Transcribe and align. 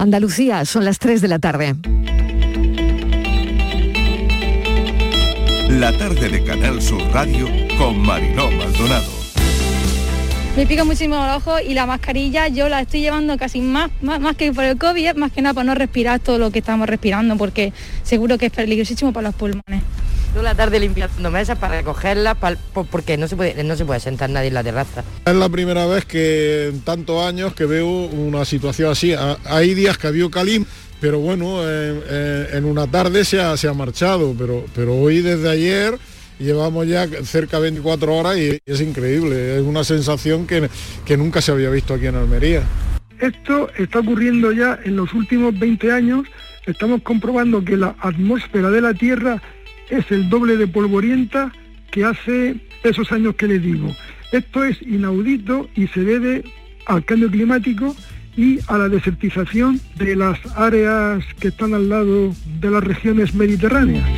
Andalucía, 0.00 0.64
son 0.64 0.84
las 0.84 1.00
3 1.00 1.20
de 1.20 1.28
la 1.28 1.40
tarde. 1.40 1.74
La 5.68 5.92
tarde 5.98 6.28
de 6.28 6.44
Canal 6.44 6.80
Sur 6.80 7.02
Radio 7.12 7.48
con 7.76 7.98
Mariló 7.98 8.48
Maldonado. 8.52 9.10
Me 10.56 10.66
pica 10.66 10.84
muchísimo 10.84 11.16
el 11.24 11.32
ojo 11.32 11.58
y 11.58 11.74
la 11.74 11.86
mascarilla 11.86 12.46
yo 12.46 12.68
la 12.68 12.80
estoy 12.80 13.00
llevando 13.00 13.36
casi 13.36 13.60
más, 13.60 13.90
más, 14.00 14.36
que 14.36 14.52
por 14.52 14.64
el 14.64 14.78
COVID, 14.78 15.14
más 15.16 15.32
que 15.32 15.42
nada 15.42 15.54
para 15.54 15.64
no 15.64 15.74
respirar 15.74 16.20
todo 16.20 16.38
lo 16.38 16.52
que 16.52 16.60
estamos 16.60 16.88
respirando, 16.88 17.36
porque 17.36 17.72
seguro 18.04 18.38
que 18.38 18.46
es 18.46 18.52
peligrosísimo 18.52 19.12
para 19.12 19.28
los 19.28 19.34
pulmones. 19.34 19.82
Toda 20.38 20.50
la 20.50 20.56
tarde 20.56 20.78
limpiando 20.78 21.32
mesas 21.32 21.58
para 21.58 21.78
recogerlas, 21.78 22.36
porque 22.92 23.16
no 23.16 23.26
se, 23.26 23.34
puede, 23.34 23.64
no 23.64 23.74
se 23.74 23.84
puede 23.84 23.98
sentar 23.98 24.30
nadie 24.30 24.46
en 24.46 24.54
la 24.54 24.62
terraza. 24.62 25.02
Es 25.26 25.34
la 25.34 25.48
primera 25.48 25.84
vez 25.86 26.04
que 26.04 26.68
en 26.68 26.80
tantos 26.82 27.26
años 27.26 27.54
que 27.54 27.66
veo 27.66 27.88
una 27.88 28.44
situación 28.44 28.92
así. 28.92 29.12
Hay 29.46 29.74
días 29.74 29.98
que 29.98 30.06
había 30.06 30.30
calim, 30.30 30.64
pero 31.00 31.18
bueno, 31.18 31.68
en, 31.68 32.64
una 32.64 32.86
tarde 32.86 33.24
se 33.24 33.40
ha, 33.40 33.56
se 33.56 33.66
ha 33.66 33.74
marchado, 33.74 34.32
pero, 34.38 34.64
pero 34.76 34.94
hoy 34.94 35.22
desde 35.22 35.50
ayer 35.50 35.98
llevamos 36.38 36.86
ya 36.86 37.08
cerca 37.24 37.56
de 37.56 37.72
24 37.72 38.14
horas 38.14 38.38
y 38.38 38.60
es 38.64 38.80
increíble, 38.80 39.56
es 39.56 39.62
una 39.62 39.82
sensación 39.82 40.46
que, 40.46 40.70
que 41.04 41.16
nunca 41.16 41.42
se 41.42 41.50
había 41.50 41.70
visto 41.70 41.94
aquí 41.94 42.06
en 42.06 42.14
Almería. 42.14 42.62
Esto 43.18 43.70
está 43.76 43.98
ocurriendo 43.98 44.52
ya 44.52 44.78
en 44.84 44.94
los 44.94 45.12
últimos 45.14 45.58
20 45.58 45.90
años, 45.90 46.28
estamos 46.64 47.02
comprobando 47.02 47.64
que 47.64 47.76
la 47.76 47.96
atmósfera 47.98 48.70
de 48.70 48.80
la 48.80 48.94
Tierra 48.94 49.42
es 49.90 50.10
el 50.10 50.28
doble 50.28 50.56
de 50.56 50.66
polvorienta 50.66 51.52
que 51.90 52.04
hace 52.04 52.56
esos 52.82 53.10
años 53.12 53.34
que 53.36 53.46
les 53.48 53.62
digo. 53.62 53.94
Esto 54.32 54.64
es 54.64 54.80
inaudito 54.82 55.68
y 55.74 55.86
se 55.88 56.00
debe 56.00 56.44
al 56.86 57.04
cambio 57.04 57.30
climático 57.30 57.94
y 58.36 58.60
a 58.68 58.78
la 58.78 58.88
desertización 58.88 59.80
de 59.96 60.14
las 60.14 60.38
áreas 60.56 61.24
que 61.40 61.48
están 61.48 61.74
al 61.74 61.88
lado 61.88 62.34
de 62.60 62.70
las 62.70 62.84
regiones 62.84 63.34
mediterráneas. 63.34 64.08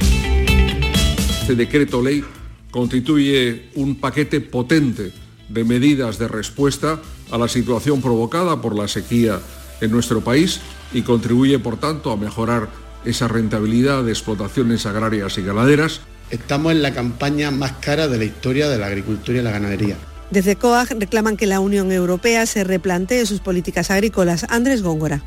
Este 1.40 1.54
decreto 1.54 2.02
ley 2.02 2.22
constituye 2.70 3.70
un 3.74 3.96
paquete 3.96 4.40
potente 4.40 5.12
de 5.48 5.64
medidas 5.64 6.18
de 6.18 6.28
respuesta 6.28 7.00
a 7.30 7.38
la 7.38 7.48
situación 7.48 8.00
provocada 8.00 8.60
por 8.60 8.76
la 8.76 8.88
sequía 8.88 9.40
en 9.80 9.90
nuestro 9.90 10.20
país 10.20 10.60
y 10.92 11.02
contribuye, 11.02 11.58
por 11.58 11.78
tanto, 11.78 12.10
a 12.12 12.16
mejorar 12.16 12.68
esa 13.04 13.28
rentabilidad 13.28 14.04
de 14.04 14.12
explotaciones 14.12 14.86
agrarias 14.86 15.38
y 15.38 15.42
ganaderas. 15.42 16.00
Estamos 16.30 16.72
en 16.72 16.82
la 16.82 16.92
campaña 16.92 17.50
más 17.50 17.72
cara 17.80 18.08
de 18.08 18.18
la 18.18 18.24
historia 18.24 18.68
de 18.68 18.78
la 18.78 18.86
agricultura 18.86 19.38
y 19.38 19.42
la 19.42 19.50
ganadería. 19.50 19.96
Desde 20.30 20.54
COAG 20.54 20.90
reclaman 20.90 21.36
que 21.36 21.46
la 21.46 21.58
Unión 21.58 21.90
Europea 21.90 22.46
se 22.46 22.62
replantee 22.62 23.26
sus 23.26 23.40
políticas 23.40 23.90
agrícolas. 23.90 24.46
Andrés 24.48 24.82
Góngora. 24.82 25.22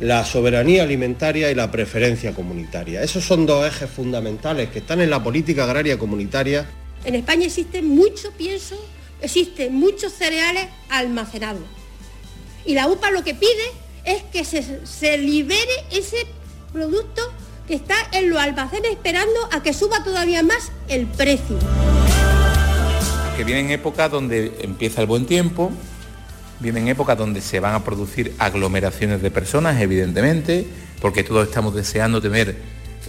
La 0.00 0.24
soberanía 0.24 0.82
alimentaria 0.82 1.50
y 1.50 1.54
la 1.54 1.70
preferencia 1.70 2.34
comunitaria. 2.34 3.02
Esos 3.02 3.24
son 3.24 3.46
dos 3.46 3.66
ejes 3.66 3.88
fundamentales 3.88 4.70
que 4.70 4.80
están 4.80 5.00
en 5.00 5.10
la 5.10 5.22
política 5.22 5.64
agraria 5.64 5.98
comunitaria. 5.98 6.66
En 7.04 7.14
España 7.14 7.46
existe 7.46 7.82
mucho 7.82 8.32
pienso, 8.32 8.76
existen 9.20 9.74
muchos 9.74 10.12
cereales 10.12 10.66
almacenados. 10.88 11.62
Y 12.64 12.74
la 12.74 12.88
UPA 12.88 13.12
lo 13.12 13.22
que 13.22 13.34
pide 13.34 13.72
es 14.04 14.22
que 14.24 14.44
se, 14.44 14.84
se 14.84 15.18
libere 15.18 15.84
ese 15.92 16.16
producto 16.72 17.22
que 17.66 17.74
está 17.74 17.94
en 18.12 18.30
los 18.30 18.38
almacenes 18.38 18.92
esperando 18.92 19.38
a 19.52 19.62
que 19.62 19.72
suba 19.72 20.02
todavía 20.02 20.42
más 20.42 20.72
el 20.88 21.06
precio. 21.06 21.58
Que 23.36 23.44
vienen 23.44 23.70
épocas 23.70 24.10
donde 24.10 24.58
empieza 24.62 25.00
el 25.00 25.06
buen 25.06 25.26
tiempo, 25.26 25.70
vienen 26.60 26.88
épocas 26.88 27.16
donde 27.16 27.40
se 27.40 27.60
van 27.60 27.74
a 27.74 27.84
producir 27.84 28.34
aglomeraciones 28.38 29.22
de 29.22 29.30
personas, 29.30 29.80
evidentemente, 29.80 30.66
porque 31.00 31.22
todos 31.22 31.46
estamos 31.46 31.74
deseando 31.74 32.20
tener 32.20 32.56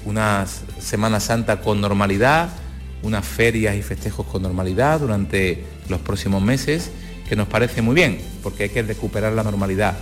una 0.05 0.45
Semana 0.80 1.19
Santa 1.19 1.61
con 1.61 1.81
normalidad, 1.81 2.49
unas 3.02 3.25
ferias 3.25 3.75
y 3.75 3.81
festejos 3.81 4.25
con 4.27 4.43
normalidad 4.43 4.99
durante 4.99 5.64
los 5.87 6.02
próximos 6.02 6.42
meses, 6.42 6.92
que 7.27 7.36
nos 7.36 7.48
parece 7.48 7.81
muy 7.81 7.95
bien, 7.95 8.19
porque 8.43 8.64
hay 8.64 8.69
que 8.69 8.83
recuperar 8.83 9.33
la 9.33 9.43
normalidad, 9.43 9.98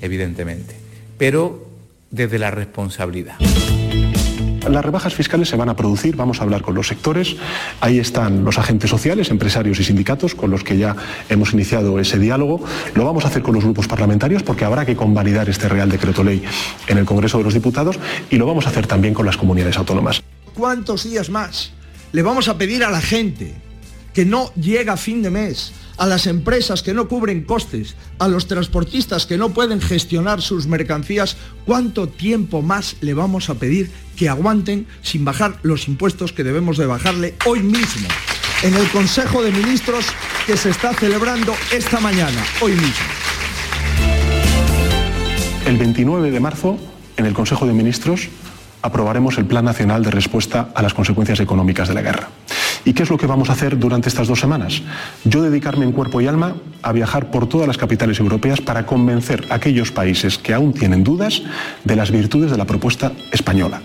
evidentemente. 0.00 0.76
Pero 1.18 1.65
desde 2.16 2.38
la 2.38 2.50
responsabilidad. 2.50 3.36
Las 4.68 4.84
rebajas 4.84 5.14
fiscales 5.14 5.48
se 5.48 5.54
van 5.54 5.68
a 5.68 5.76
producir, 5.76 6.16
vamos 6.16 6.40
a 6.40 6.42
hablar 6.42 6.62
con 6.62 6.74
los 6.74 6.88
sectores, 6.88 7.36
ahí 7.80 8.00
están 8.00 8.44
los 8.44 8.58
agentes 8.58 8.90
sociales, 8.90 9.30
empresarios 9.30 9.78
y 9.78 9.84
sindicatos 9.84 10.34
con 10.34 10.50
los 10.50 10.64
que 10.64 10.76
ya 10.76 10.96
hemos 11.28 11.52
iniciado 11.52 12.00
ese 12.00 12.18
diálogo, 12.18 12.64
lo 12.94 13.04
vamos 13.04 13.24
a 13.24 13.28
hacer 13.28 13.42
con 13.42 13.54
los 13.54 13.62
grupos 13.62 13.86
parlamentarios 13.86 14.42
porque 14.42 14.64
habrá 14.64 14.84
que 14.84 14.96
convalidar 14.96 15.48
este 15.48 15.68
Real 15.68 15.88
Decreto 15.88 16.24
Ley 16.24 16.42
en 16.88 16.98
el 16.98 17.04
Congreso 17.04 17.38
de 17.38 17.44
los 17.44 17.54
Diputados 17.54 18.00
y 18.28 18.38
lo 18.38 18.46
vamos 18.46 18.66
a 18.66 18.70
hacer 18.70 18.88
también 18.88 19.14
con 19.14 19.24
las 19.24 19.36
comunidades 19.36 19.78
autónomas. 19.78 20.20
¿Cuántos 20.54 21.04
días 21.04 21.30
más 21.30 21.72
le 22.10 22.22
vamos 22.22 22.48
a 22.48 22.58
pedir 22.58 22.82
a 22.82 22.90
la 22.90 23.00
gente 23.00 23.54
que 24.12 24.24
no 24.24 24.52
llega 24.54 24.94
a 24.94 24.96
fin 24.96 25.22
de 25.22 25.30
mes 25.30 25.72
a 25.96 26.06
las 26.06 26.26
empresas 26.26 26.82
que 26.82 26.94
no 26.94 27.08
cubren 27.08 27.42
costes, 27.42 27.96
a 28.18 28.28
los 28.28 28.46
transportistas 28.46 29.26
que 29.26 29.38
no 29.38 29.50
pueden 29.50 29.80
gestionar 29.80 30.42
sus 30.42 30.66
mercancías, 30.66 31.36
¿cuánto 31.64 32.08
tiempo 32.08 32.62
más 32.62 32.96
le 33.00 33.14
vamos 33.14 33.50
a 33.50 33.54
pedir 33.54 33.90
que 34.16 34.28
aguanten 34.28 34.86
sin 35.02 35.24
bajar 35.24 35.58
los 35.62 35.88
impuestos 35.88 36.32
que 36.32 36.44
debemos 36.44 36.76
de 36.76 36.86
bajarle 36.86 37.34
hoy 37.46 37.60
mismo? 37.60 38.08
En 38.62 38.74
el 38.74 38.88
Consejo 38.90 39.42
de 39.42 39.52
Ministros 39.52 40.06
que 40.46 40.56
se 40.56 40.70
está 40.70 40.94
celebrando 40.94 41.54
esta 41.72 42.00
mañana, 42.00 42.42
hoy 42.60 42.72
mismo. 42.72 43.06
El 45.66 45.76
29 45.76 46.30
de 46.30 46.40
marzo, 46.40 46.78
en 47.16 47.26
el 47.26 47.34
Consejo 47.34 47.66
de 47.66 47.72
Ministros, 47.72 48.28
aprobaremos 48.82 49.36
el 49.38 49.46
Plan 49.46 49.64
Nacional 49.64 50.04
de 50.04 50.10
Respuesta 50.10 50.70
a 50.74 50.82
las 50.82 50.94
Consecuencias 50.94 51.40
Económicas 51.40 51.88
de 51.88 51.94
la 51.94 52.02
Guerra. 52.02 52.28
¿Y 52.86 52.94
qué 52.94 53.02
es 53.02 53.10
lo 53.10 53.18
que 53.18 53.26
vamos 53.26 53.50
a 53.50 53.54
hacer 53.54 53.76
durante 53.76 54.08
estas 54.08 54.28
dos 54.28 54.38
semanas? 54.38 54.80
Yo 55.24 55.42
dedicarme 55.42 55.84
en 55.84 55.90
cuerpo 55.90 56.20
y 56.20 56.28
alma 56.28 56.54
a 56.82 56.92
viajar 56.92 57.32
por 57.32 57.48
todas 57.48 57.66
las 57.66 57.76
capitales 57.76 58.20
europeas 58.20 58.60
para 58.60 58.86
convencer 58.86 59.44
a 59.50 59.56
aquellos 59.56 59.90
países 59.90 60.38
que 60.38 60.54
aún 60.54 60.72
tienen 60.72 61.02
dudas 61.02 61.42
de 61.82 61.96
las 61.96 62.12
virtudes 62.12 62.52
de 62.52 62.56
la 62.56 62.64
propuesta 62.64 63.10
española. 63.32 63.82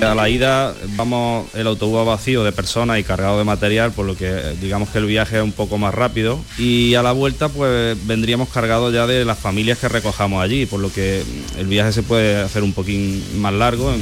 A 0.00 0.14
la 0.14 0.30
ida 0.30 0.74
vamos 0.96 1.54
el 1.54 1.66
autobús 1.66 2.06
vacío 2.06 2.42
de 2.42 2.52
personas 2.52 2.98
y 2.98 3.04
cargado 3.04 3.36
de 3.36 3.44
material, 3.44 3.92
por 3.92 4.06
lo 4.06 4.16
que 4.16 4.56
digamos 4.58 4.88
que 4.88 4.96
el 4.96 5.04
viaje 5.04 5.36
es 5.36 5.44
un 5.44 5.52
poco 5.52 5.76
más 5.76 5.94
rápido. 5.94 6.38
Y 6.56 6.94
a 6.94 7.02
la 7.02 7.12
vuelta 7.12 7.50
pues 7.50 7.98
vendríamos 8.06 8.48
cargados 8.48 8.94
ya 8.94 9.06
de 9.06 9.26
las 9.26 9.38
familias 9.38 9.76
que 9.78 9.90
recojamos 9.90 10.42
allí, 10.42 10.64
por 10.64 10.80
lo 10.80 10.90
que 10.90 11.22
el 11.58 11.66
viaje 11.66 11.92
se 11.92 12.02
puede 12.02 12.40
hacer 12.40 12.62
un 12.62 12.72
poquín 12.72 13.22
más 13.42 13.52
largo. 13.52 13.94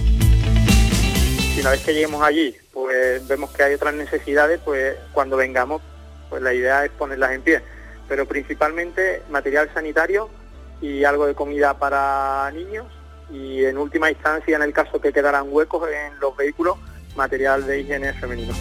Y 1.56 1.60
una 1.60 1.70
vez 1.70 1.80
que 1.80 1.92
lleguemos 1.92 2.22
allí, 2.22 2.54
pues 2.80 3.28
vemos 3.28 3.50
que 3.50 3.62
hay 3.62 3.74
otras 3.74 3.94
necesidades, 3.94 4.58
pues 4.64 4.96
cuando 5.12 5.36
vengamos, 5.36 5.82
pues 6.30 6.40
la 6.42 6.54
idea 6.54 6.84
es 6.84 6.90
ponerlas 6.92 7.32
en 7.32 7.42
pie. 7.42 7.62
Pero 8.08 8.26
principalmente 8.26 9.22
material 9.30 9.70
sanitario 9.74 10.30
y 10.80 11.04
algo 11.04 11.26
de 11.26 11.34
comida 11.34 11.78
para 11.78 12.50
niños 12.52 12.86
y 13.30 13.64
en 13.64 13.76
última 13.76 14.10
instancia, 14.10 14.56
en 14.56 14.62
el 14.62 14.72
caso 14.72 15.00
que 15.00 15.12
quedaran 15.12 15.46
huecos 15.50 15.88
en 15.88 16.18
los 16.20 16.34
vehículos, 16.36 16.78
material 17.16 17.66
de 17.66 17.80
higiene 17.80 18.14
femenino. 18.14 18.54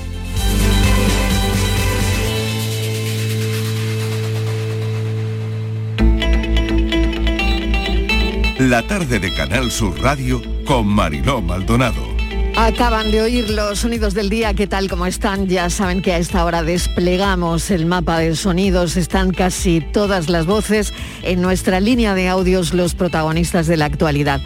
La 8.59 8.85
tarde 8.85 9.19
de 9.19 9.33
Canal 9.33 9.71
Sur 9.71 9.97
Radio 10.01 10.41
con 10.65 10.85
Mariló 10.85 11.41
Maldonado. 11.41 12.18
Acaban 12.55 13.11
de 13.11 13.21
oír 13.21 13.49
los 13.49 13.79
sonidos 13.79 14.13
del 14.13 14.29
día, 14.29 14.53
¿qué 14.53 14.67
tal 14.67 14.89
como 14.89 15.05
están? 15.05 15.47
Ya 15.47 15.69
saben 15.69 16.01
que 16.01 16.13
a 16.13 16.17
esta 16.17 16.43
hora 16.43 16.61
desplegamos 16.61 17.71
el 17.71 17.85
mapa 17.85 18.19
de 18.19 18.35
sonidos, 18.35 18.97
están 18.97 19.31
casi 19.31 19.81
todas 19.81 20.29
las 20.29 20.45
voces 20.45 20.93
en 21.23 21.41
nuestra 21.41 21.79
línea 21.79 22.13
de 22.15 22.27
audios 22.27 22.73
los 22.73 22.95
protagonistas 22.95 23.67
de 23.67 23.77
la 23.77 23.85
actualidad 23.85 24.41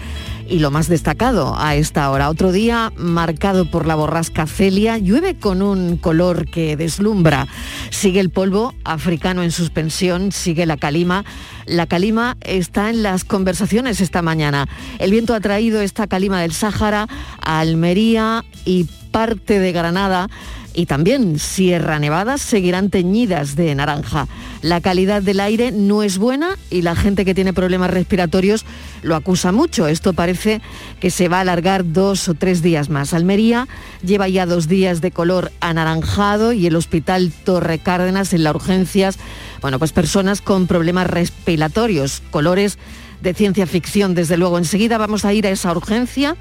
y 0.48 0.60
lo 0.60 0.72
más 0.72 0.88
destacado 0.88 1.56
a 1.58 1.76
esta 1.76 2.10
hora. 2.10 2.30
Otro 2.30 2.52
día 2.52 2.92
marcado 2.96 3.70
por 3.70 3.86
la 3.86 3.96
borrasca 3.96 4.48
Celia, 4.48 4.98
llueve 4.98 5.38
con 5.38 5.62
un 5.62 5.98
color 5.98 6.50
que 6.50 6.76
deslumbra. 6.76 7.48
Sigue 7.90 8.20
el 8.20 8.30
polvo 8.30 8.74
africano 8.84 9.44
en 9.44 9.52
suspensión, 9.52 10.32
sigue 10.32 10.66
la 10.66 10.78
calima. 10.78 11.26
La 11.66 11.88
calima 11.88 12.38
está 12.42 12.90
en 12.90 13.04
las 13.04 13.24
conversaciones 13.24 14.02
esta 14.02 14.22
mañana. 14.22 14.68
El 15.00 15.12
viento 15.12 15.34
ha 15.34 15.40
traído 15.40 15.82
esta 15.82 16.08
calima 16.08 16.42
del 16.42 16.54
Sáhara 16.54 17.08
a 17.42 17.60
Almería 17.60 18.44
y 18.66 18.88
parte 19.12 19.60
de 19.60 19.72
Granada 19.72 20.30
y 20.74 20.86
también 20.86 21.40
Sierra 21.40 22.00
Nevada 22.00 22.38
seguirán 22.38 22.90
teñidas 22.90 23.56
de 23.56 23.74
naranja. 23.76 24.28
La 24.62 24.82
calidad 24.82 25.22
del 25.22 25.40
aire 25.40 25.72
no 25.72 26.04
es 26.04 26.18
buena 26.18 26.58
y 26.70 26.82
la 26.82 26.96
gente 26.96 27.26
que 27.26 27.36
tiene 27.36 27.54
problemas 27.54 27.92
respiratorios 27.92 28.66
lo 29.02 29.16
acusa 29.16 29.52
mucho. 29.52 29.88
Esto 29.88 30.14
parece 30.14 30.62
que 31.00 31.12
se 31.12 31.28
va 31.28 31.38
a 31.38 31.42
alargar 31.42 31.92
dos 31.92 32.28
o 32.30 32.34
tres 32.34 32.62
días 32.62 32.90
más. 32.90 33.14
Almería 33.14 33.68
lleva 34.04 34.28
ya 34.28 34.46
dos 34.46 34.68
días 34.68 35.02
de 35.02 35.12
color 35.12 35.52
anaranjado 35.60 36.54
y 36.54 36.68
el 36.68 36.76
Hospital 36.76 37.32
Torre 37.44 37.80
Cárdenas 37.80 38.34
en 38.34 38.44
las 38.44 38.56
urgencias, 38.56 39.18
bueno, 39.62 39.80
pues 39.80 39.92
personas 39.92 40.42
con 40.42 40.68
problemas 40.68 41.08
respiratorios, 41.08 42.22
colores 42.32 42.78
de 43.22 43.34
ciencia 43.34 43.68
ficción, 43.68 44.16
desde 44.16 44.38
luego. 44.38 44.58
Enseguida 44.58 44.98
vamos 44.98 45.26
a 45.26 45.34
ir 45.34 45.48
a 45.48 45.50
esa 45.50 45.72
urgencia 45.72 46.36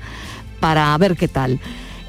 para 0.61 0.97
ver 0.99 1.17
qué 1.17 1.29
tal. 1.29 1.61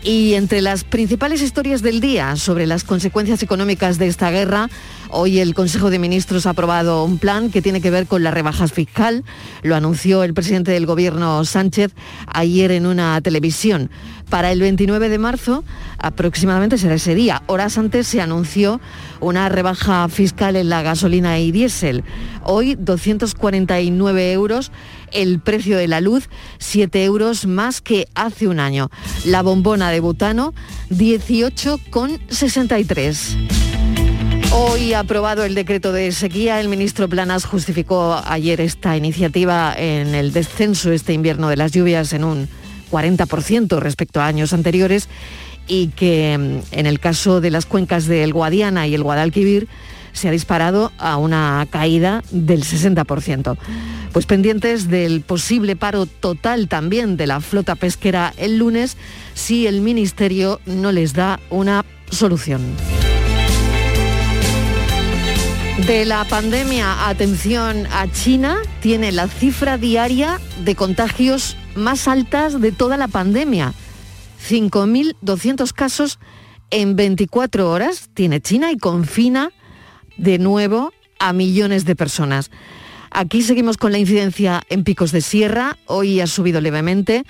Y 0.03 0.33
entre 0.33 0.61
las 0.61 0.83
principales 0.83 1.41
historias 1.41 1.81
del 1.81 2.01
día 2.01 2.35
sobre 2.35 2.67
las 2.67 2.83
consecuencias 2.83 3.41
económicas 3.41 3.97
de 3.97 4.07
esta 4.07 4.31
guerra, 4.31 4.69
hoy 5.09 5.39
el 5.39 5.53
Consejo 5.53 5.89
de 5.89 5.97
Ministros 5.97 6.45
ha 6.45 6.49
aprobado 6.49 7.05
un 7.05 7.19
plan 7.19 7.49
que 7.49 7.61
tiene 7.61 7.79
que 7.79 7.89
ver 7.89 8.05
con 8.05 8.21
la 8.21 8.29
rebaja 8.29 8.67
fiscal. 8.67 9.23
Lo 9.61 9.77
anunció 9.77 10.23
el 10.23 10.33
presidente 10.33 10.71
del 10.71 10.85
Gobierno 10.85 11.45
Sánchez 11.45 11.93
ayer 12.27 12.71
en 12.71 12.85
una 12.85 13.21
televisión. 13.21 13.89
Para 14.29 14.51
el 14.51 14.59
29 14.59 15.07
de 15.07 15.19
marzo, 15.19 15.63
aproximadamente 15.99 16.77
será 16.77 16.95
ese 16.95 17.15
día. 17.15 17.41
Horas 17.47 17.77
antes 17.77 18.05
se 18.05 18.19
anunció 18.19 18.81
una 19.21 19.47
rebaja 19.47 20.09
fiscal 20.09 20.57
en 20.57 20.67
la 20.67 20.81
gasolina 20.81 21.39
y 21.39 21.53
diésel. 21.53 22.03
Hoy 22.43 22.75
249 22.75 24.33
euros 24.33 24.69
el 25.13 25.39
precio 25.39 25.77
de 25.77 25.87
la 25.87 26.01
luz, 26.01 26.29
7 26.59 27.03
euros 27.03 27.45
más 27.45 27.81
que 27.81 28.07
hace 28.15 28.47
un 28.47 28.59
año. 28.59 28.89
La 29.25 29.41
bombona 29.41 29.91
de 29.91 29.99
butano, 29.99 30.53
18,63. 30.89 33.63
Hoy 34.55 34.93
aprobado 34.93 35.45
el 35.45 35.55
decreto 35.55 35.91
de 35.91 36.11
sequía. 36.11 36.59
El 36.59 36.69
ministro 36.69 37.09
Planas 37.09 37.45
justificó 37.45 38.21
ayer 38.25 38.61
esta 38.61 38.95
iniciativa 38.95 39.73
en 39.75 40.13
el 40.13 40.31
descenso 40.31 40.91
este 40.91 41.13
invierno 41.13 41.49
de 41.49 41.57
las 41.57 41.71
lluvias 41.71 42.13
en 42.13 42.23
un 42.23 42.47
40% 42.91 43.79
respecto 43.79 44.21
a 44.21 44.27
años 44.27 44.53
anteriores 44.53 45.09
y 45.67 45.87
que 45.87 46.37
mm, 46.37 46.59
en 46.71 46.85
el 46.85 46.99
caso 46.99 47.41
de 47.41 47.51
las 47.51 47.65
cuencas 47.65 48.05
del 48.05 48.31
Guadiana 48.31 48.87
y 48.87 48.93
el 48.93 49.01
Guadalquivir 49.01 49.67
se 50.13 50.29
ha 50.29 50.31
disparado 50.31 50.91
a 50.97 51.17
una 51.17 51.67
caída 51.69 52.23
del 52.31 52.63
60%. 52.63 53.57
Pues 54.13 54.25
pendientes 54.25 54.89
del 54.89 55.21
posible 55.21 55.75
paro 55.75 56.05
total 56.05 56.67
también 56.67 57.17
de 57.17 57.27
la 57.27 57.41
flota 57.41 57.75
pesquera 57.75 58.33
el 58.37 58.57
lunes 58.57 58.95
si 59.33 59.67
el 59.67 59.81
Ministerio 59.81 60.61
no 60.65 60.91
les 60.91 61.13
da 61.13 61.39
una 61.49 61.83
solución. 62.11 62.61
De 65.87 66.05
la 66.05 66.23
pandemia, 66.23 67.09
atención 67.09 67.87
a 67.91 68.09
China, 68.09 68.57
tiene 68.79 69.11
la 69.11 69.27
cifra 69.27 69.77
diaria 69.79 70.39
de 70.63 70.75
contagios 70.75 71.57
más 71.75 72.07
altas 72.07 72.61
de 72.61 72.71
toda 72.71 72.95
la 72.95 73.07
pandemia. 73.07 73.73
5.200 74.47 75.73
casos 75.73 76.19
en 76.69 76.95
24 76.95 77.69
horas 77.69 78.09
tiene 78.13 78.39
China 78.39 78.71
y 78.71 78.77
confina 78.77 79.51
de 80.17 80.39
nuevo 80.39 80.93
a 81.19 81.33
millones 81.33 81.85
de 81.85 81.95
personas. 81.95 82.51
Aquí 83.11 83.43
seguimos 83.43 83.77
con 83.77 83.91
la 83.91 83.99
incidencia 83.99 84.63
en 84.69 84.83
picos 84.83 85.11
de 85.11 85.21
sierra, 85.21 85.77
hoy 85.85 86.19
ha 86.19 86.27
subido 86.27 86.61
levemente, 86.61 87.23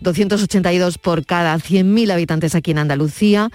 282 0.00 0.98
por 0.98 1.24
cada 1.24 1.56
100.000 1.56 2.12
habitantes 2.12 2.54
aquí 2.54 2.72
en 2.72 2.78
Andalucía 2.78 3.50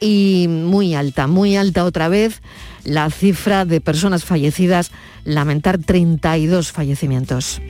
y 0.00 0.46
muy 0.48 0.94
alta, 0.94 1.26
muy 1.26 1.56
alta 1.56 1.84
otra 1.84 2.08
vez 2.08 2.40
la 2.84 3.10
cifra 3.10 3.64
de 3.64 3.80
personas 3.80 4.24
fallecidas, 4.24 4.90
lamentar 5.24 5.78
32 5.78 6.72
fallecimientos. 6.72 7.60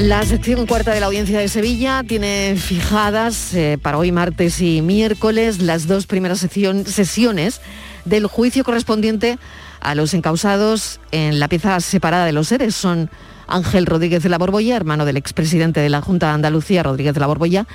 La 0.00 0.24
sección 0.24 0.66
cuarta 0.66 0.94
de 0.94 1.00
la 1.00 1.06
audiencia 1.06 1.38
de 1.38 1.48
Sevilla 1.48 2.02
tiene 2.06 2.56
fijadas 2.56 3.52
eh, 3.52 3.78
para 3.80 3.98
hoy 3.98 4.10
martes 4.10 4.60
y 4.62 4.80
miércoles 4.80 5.60
las 5.60 5.86
dos 5.86 6.06
primeras 6.06 6.38
sesiones 6.38 7.60
del 8.04 8.26
juicio 8.26 8.64
correspondiente 8.64 9.38
a 9.80 9.94
los 9.94 10.14
encausados 10.14 11.00
en 11.10 11.40
la 11.40 11.48
pieza 11.48 11.78
separada 11.80 12.24
de 12.24 12.32
los 12.32 12.48
seres. 12.48 12.74
Son 12.74 13.10
Ángel 13.46 13.86
Rodríguez 13.86 14.22
de 14.22 14.28
la 14.28 14.38
Borbolla, 14.38 14.76
hermano 14.76 15.04
del 15.04 15.16
expresidente 15.16 15.80
de 15.80 15.90
la 15.90 16.00
Junta 16.00 16.28
de 16.28 16.32
Andalucía, 16.34 16.82
Rodríguez 16.82 17.14
de 17.14 17.20
la 17.20 17.26
Borbolla, 17.26 17.66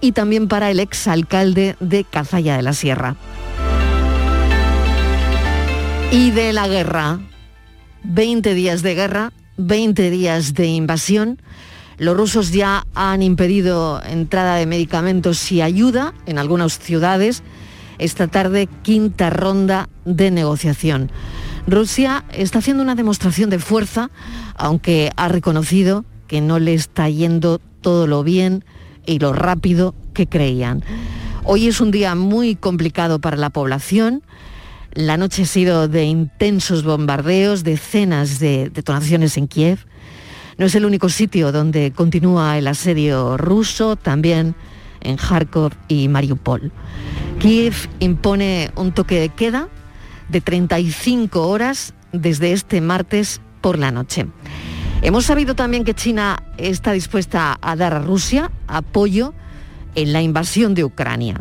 y 0.00 0.12
también 0.12 0.48
para 0.48 0.70
el 0.70 0.80
exalcalde 0.80 1.76
de 1.80 2.04
Cazalla 2.04 2.56
de 2.56 2.62
la 2.62 2.72
Sierra. 2.72 3.16
Y 6.10 6.30
de 6.32 6.52
la 6.52 6.68
guerra, 6.68 7.20
20 8.04 8.54
días 8.54 8.82
de 8.82 8.94
guerra, 8.94 9.32
20 9.56 10.10
días 10.10 10.54
de 10.54 10.66
invasión. 10.66 11.40
Los 11.98 12.16
rusos 12.16 12.52
ya 12.52 12.84
han 12.94 13.22
impedido 13.22 14.02
entrada 14.02 14.56
de 14.56 14.66
medicamentos 14.66 15.52
y 15.52 15.62
ayuda 15.62 16.12
en 16.26 16.38
algunas 16.38 16.78
ciudades. 16.78 17.42
Esta 18.02 18.26
tarde, 18.26 18.68
quinta 18.82 19.30
ronda 19.30 19.88
de 20.04 20.32
negociación. 20.32 21.12
Rusia 21.68 22.24
está 22.32 22.58
haciendo 22.58 22.82
una 22.82 22.96
demostración 22.96 23.48
de 23.48 23.60
fuerza, 23.60 24.10
aunque 24.56 25.12
ha 25.16 25.28
reconocido 25.28 26.04
que 26.26 26.40
no 26.40 26.58
le 26.58 26.74
está 26.74 27.08
yendo 27.08 27.60
todo 27.80 28.08
lo 28.08 28.24
bien 28.24 28.64
y 29.06 29.20
lo 29.20 29.32
rápido 29.32 29.94
que 30.14 30.26
creían. 30.26 30.82
Hoy 31.44 31.68
es 31.68 31.80
un 31.80 31.92
día 31.92 32.16
muy 32.16 32.56
complicado 32.56 33.20
para 33.20 33.36
la 33.36 33.50
población. 33.50 34.24
La 34.94 35.16
noche 35.16 35.44
ha 35.44 35.46
sido 35.46 35.86
de 35.86 36.02
intensos 36.02 36.82
bombardeos, 36.82 37.62
decenas 37.62 38.40
de 38.40 38.68
detonaciones 38.68 39.36
en 39.36 39.46
Kiev. 39.46 39.86
No 40.58 40.66
es 40.66 40.74
el 40.74 40.86
único 40.86 41.08
sitio 41.08 41.52
donde 41.52 41.92
continúa 41.92 42.58
el 42.58 42.66
asedio 42.66 43.36
ruso, 43.36 43.94
también 43.94 44.56
en 45.02 45.16
Kharkov 45.16 45.72
y 45.88 46.08
Mariupol. 46.08 46.72
Kiev 47.38 47.74
impone 48.00 48.70
un 48.76 48.92
toque 48.92 49.20
de 49.20 49.28
queda 49.28 49.68
de 50.28 50.40
35 50.40 51.48
horas 51.48 51.94
desde 52.12 52.52
este 52.52 52.80
martes 52.80 53.40
por 53.60 53.78
la 53.78 53.90
noche. 53.90 54.26
Hemos 55.02 55.24
sabido 55.24 55.54
también 55.54 55.84
que 55.84 55.94
China 55.94 56.42
está 56.58 56.92
dispuesta 56.92 57.58
a 57.60 57.76
dar 57.76 57.94
a 57.94 58.00
Rusia 58.00 58.50
apoyo 58.68 59.34
en 59.94 60.12
la 60.12 60.22
invasión 60.22 60.74
de 60.74 60.84
Ucrania. 60.84 61.40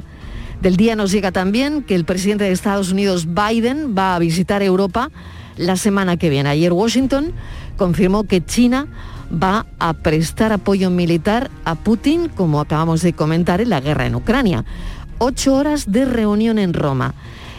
Del 0.61 0.77
día 0.77 0.95
nos 0.95 1.11
llega 1.11 1.31
también 1.31 1.83
que 1.83 1.95
el 1.95 2.05
presidente 2.05 2.43
de 2.43 2.51
Estados 2.51 2.91
Unidos, 2.91 3.27
Biden, 3.27 3.95
va 3.97 4.15
a 4.15 4.19
visitar 4.19 4.61
Europa 4.61 5.09
la 5.57 5.75
semana 5.75 6.17
que 6.17 6.29
viene. 6.29 6.49
Ayer 6.49 6.73
Washington 6.73 7.33
confirmó 7.77 8.25
que 8.25 8.43
China 8.45 8.87
va 9.31 9.65
a 9.79 9.93
prestar 9.93 10.51
apoyo 10.51 10.89
militar 10.89 11.49
a 11.65 11.75
Putin, 11.75 12.29
como 12.29 12.59
acabamos 12.59 13.01
de 13.01 13.13
comentar, 13.13 13.61
en 13.61 13.69
la 13.69 13.79
guerra 13.79 14.05
en 14.05 14.15
Ucrania. 14.15 14.65
Ocho 15.17 15.55
horas 15.55 15.91
de 15.91 16.05
reunión 16.05 16.59
en 16.59 16.73
Roma. 16.73 17.13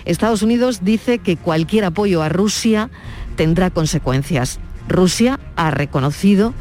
Estados 0.04 0.42
Unidos 0.42 0.80
dice 0.82 1.18
que 1.18 1.36
cualquier 1.36 1.84
apoyo 1.84 2.22
a 2.22 2.28
Rusia 2.28 2.90
tendrá 3.36 3.70
consecuencias. 3.70 4.58
Rusia 4.88 5.38
ha 5.56 5.70
reconocido 5.70 6.52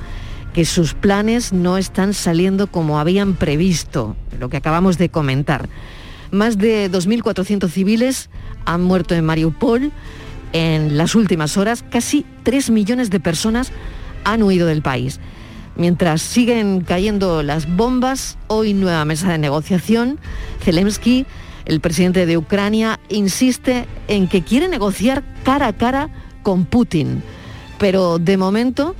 que 0.53 0.65
sus 0.65 0.93
planes 0.93 1.53
no 1.53 1.77
están 1.77 2.13
saliendo 2.13 2.67
como 2.67 2.99
habían 2.99 3.33
previsto, 3.35 4.15
lo 4.39 4.49
que 4.49 4.57
acabamos 4.57 4.97
de 4.97 5.09
comentar. 5.09 5.69
Más 6.29 6.57
de 6.57 6.89
2.400 6.91 7.69
civiles 7.69 8.29
han 8.65 8.81
muerto 8.83 9.15
en 9.15 9.25
Mariupol 9.25 9.91
en 10.53 10.97
las 10.97 11.15
últimas 11.15 11.57
horas. 11.57 11.83
Casi 11.89 12.25
3 12.43 12.69
millones 12.69 13.09
de 13.09 13.19
personas 13.19 13.71
han 14.23 14.43
huido 14.43 14.67
del 14.67 14.81
país. 14.81 15.19
Mientras 15.75 16.21
siguen 16.21 16.81
cayendo 16.81 17.43
las 17.43 17.73
bombas, 17.75 18.37
hoy 18.47 18.73
nueva 18.73 19.05
mesa 19.05 19.31
de 19.31 19.37
negociación. 19.37 20.19
Zelensky 20.63 21.25
el 21.65 21.79
presidente 21.79 22.25
de 22.25 22.37
Ucrania 22.37 22.99
insiste 23.09 23.85
en 24.07 24.27
que 24.27 24.41
quiere 24.41 24.67
negociar 24.67 25.23
cara 25.43 25.67
a 25.67 25.73
cara 25.73 26.09
con 26.43 26.65
Putin, 26.65 27.23
pero 27.77 28.19
de 28.19 28.37
momento 28.37 28.95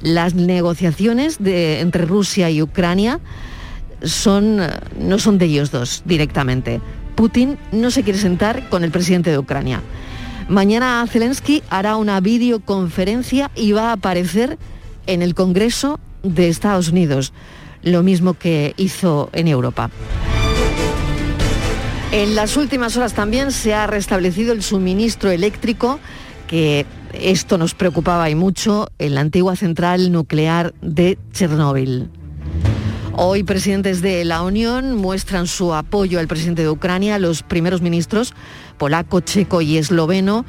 las 0.00 0.34
negociaciones 0.34 1.38
entre 1.40 2.04
Rusia 2.04 2.50
y 2.50 2.62
Ucrania 2.62 3.20
son, 4.02 4.60
no 4.98 5.18
son 5.18 5.38
de 5.38 5.46
ellos 5.46 5.70
dos 5.70 6.02
directamente. 6.04 6.80
Putin 7.14 7.58
no 7.72 7.90
se 7.90 8.02
quiere 8.02 8.18
sentar 8.18 8.68
con 8.68 8.84
el 8.84 8.90
presidente 8.90 9.30
de 9.30 9.38
Ucrania. 9.38 9.80
Mañana 10.48 11.06
Zelensky 11.08 11.62
hará 11.70 11.96
una 11.96 12.20
videoconferencia 12.20 13.50
y 13.54 13.72
va 13.72 13.90
a 13.90 13.92
aparecer 13.92 14.58
en 15.06 15.22
el 15.22 15.34
Congreso 15.34 15.98
de 16.22 16.48
Estados 16.48 16.88
Unidos, 16.88 17.32
lo 17.82 18.02
mismo 18.02 18.34
que 18.34 18.74
hizo 18.76 19.30
en 19.32 19.48
Europa. 19.48 19.90
En 22.12 22.34
las 22.34 22.56
últimas 22.56 22.96
horas 22.96 23.14
también 23.14 23.52
se 23.52 23.74
ha 23.74 23.86
restablecido 23.86 24.52
el 24.52 24.62
suministro 24.62 25.30
eléctrico, 25.30 25.98
que 26.46 26.86
esto 27.14 27.58
nos 27.58 27.74
preocupaba 27.74 28.28
y 28.28 28.34
mucho, 28.34 28.88
en 28.98 29.14
la 29.14 29.20
antigua 29.22 29.56
central 29.56 30.12
nuclear 30.12 30.74
de 30.80 31.18
Chernóbil. 31.32 32.10
Hoy 33.16 33.44
presidentes 33.44 34.02
de 34.02 34.24
la 34.24 34.42
Unión 34.42 34.96
muestran 34.96 35.46
su 35.46 35.72
apoyo 35.72 36.18
al 36.18 36.26
presidente 36.26 36.62
de 36.62 36.68
Ucrania. 36.68 37.20
Los 37.20 37.44
primeros 37.44 37.80
ministros, 37.80 38.34
polaco, 38.76 39.20
checo 39.20 39.60
y 39.60 39.78
esloveno, 39.78 40.44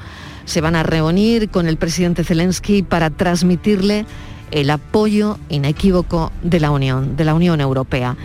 se 0.45 0.61
van 0.61 0.75
a 0.75 0.81
reunir 0.81 1.49
con 1.49 1.67
el 1.67 1.77
presidente 1.77 2.23
Zelensky 2.23 2.81
para 2.81 3.11
transmitirle 3.11 4.07
el 4.49 4.71
apoyo 4.71 5.37
inequívoco 5.49 6.31
de 6.41 6.59
la 6.59 6.71
Unión, 6.71 7.15
de 7.15 7.25
la 7.25 7.35
Unión 7.35 7.61
Europea. 7.61 8.17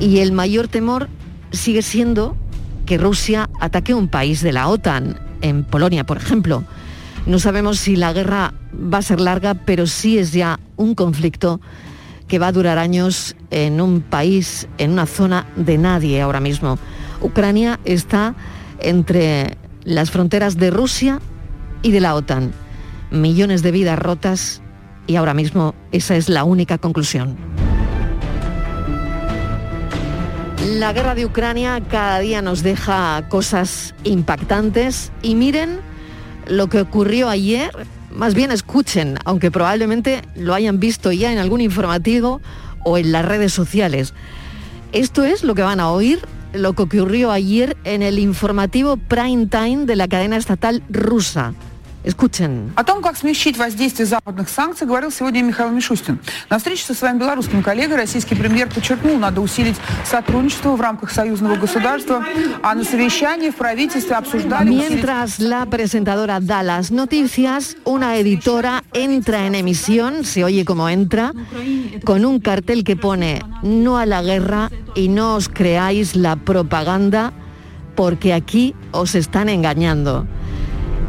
Y 0.00 0.18
el 0.18 0.32
mayor 0.32 0.66
temor 0.66 1.08
sigue 1.52 1.82
siendo 1.82 2.36
que 2.86 2.98
Rusia 2.98 3.48
ataque 3.60 3.94
un 3.94 4.08
país 4.08 4.42
de 4.42 4.52
la 4.52 4.66
OTAN, 4.66 5.20
en 5.42 5.62
Polonia, 5.62 6.04
por 6.04 6.16
ejemplo. 6.16 6.64
No 7.24 7.38
sabemos 7.38 7.78
si 7.78 7.94
la 7.94 8.12
guerra 8.12 8.52
va 8.74 8.98
a 8.98 9.02
ser 9.02 9.20
larga, 9.20 9.54
pero 9.54 9.86
sí 9.86 10.18
es 10.18 10.32
ya 10.32 10.58
un 10.76 10.96
conflicto 10.96 11.60
que 12.28 12.38
va 12.38 12.48
a 12.48 12.52
durar 12.52 12.78
años 12.78 13.36
en 13.50 13.80
un 13.80 14.00
país, 14.00 14.68
en 14.78 14.92
una 14.92 15.06
zona 15.06 15.46
de 15.56 15.78
nadie 15.78 16.20
ahora 16.20 16.40
mismo. 16.40 16.78
Ucrania 17.20 17.78
está 17.84 18.34
entre 18.80 19.56
las 19.84 20.10
fronteras 20.10 20.56
de 20.56 20.70
Rusia 20.70 21.20
y 21.82 21.92
de 21.92 22.00
la 22.00 22.14
OTAN. 22.14 22.52
Millones 23.10 23.62
de 23.62 23.70
vidas 23.70 23.98
rotas 23.98 24.62
y 25.06 25.16
ahora 25.16 25.34
mismo 25.34 25.74
esa 25.92 26.16
es 26.16 26.28
la 26.28 26.44
única 26.44 26.78
conclusión. 26.78 27.36
La 30.66 30.92
guerra 30.92 31.14
de 31.14 31.24
Ucrania 31.24 31.80
cada 31.88 32.18
día 32.18 32.42
nos 32.42 32.64
deja 32.64 33.28
cosas 33.28 33.94
impactantes 34.02 35.12
y 35.22 35.36
miren 35.36 35.78
lo 36.48 36.68
que 36.68 36.80
ocurrió 36.80 37.28
ayer, 37.28 37.70
más 38.16 38.34
bien 38.34 38.50
escuchen, 38.50 39.18
aunque 39.24 39.50
probablemente 39.50 40.22
lo 40.34 40.54
hayan 40.54 40.80
visto 40.80 41.12
ya 41.12 41.32
en 41.32 41.38
algún 41.38 41.60
informativo 41.60 42.40
o 42.82 42.98
en 42.98 43.12
las 43.12 43.24
redes 43.24 43.52
sociales. 43.52 44.14
Esto 44.92 45.24
es 45.24 45.44
lo 45.44 45.54
que 45.54 45.62
van 45.62 45.80
a 45.80 45.90
oír, 45.90 46.20
lo 46.52 46.72
que 46.72 46.82
ocurrió 46.82 47.30
ayer 47.30 47.76
en 47.84 48.02
el 48.02 48.18
informativo 48.18 48.96
prime 48.96 49.46
time 49.46 49.84
de 49.84 49.96
la 49.96 50.08
cadena 50.08 50.36
estatal 50.36 50.82
rusa. 50.88 51.52
Escuchen. 52.05 52.71
О 52.75 52.83
том, 52.83 53.03
как 53.03 53.15
смягчить 53.15 53.57
воздействие 53.57 54.07
западных 54.07 54.49
санкций, 54.49 54.87
говорил 54.87 55.11
сегодня 55.11 55.43
Михаил 55.43 55.69
Мишустин. 55.69 56.19
На 56.49 56.57
встрече 56.57 56.83
со 56.83 56.95
своим 56.95 57.19
белорусским 57.19 57.61
коллегой 57.61 57.97
российский 57.97 58.33
премьер 58.33 58.69
подчеркнул, 58.69 59.19
надо 59.19 59.39
усилить 59.39 59.75
сотрудничество 60.03 60.75
в 60.75 60.81
рамках 60.81 61.11
союзного 61.11 61.57
государства, 61.57 62.25
а 62.63 62.73
на 62.73 62.83
совещании 62.83 63.51
в 63.51 63.55
правительстве 63.55 64.15
обсуждали... 64.15 64.69
Mientras 64.69 65.39
la 65.39 65.67
presentadora 65.67 66.39
da 66.39 66.63
las 66.63 66.89
noticias, 66.89 67.77
una 67.85 68.15
editora 68.15 68.83
entra 68.93 69.45
en 69.45 69.53
emisión, 69.53 70.23
se 70.23 70.43
oye 70.43 70.65
como 70.65 70.89
entra, 70.89 71.33
con 72.03 72.25
un 72.25 72.39
cartel 72.39 72.83
que 72.83 72.95
pone 72.95 73.43
no 73.61 73.99
a 73.99 74.07
la 74.07 74.23
guerra 74.23 74.71
y 74.95 75.07
no 75.07 75.35
os 75.35 75.49
creáis 75.49 76.15
la 76.15 76.35
propaganda 76.35 77.31
porque 77.95 78.33
aquí 78.33 78.73
os 78.91 79.13
están 79.13 79.49
engañando. 79.49 80.25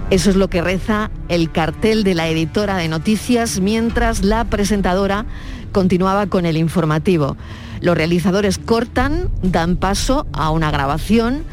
Eso 0.09 0.29
es 0.29 0.37
lo 0.37 0.49
que 0.49 0.61
reza 0.61 1.11
el 1.27 1.51
cartel 1.51 2.05
de 2.05 2.15
la 2.15 2.29
editora 2.29 2.77
de 2.77 2.87
noticias 2.87 3.59
mientras 3.59 4.23
la 4.23 4.45
presentadora 4.45 5.25
continuaba 5.73 6.27
con 6.27 6.45
el 6.45 6.55
informativo. 6.55 7.35
Los 7.81 7.97
realizadores 7.97 8.57
cortan, 8.57 9.29
dan 9.41 9.75
paso 9.75 10.25
a 10.31 10.49
una 10.49 10.71
grabación. 10.71 11.43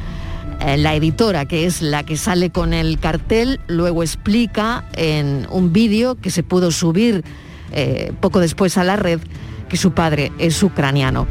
Eh, 0.61 0.77
la 0.77 0.95
editora, 0.95 1.47
que 1.47 1.67
es 1.67 1.83
la 1.83 2.05
que 2.05 2.17
sale 2.17 2.51
con 2.51 2.75
el 2.75 3.01
cartel, 3.01 3.59
luego 3.67 4.05
explica 4.05 4.85
en 4.95 5.49
un 5.51 5.73
vídeo 5.73 6.15
que 6.15 6.31
se 6.31 6.45
pudo 6.45 6.71
subir 6.71 7.25
eh, 7.73 8.13
poco 8.21 8.39
después 8.39 8.79
a 8.79 8.85
la 8.85 8.95
red 8.95 9.19
que 9.69 9.77
su 9.77 9.95
padre 9.95 10.31
es 10.39 10.63
ucraniano. 10.63 11.27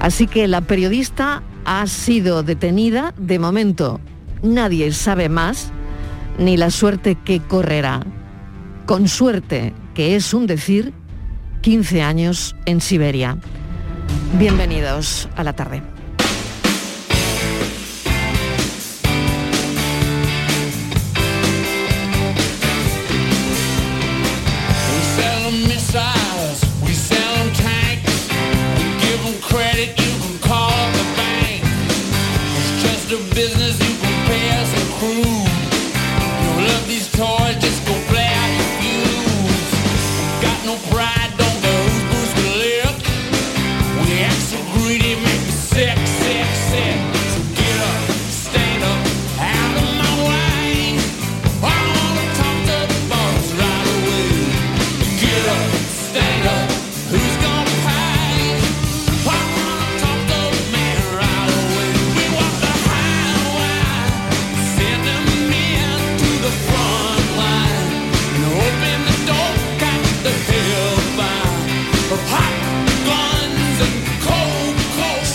Así 0.00 0.26
que 0.26 0.48
la 0.48 0.62
periodista 0.62 1.44
ha 1.64 1.86
sido 1.86 2.42
detenida. 2.42 3.14
De 3.16 3.38
momento 3.38 4.00
nadie 4.42 4.90
sabe 4.90 5.28
más 5.28 5.72
ni 6.38 6.56
la 6.56 6.70
suerte 6.70 7.16
que 7.16 7.40
correrá. 7.40 8.00
Con 8.86 9.08
suerte, 9.08 9.72
que 9.94 10.16
es 10.16 10.32
un 10.34 10.46
decir, 10.46 10.92
15 11.62 12.02
años 12.02 12.54
en 12.66 12.80
Siberia. 12.80 13.38
Bienvenidos 14.38 15.28
a 15.36 15.42
la 15.42 15.54
tarde. 15.54 15.95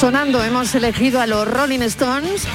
Sonando 0.02 0.44
hemos 0.44 0.74
elegido 0.74 1.22
a 1.22 1.28
los 1.28 1.48
Rolling 1.48 1.82
Stones 1.82 2.48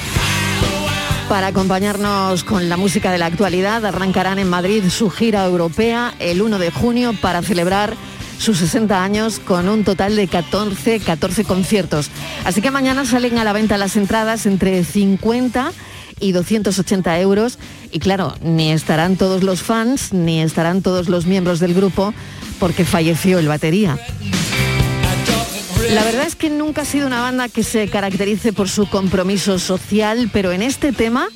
para 1.29 1.47
acompañarnos 1.47 2.43
con 2.43 2.67
la 2.67 2.75
música 2.75 3.09
de 3.09 3.19
la 3.19 3.27
actualidad. 3.27 3.85
Arrancarán 3.85 4.37
en 4.37 4.49
Madrid 4.49 4.83
su 4.89 5.09
gira 5.09 5.45
europea 5.45 6.13
el 6.19 6.41
1 6.41 6.59
de 6.59 6.71
junio 6.71 7.13
para 7.21 7.41
celebrar 7.41 7.95
sus 8.37 8.57
60 8.57 9.01
años 9.01 9.39
con 9.39 9.69
un 9.69 9.85
total 9.85 10.17
de 10.17 10.27
14, 10.27 10.99
14 10.99 11.45
conciertos. 11.45 12.09
Así 12.43 12.61
que 12.61 12.69
mañana 12.69 13.05
salen 13.05 13.37
a 13.37 13.45
la 13.45 13.53
venta 13.53 13.77
las 13.77 13.95
entradas 13.95 14.45
entre 14.45 14.83
50 14.83 15.71
y 16.19 16.33
280 16.33 17.17
euros. 17.21 17.59
Y 17.93 17.99
claro, 17.99 18.35
ni 18.41 18.73
estarán 18.73 19.15
todos 19.15 19.43
los 19.43 19.61
fans, 19.61 20.11
ni 20.11 20.41
estarán 20.41 20.81
todos 20.81 21.07
los 21.07 21.25
miembros 21.25 21.61
del 21.61 21.73
grupo, 21.73 22.13
porque 22.59 22.83
falleció 22.83 23.39
el 23.39 23.47
batería. 23.47 23.97
La 25.93 26.03
verdad 26.03 26.27
es 26.27 26.35
que 26.35 26.49
nunca 26.49 26.81
ha 26.81 26.85
sido 26.85 27.07
una 27.07 27.21
banda 27.21 27.47
que 27.47 27.63
se 27.63 27.87
caracterice 27.87 28.51
por 28.51 28.67
su 28.67 28.89
compromiso 28.89 29.57
social, 29.57 30.29
pero 30.33 30.51
en 30.51 30.61
este 30.61 30.91
tema, 30.91 31.29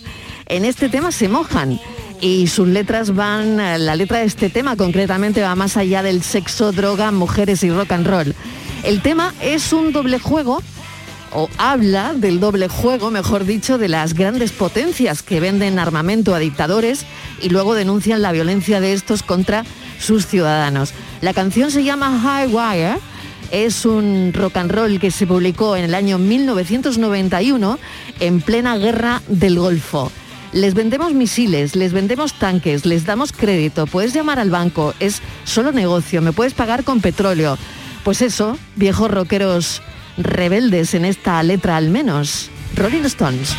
en 0.47 0.65
este 0.65 0.89
tema 0.89 1.11
se 1.11 1.29
mojan. 1.29 1.79
Y 2.19 2.47
sus 2.47 2.67
letras 2.67 3.15
van, 3.15 3.57
la 3.57 3.95
letra 3.95 4.19
de 4.19 4.25
este 4.25 4.49
tema 4.49 4.75
concretamente 4.75 5.41
va 5.41 5.55
más 5.55 5.77
allá 5.77 6.03
del 6.03 6.21
sexo, 6.21 6.71
droga, 6.71 7.11
mujeres 7.11 7.63
y 7.63 7.71
rock 7.71 7.93
and 7.93 8.07
roll. 8.07 8.35
El 8.83 9.01
tema 9.01 9.33
es 9.41 9.73
un 9.73 9.93
doble 9.93 10.19
juego, 10.19 10.61
o 11.33 11.49
habla 11.57 12.13
del 12.13 12.39
doble 12.39 12.67
juego, 12.67 13.09
mejor 13.09 13.45
dicho, 13.45 13.77
de 13.77 13.87
las 13.87 14.13
grandes 14.13 14.51
potencias 14.51 15.23
que 15.23 15.39
venden 15.39 15.79
armamento 15.79 16.35
a 16.35 16.39
dictadores 16.39 17.05
y 17.41 17.49
luego 17.49 17.73
denuncian 17.73 18.21
la 18.21 18.33
violencia 18.33 18.81
de 18.81 18.93
estos 18.93 19.23
contra 19.23 19.63
sus 19.97 20.27
ciudadanos. 20.27 20.93
La 21.21 21.33
canción 21.33 21.71
se 21.71 21.83
llama 21.83 22.19
High 22.21 22.47
Wire 22.47 22.99
es 23.51 23.85
un 23.85 24.31
rock 24.33 24.57
and 24.57 24.71
roll 24.71 24.99
que 24.99 25.11
se 25.11 25.27
publicó 25.27 25.75
en 25.75 25.83
el 25.83 25.93
año 25.93 26.17
1991 26.17 27.79
en 28.19 28.41
plena 28.41 28.77
guerra 28.77 29.21
del 29.27 29.59
Golfo. 29.59 30.11
Les 30.53 30.73
vendemos 30.73 31.13
misiles, 31.13 31.75
les 31.75 31.93
vendemos 31.93 32.33
tanques, 32.33 32.85
les 32.85 33.05
damos 33.05 33.31
crédito, 33.31 33.87
puedes 33.87 34.13
llamar 34.13 34.39
al 34.39 34.49
banco, 34.49 34.93
es 34.99 35.21
solo 35.43 35.71
negocio, 35.71 36.21
me 36.21 36.33
puedes 36.33 36.53
pagar 36.53 36.83
con 36.83 36.99
petróleo. 36.99 37.57
Pues 38.03 38.21
eso, 38.21 38.57
viejos 38.75 39.11
rockeros 39.11 39.81
rebeldes 40.17 40.93
en 40.93 41.05
esta 41.05 41.41
letra 41.43 41.77
al 41.77 41.89
menos. 41.89 42.49
Rolling 42.75 43.05
Stones. 43.05 43.55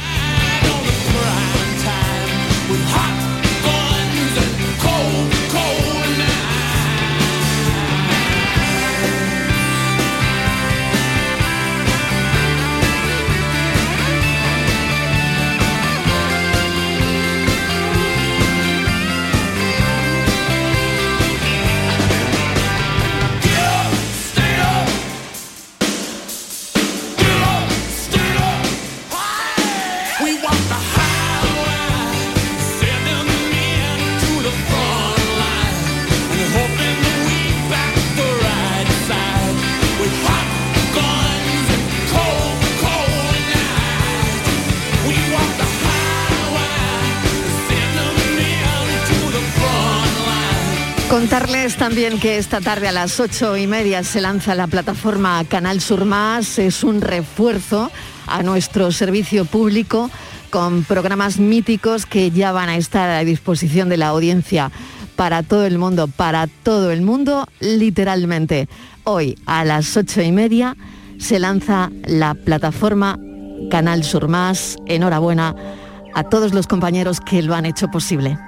También 51.83 52.21
que 52.21 52.39
esta 52.39 52.61
tarde 52.61 52.87
a 52.87 52.93
las 52.93 53.19
ocho 53.19 53.57
y 53.57 53.67
media 53.67 54.05
se 54.05 54.21
lanza 54.21 54.55
la 54.55 54.69
plataforma 54.69 55.43
Canal 55.49 55.81
Sur 55.81 56.05
Más. 56.05 56.61
Es 56.61 56.85
un 56.85 57.01
refuerzo 57.01 57.91
a 58.29 58.45
nuestro 58.45 58.93
servicio 58.93 59.45
público 59.47 60.09
con 60.51 60.85
programas 60.85 61.41
míticos 61.41 62.07
que 62.07 62.31
ya 62.31 62.53
van 62.53 62.69
a 62.69 62.77
estar 62.77 63.11
a 63.11 63.25
disposición 63.25 63.89
de 63.89 63.97
la 63.97 64.07
audiencia 64.07 64.71
para 65.17 65.43
todo 65.43 65.67
el 65.67 65.77
mundo, 65.77 66.07
para 66.07 66.47
todo 66.47 66.93
el 66.93 67.03
mundo, 67.03 67.49
literalmente. 67.59 68.69
Hoy 69.03 69.37
a 69.47 69.65
las 69.65 69.97
ocho 69.97 70.23
y 70.23 70.31
media 70.31 70.77
se 71.19 71.41
lanza 71.41 71.91
la 72.07 72.35
plataforma 72.35 73.19
Canal 73.73 74.05
Sur 74.05 74.29
Más. 74.29 74.77
Enhorabuena 74.87 75.57
a 76.15 76.23
todos 76.23 76.55
los 76.55 76.69
compañeros 76.69 77.19
que 77.21 77.43
lo 77.43 77.57
han 77.57 77.67
hecho 77.67 77.89
posible. 77.89 78.39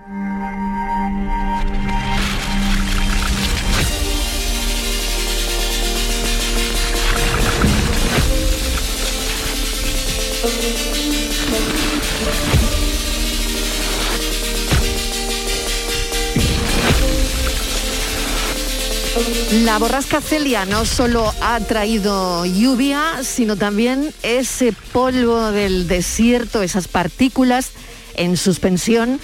La 19.65 19.79
borrasca 19.79 20.21
Celia 20.21 20.67
no 20.67 20.85
solo 20.85 21.33
ha 21.41 21.59
traído 21.61 22.45
lluvia, 22.45 23.23
sino 23.23 23.57
también 23.57 24.13
ese 24.23 24.75
polvo 24.93 25.53
del 25.53 25.89
desierto, 25.89 26.63
esas 26.63 26.87
partículas 26.87 27.71
en 28.15 28.37
suspensión 28.37 29.19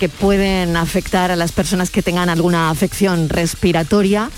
que 0.00 0.08
pueden 0.08 0.76
afectar 0.76 1.30
a 1.30 1.36
las 1.36 1.52
personas 1.52 1.90
que 1.90 2.02
tengan 2.02 2.28
alguna 2.28 2.68
afección 2.68 3.28
respiratoria. 3.28 4.28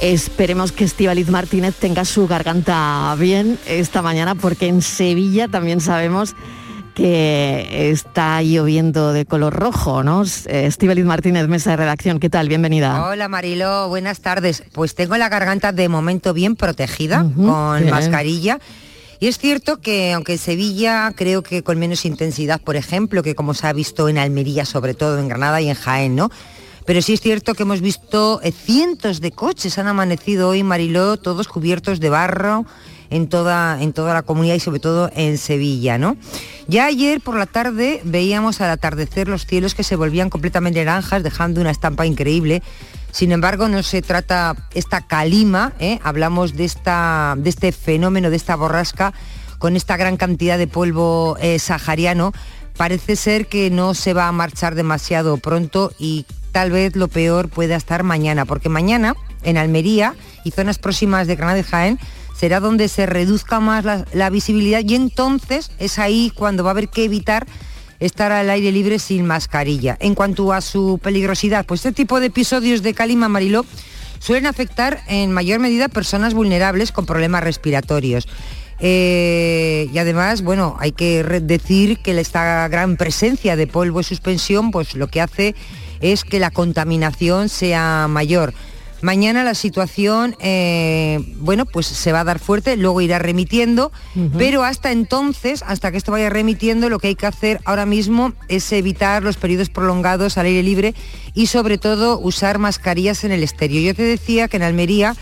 Esperemos 0.00 0.72
que 0.72 0.86
Estivaliz 0.86 1.28
Martínez 1.28 1.76
tenga 1.76 2.04
su 2.04 2.26
garganta 2.26 3.14
bien 3.16 3.60
esta 3.66 4.02
mañana 4.02 4.34
porque 4.34 4.66
en 4.66 4.82
Sevilla 4.82 5.46
también 5.46 5.80
sabemos 5.80 6.34
que 6.94 7.90
está 7.90 8.42
lloviendo 8.42 9.12
de 9.12 9.24
color 9.24 9.54
rojo, 9.54 10.02
¿no? 10.02 10.22
Estivaliz 10.22 11.04
Martínez, 11.04 11.48
mesa 11.48 11.70
de 11.70 11.76
redacción, 11.76 12.20
¿qué 12.20 12.30
tal? 12.30 12.48
Bienvenida. 12.48 13.06
Hola 13.06 13.28
Marilo, 13.28 13.88
buenas 13.88 14.20
tardes. 14.20 14.62
Pues 14.72 14.94
tengo 14.94 15.16
la 15.16 15.28
garganta 15.28 15.72
de 15.72 15.88
momento 15.88 16.34
bien 16.34 16.56
protegida 16.56 17.24
con 17.36 17.80
bien. 17.80 17.90
mascarilla. 17.90 18.58
Y 19.18 19.26
es 19.26 19.38
cierto 19.38 19.80
que 19.80 20.12
aunque 20.12 20.32
en 20.32 20.38
Sevilla 20.38 21.12
creo 21.14 21.42
que 21.42 21.62
con 21.62 21.78
menos 21.78 22.04
intensidad, 22.04 22.60
por 22.60 22.76
ejemplo, 22.76 23.22
que 23.22 23.34
como 23.34 23.52
se 23.54 23.66
ha 23.66 23.72
visto 23.72 24.08
en 24.08 24.18
Almería, 24.18 24.64
sobre 24.64 24.94
todo 24.94 25.18
en 25.18 25.28
Granada 25.28 25.60
y 25.60 25.68
en 25.68 25.74
Jaén, 25.74 26.16
¿no? 26.16 26.30
Pero 26.86 27.02
sí 27.02 27.12
es 27.12 27.20
cierto 27.20 27.54
que 27.54 27.64
hemos 27.64 27.82
visto 27.82 28.40
eh, 28.42 28.50
cientos 28.50 29.20
de 29.20 29.30
coches, 29.30 29.78
han 29.78 29.88
amanecido 29.88 30.48
hoy, 30.48 30.62
Mariló, 30.62 31.18
todos 31.18 31.48
cubiertos 31.48 32.00
de 32.00 32.08
barro 32.08 32.64
en 33.10 33.28
toda, 33.28 33.82
en 33.82 33.92
toda 33.92 34.14
la 34.14 34.22
comunidad 34.22 34.54
y 34.54 34.60
sobre 34.60 34.80
todo 34.80 35.10
en 35.14 35.36
Sevilla, 35.36 35.98
¿no? 35.98 36.16
Ya 36.68 36.86
ayer 36.86 37.20
por 37.20 37.36
la 37.36 37.46
tarde 37.46 38.00
veíamos 38.04 38.60
al 38.60 38.70
atardecer 38.70 39.28
los 39.28 39.44
cielos 39.44 39.74
que 39.74 39.82
se 39.82 39.96
volvían 39.96 40.30
completamente 40.30 40.84
naranjas, 40.84 41.22
dejando 41.22 41.60
una 41.60 41.72
estampa 41.72 42.06
increíble. 42.06 42.62
Sin 43.10 43.32
embargo, 43.32 43.68
no 43.68 43.82
se 43.82 44.02
trata 44.02 44.54
esta 44.72 45.00
calima, 45.00 45.72
¿eh? 45.80 45.98
hablamos 46.04 46.56
de, 46.56 46.64
esta, 46.64 47.34
de 47.36 47.50
este 47.50 47.72
fenómeno, 47.72 48.30
de 48.30 48.36
esta 48.36 48.54
borrasca, 48.54 49.12
con 49.58 49.74
esta 49.74 49.96
gran 49.96 50.16
cantidad 50.16 50.58
de 50.58 50.68
polvo 50.68 51.36
eh, 51.40 51.58
sahariano. 51.58 52.32
Parece 52.76 53.16
ser 53.16 53.48
que 53.48 53.70
no 53.70 53.94
se 53.94 54.14
va 54.14 54.28
a 54.28 54.32
marchar 54.32 54.76
demasiado 54.76 55.36
pronto 55.38 55.92
y 55.98 56.24
tal 56.52 56.70
vez 56.70 56.94
lo 56.94 57.08
peor 57.08 57.48
pueda 57.48 57.74
estar 57.74 58.04
mañana, 58.04 58.44
porque 58.44 58.68
mañana 58.68 59.14
en 59.42 59.58
Almería 59.58 60.14
y 60.44 60.52
zonas 60.52 60.78
próximas 60.78 61.26
de 61.26 61.36
Granada 61.36 61.58
y 61.58 61.62
Jaén 61.64 61.98
será 62.40 62.58
donde 62.58 62.88
se 62.88 63.04
reduzca 63.04 63.60
más 63.60 63.84
la, 63.84 64.30
visibilidad 64.30 64.80
y 64.82 64.94
entonces 64.94 65.70
es 65.78 65.98
ahí 65.98 66.32
cuando 66.34 66.64
va 66.64 66.70
a 66.70 66.72
haber 66.72 66.88
que 66.88 67.04
evitar 67.04 67.46
estar 67.98 68.32
al 68.32 68.48
aire 68.48 68.72
libre 68.72 68.98
sin 68.98 69.26
mascarilla. 69.26 69.98
En 70.00 70.14
cuanto 70.14 70.50
a 70.54 70.62
su 70.62 70.98
peligrosidad, 71.02 71.66
pues 71.66 71.80
este 71.80 71.92
tipo 71.92 72.18
de 72.18 72.28
episodios 72.28 72.82
de 72.82 72.94
calima 72.94 73.28
Mariló 73.28 73.66
suelen 74.20 74.46
afectar 74.46 75.02
en 75.06 75.32
mayor 75.32 75.60
medida 75.60 75.84
a 75.84 75.88
personas 75.88 76.32
vulnerables 76.32 76.92
con 76.92 77.04
problemas 77.04 77.44
respiratorios. 77.44 78.26
Eh, 78.78 79.90
y 79.92 79.98
además, 79.98 80.40
bueno, 80.40 80.78
hay 80.80 80.92
que 80.92 81.22
decir 81.42 81.98
que 81.98 82.18
esta 82.18 82.66
gran 82.68 82.96
presencia 82.96 83.54
de 83.54 83.66
polvo 83.66 84.00
y 84.00 84.04
suspensión, 84.04 84.70
pues 84.70 84.94
lo 84.94 85.08
que 85.08 85.20
hace 85.20 85.54
es 86.00 86.24
que 86.24 86.40
la 86.40 86.50
contaminación 86.50 87.50
sea 87.50 88.06
mayor. 88.08 88.54
Mañana 89.02 89.44
la 89.44 89.54
situación, 89.54 90.36
eh, 90.40 91.20
bueno, 91.36 91.64
pues 91.64 91.86
se 91.86 92.12
va 92.12 92.20
a 92.20 92.24
dar 92.24 92.38
fuerte, 92.38 92.76
luego 92.76 93.00
irá 93.00 93.18
remitiendo, 93.18 93.92
pero 94.36 94.62
hasta 94.62 94.92
entonces, 94.92 95.64
hasta 95.66 95.90
que 95.90 95.96
esto 95.96 96.12
vaya 96.12 96.28
remitiendo, 96.28 96.90
lo 96.90 96.98
que 96.98 97.08
hay 97.08 97.14
que 97.14 97.26
hacer 97.26 97.60
ahora 97.64 97.86
mismo 97.86 98.34
es 98.48 98.70
evitar 98.72 99.22
los 99.22 99.38
periodos 99.38 99.70
prolongados 99.70 100.36
al 100.36 100.46
aire 100.46 100.62
libre 100.62 100.94
y 101.32 101.46
sobre 101.46 101.78
todo 101.78 102.18
usar 102.18 102.58
mascarillas 102.58 103.24
en 103.24 103.32
el 103.32 103.42
exterior. 103.42 103.82
Yo 103.82 103.94
te 103.94 104.02
decía 104.02 104.48
que 104.48 104.58
en 104.58 104.64
Almería 104.64 105.16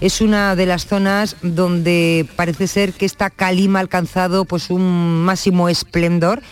es 0.00 0.20
una 0.20 0.54
de 0.54 0.66
las 0.66 0.86
zonas 0.86 1.36
donde 1.42 2.26
parece 2.36 2.68
ser 2.68 2.92
que 2.92 3.06
esta 3.06 3.30
calima 3.30 3.80
ha 3.80 3.82
alcanzado 3.82 4.44
pues 4.44 4.70
un 4.70 5.24
máximo 5.24 5.68
esplendor 5.68 6.42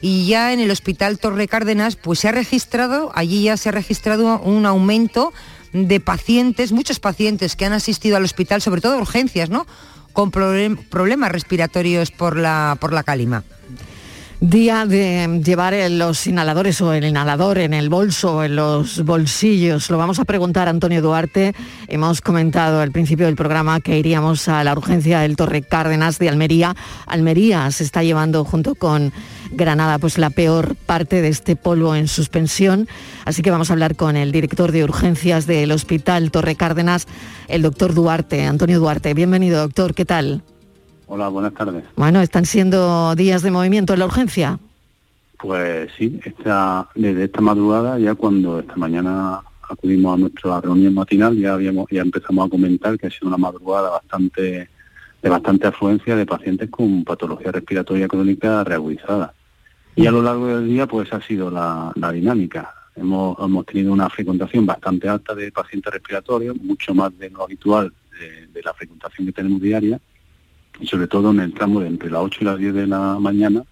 y 0.00 0.26
ya 0.26 0.52
en 0.52 0.60
el 0.60 0.70
hospital 0.70 1.18
Torre 1.18 1.46
Cárdenas 1.46 1.96
pues 1.96 2.18
se 2.18 2.28
ha 2.28 2.32
registrado, 2.32 3.12
allí 3.14 3.44
ya 3.44 3.56
se 3.56 3.68
ha 3.68 3.72
registrado 3.72 4.40
un 4.40 4.66
aumento 4.66 5.32
de 5.72 6.00
pacientes, 6.00 6.72
muchos 6.72 7.00
pacientes 7.00 7.56
que 7.56 7.64
han 7.64 7.72
asistido 7.72 8.16
al 8.16 8.24
hospital, 8.24 8.60
sobre 8.60 8.80
todo 8.80 8.98
urgencias, 8.98 9.50
¿no? 9.50 9.66
Con 10.12 10.30
problem- 10.30 10.78
problemas 10.88 11.32
respiratorios 11.32 12.10
por 12.10 12.36
la, 12.36 12.76
por 12.80 12.92
la 12.92 13.02
calima. 13.02 13.44
Día 14.44 14.86
de 14.86 15.40
llevar 15.44 15.72
los 15.92 16.26
inhaladores 16.26 16.80
o 16.80 16.92
el 16.92 17.04
inhalador 17.04 17.58
en 17.58 17.72
el 17.72 17.88
bolso 17.88 18.38
o 18.38 18.42
en 18.42 18.56
los 18.56 19.04
bolsillos. 19.04 19.88
Lo 19.88 19.98
vamos 19.98 20.18
a 20.18 20.24
preguntar 20.24 20.66
a 20.66 20.72
Antonio 20.72 21.00
Duarte. 21.00 21.54
Hemos 21.86 22.20
comentado 22.20 22.80
al 22.80 22.90
principio 22.90 23.26
del 23.26 23.36
programa 23.36 23.78
que 23.78 24.00
iríamos 24.00 24.48
a 24.48 24.64
la 24.64 24.72
urgencia 24.72 25.20
del 25.20 25.36
Torre 25.36 25.62
Cárdenas 25.62 26.18
de 26.18 26.28
Almería. 26.28 26.74
Almería 27.06 27.70
se 27.70 27.84
está 27.84 28.02
llevando 28.02 28.44
junto 28.44 28.74
con 28.74 29.12
Granada 29.52 29.98
pues 29.98 30.18
la 30.18 30.30
peor 30.30 30.74
parte 30.74 31.22
de 31.22 31.28
este 31.28 31.56
polvo 31.56 31.94
en 31.94 32.08
suspensión. 32.08 32.88
Así 33.24 33.42
que 33.42 33.50
vamos 33.50 33.70
a 33.70 33.74
hablar 33.74 33.96
con 33.96 34.16
el 34.16 34.32
director 34.32 34.72
de 34.72 34.84
urgencias 34.84 35.46
del 35.46 35.72
Hospital 35.72 36.30
Torre 36.30 36.56
Cárdenas, 36.56 37.06
el 37.48 37.62
doctor 37.62 37.94
Duarte, 37.94 38.44
Antonio 38.44 38.80
Duarte. 38.80 39.14
Bienvenido, 39.14 39.60
doctor. 39.60 39.94
¿Qué 39.94 40.04
tal? 40.04 40.42
Hola, 41.06 41.28
buenas 41.28 41.54
tardes. 41.54 41.84
Bueno, 41.96 42.20
están 42.20 42.46
siendo 42.46 43.14
días 43.14 43.42
de 43.42 43.50
movimiento 43.50 43.92
en 43.92 43.98
la 43.98 44.06
urgencia. 44.06 44.58
Pues 45.38 45.90
sí, 45.98 46.20
esta, 46.24 46.88
desde 46.94 47.24
esta 47.24 47.40
madrugada, 47.40 47.98
ya 47.98 48.14
cuando 48.14 48.60
esta 48.60 48.76
mañana 48.76 49.40
acudimos 49.68 50.14
a 50.14 50.20
nuestra 50.20 50.60
reunión 50.60 50.94
matinal, 50.94 51.36
ya 51.36 51.54
habíamos, 51.54 51.86
ya 51.90 52.02
empezamos 52.02 52.46
a 52.46 52.50
comentar 52.50 52.98
que 52.98 53.08
ha 53.08 53.10
sido 53.10 53.28
una 53.28 53.36
madrugada 53.36 53.90
bastante 53.90 54.68
de 55.22 55.30
bastante 55.30 55.68
afluencia 55.68 56.16
de 56.16 56.26
pacientes 56.26 56.68
con 56.68 57.04
patología 57.04 57.52
respiratoria 57.52 58.08
crónica 58.08 58.64
reagudizada. 58.64 59.32
Y 59.94 60.06
a 60.06 60.10
lo 60.10 60.22
largo 60.22 60.46
del 60.46 60.68
día, 60.68 60.86
pues 60.86 61.12
ha 61.12 61.20
sido 61.20 61.50
la, 61.50 61.92
dinámica. 62.12 62.74
Hemos, 62.96 63.36
hemos 63.38 63.66
tenido 63.66 63.92
una 63.92 64.08
frecuentación 64.08 64.66
bastante 64.66 65.08
alta 65.08 65.34
de 65.34 65.52
pacientes 65.52 65.92
respiratorios, 65.92 66.56
mucho 66.56 66.94
más 66.94 67.16
de 67.18 67.30
lo 67.30 67.44
habitual 67.44 67.92
de, 68.18 68.46
de 68.46 68.62
la 68.62 68.72
frecuentación 68.74 69.26
que 69.26 69.32
tenemos 69.32 69.60
diaria, 69.60 70.00
y 70.80 70.86
sobre 70.86 71.06
todo 71.06 71.30
en 71.30 71.40
el 71.40 71.52
tramo 71.54 71.80
de 71.80 71.88
entre 71.88 72.10
las 72.10 72.22
8 72.22 72.38
y 72.40 72.44
las 72.44 72.58
10 72.58 72.74
de 72.74 72.86
la 72.86 73.18
mañana, 73.18 73.64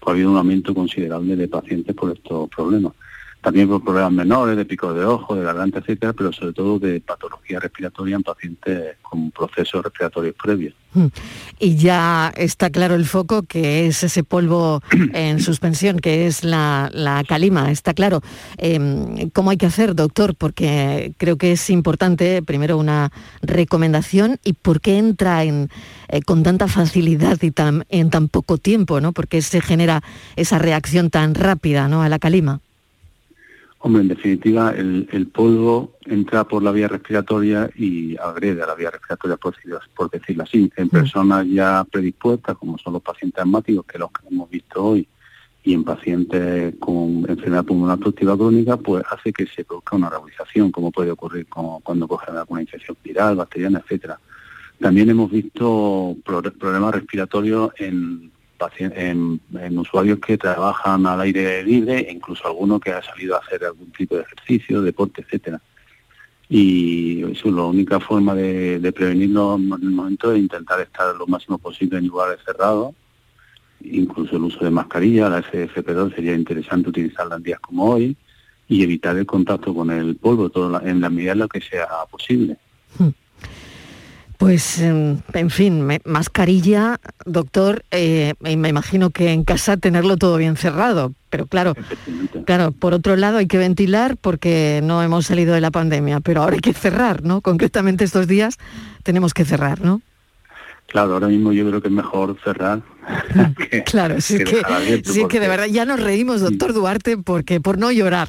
pues 0.00 0.08
ha 0.08 0.10
habido 0.10 0.30
un 0.30 0.38
aumento 0.38 0.74
considerable 0.74 1.36
de 1.36 1.48
pacientes 1.48 1.94
por 1.94 2.12
estos 2.12 2.48
problemas. 2.48 2.92
También 3.40 3.68
por 3.68 3.82
problemas 3.82 4.12
menores, 4.12 4.56
de 4.56 4.64
picos 4.64 4.94
de 4.94 5.04
ojo, 5.04 5.34
de 5.34 5.44
garganta, 5.44 5.78
etcétera, 5.78 6.12
pero 6.12 6.32
sobre 6.32 6.52
todo 6.52 6.78
de 6.78 7.00
patología 7.00 7.58
respiratoria 7.58 8.16
en 8.16 8.22
pacientes 8.22 8.96
con 9.02 9.30
procesos 9.30 9.82
respiratorios 9.82 10.34
previos. 10.40 10.74
Mm. 10.92 11.06
Y 11.58 11.76
ya 11.76 12.32
está 12.36 12.70
claro 12.70 12.96
el 12.96 13.06
foco 13.06 13.42
que 13.44 13.86
es 13.86 14.02
ese 14.02 14.24
polvo 14.24 14.82
en 15.14 15.40
suspensión, 15.40 15.98
que 15.98 16.26
es 16.26 16.44
la, 16.44 16.90
la 16.92 17.22
calima, 17.24 17.70
está 17.70 17.94
claro. 17.94 18.20
Eh, 18.58 19.28
¿Cómo 19.32 19.50
hay 19.50 19.56
que 19.56 19.66
hacer, 19.66 19.94
doctor? 19.94 20.34
Porque 20.34 21.14
creo 21.16 21.36
que 21.36 21.52
es 21.52 21.70
importante, 21.70 22.42
primero, 22.42 22.76
una 22.76 23.10
recomendación 23.42 24.38
y 24.44 24.54
por 24.54 24.80
qué 24.80 24.98
entra 24.98 25.44
en, 25.44 25.70
eh, 26.08 26.22
con 26.22 26.42
tanta 26.42 26.68
facilidad 26.68 27.38
y 27.42 27.50
tan, 27.50 27.84
en 27.88 28.10
tan 28.10 28.28
poco 28.28 28.58
tiempo, 28.58 29.00
¿no? 29.00 29.12
Porque 29.12 29.42
se 29.42 29.60
genera 29.60 30.02
esa 30.36 30.58
reacción 30.58 31.10
tan 31.10 31.34
rápida 31.34 31.88
¿no? 31.88 32.02
a 32.02 32.08
la 32.08 32.18
calima. 32.18 32.60
Hombre, 33.82 34.02
en 34.02 34.08
definitiva, 34.08 34.72
el, 34.76 35.08
el 35.10 35.26
polvo 35.28 35.94
entra 36.04 36.44
por 36.44 36.62
la 36.62 36.70
vía 36.70 36.86
respiratoria 36.86 37.70
y 37.74 38.14
agrede 38.18 38.62
a 38.62 38.66
la 38.66 38.74
vía 38.74 38.90
respiratoria, 38.90 39.38
por, 39.38 39.54
decirlo- 39.56 39.80
por 39.96 40.10
decirlo 40.10 40.42
así, 40.42 40.70
en 40.76 40.90
personas 40.90 41.46
ya 41.48 41.84
predispuestas, 41.90 42.58
como 42.58 42.76
son 42.76 42.92
los 42.92 43.02
pacientes 43.02 43.40
asmáticos, 43.40 43.86
que 43.86 43.98
los 43.98 44.10
que 44.12 44.28
hemos 44.28 44.50
visto 44.50 44.84
hoy, 44.84 45.08
y 45.62 45.72
en 45.72 45.84
pacientes 45.84 46.74
con 46.78 47.24
enfermedad 47.28 47.64
pulmonar 47.64 47.94
obstructiva 47.94 48.36
crónica, 48.36 48.76
pues 48.76 49.02
hace 49.10 49.32
que 49.32 49.46
se 49.46 49.64
produzca 49.64 49.96
una 49.96 50.10
realización, 50.10 50.70
como 50.70 50.90
puede 50.90 51.10
ocurrir 51.10 51.46
con- 51.46 51.80
cuando 51.80 52.06
cogen 52.06 52.36
alguna 52.36 52.60
infección 52.60 52.98
viral, 53.02 53.36
bacteriana, 53.36 53.78
etcétera. 53.82 54.20
También 54.78 55.08
hemos 55.08 55.30
visto 55.30 56.16
pro- 56.24 56.42
problemas 56.42 56.94
respiratorios 56.96 57.70
en, 57.78 58.30
en, 58.78 59.40
en 59.58 59.78
usuarios 59.78 60.18
que 60.18 60.36
trabajan 60.38 61.06
al 61.06 61.20
aire 61.22 61.62
libre 61.62 62.06
incluso 62.10 62.46
alguno 62.46 62.78
que 62.78 62.90
ha 62.92 63.02
salido 63.02 63.36
a 63.36 63.38
hacer 63.40 63.64
algún 63.64 63.90
tipo 63.92 64.16
de 64.16 64.22
ejercicio, 64.22 64.82
deporte, 64.82 65.22
etcétera. 65.22 65.60
Y 66.48 67.22
eso, 67.30 67.50
la 67.50 67.62
única 67.62 68.00
forma 68.00 68.34
de, 68.34 68.92
prevenirlo 68.92 69.54
en 69.54 69.72
el 69.72 69.90
momento 69.90 70.32
es 70.32 70.40
intentar 70.40 70.80
estar 70.80 71.14
lo 71.14 71.26
máximo 71.26 71.58
posible 71.58 71.98
en 71.98 72.08
lugares 72.08 72.40
cerrados, 72.44 72.92
incluso 73.82 74.36
el 74.36 74.42
uso 74.42 74.64
de 74.64 74.70
mascarilla, 74.70 75.28
la 75.28 75.42
FFP2 75.42 76.14
sería 76.14 76.34
interesante 76.34 76.88
utilizarla 76.88 77.36
en 77.36 77.42
días 77.44 77.60
como 77.60 77.84
hoy 77.92 78.16
y 78.68 78.82
evitar 78.82 79.16
el 79.16 79.26
contacto 79.26 79.72
con 79.74 79.90
el 79.90 80.16
polvo 80.16 80.50
la- 80.68 80.82
en 80.90 81.00
la 81.00 81.08
medida 81.08 81.32
en 81.32 81.38
lo 81.38 81.48
que 81.48 81.60
sea 81.60 81.86
posible. 82.10 82.56
Pues, 84.40 84.78
em, 84.80 85.18
en 85.34 85.50
fin, 85.50 85.82
me- 85.82 86.00
mascarilla, 86.06 86.98
doctor, 87.26 87.84
eh, 87.90 88.32
me 88.40 88.52
imagino 88.70 89.10
que 89.10 89.32
en 89.32 89.44
casa 89.44 89.76
tenerlo 89.76 90.16
todo 90.16 90.38
bien 90.38 90.56
cerrado, 90.56 91.12
pero 91.28 91.46
claro, 91.46 91.74
claro, 92.46 92.72
por 92.72 92.94
otro 92.94 93.16
lado 93.16 93.36
hay 93.36 93.46
que 93.46 93.58
ventilar 93.58 94.16
porque 94.18 94.80
no 94.82 95.02
hemos 95.02 95.26
salido 95.26 95.52
de 95.52 95.60
la 95.60 95.70
pandemia, 95.70 96.20
pero 96.20 96.40
ahora 96.42 96.54
hay 96.54 96.60
que 96.60 96.72
cerrar, 96.72 97.22
¿no? 97.22 97.42
Concretamente 97.42 98.02
estos 98.02 98.26
días 98.26 98.56
tenemos 99.02 99.34
que 99.34 99.44
cerrar, 99.44 99.82
¿no? 99.82 100.00
Claro, 100.86 101.12
ahora 101.12 101.28
mismo 101.28 101.52
yo 101.52 101.68
creo 101.68 101.82
que 101.82 101.88
es 101.88 101.94
mejor 101.94 102.34
cerrar. 102.42 102.80
que- 103.70 103.84
Claro, 103.84 104.22
sí 104.22 104.38
que 104.38 104.44
que, 104.44 105.02
sí 105.04 105.26
que 105.28 105.38
de 105.38 105.48
verdad 105.48 105.66
ya 105.66 105.84
nos 105.84 106.00
reímos, 106.00 106.40
doctor 106.40 106.72
Duarte, 106.72 107.18
porque 107.18 107.60
por 107.60 107.76
no 107.76 107.92
llorar. 107.92 108.28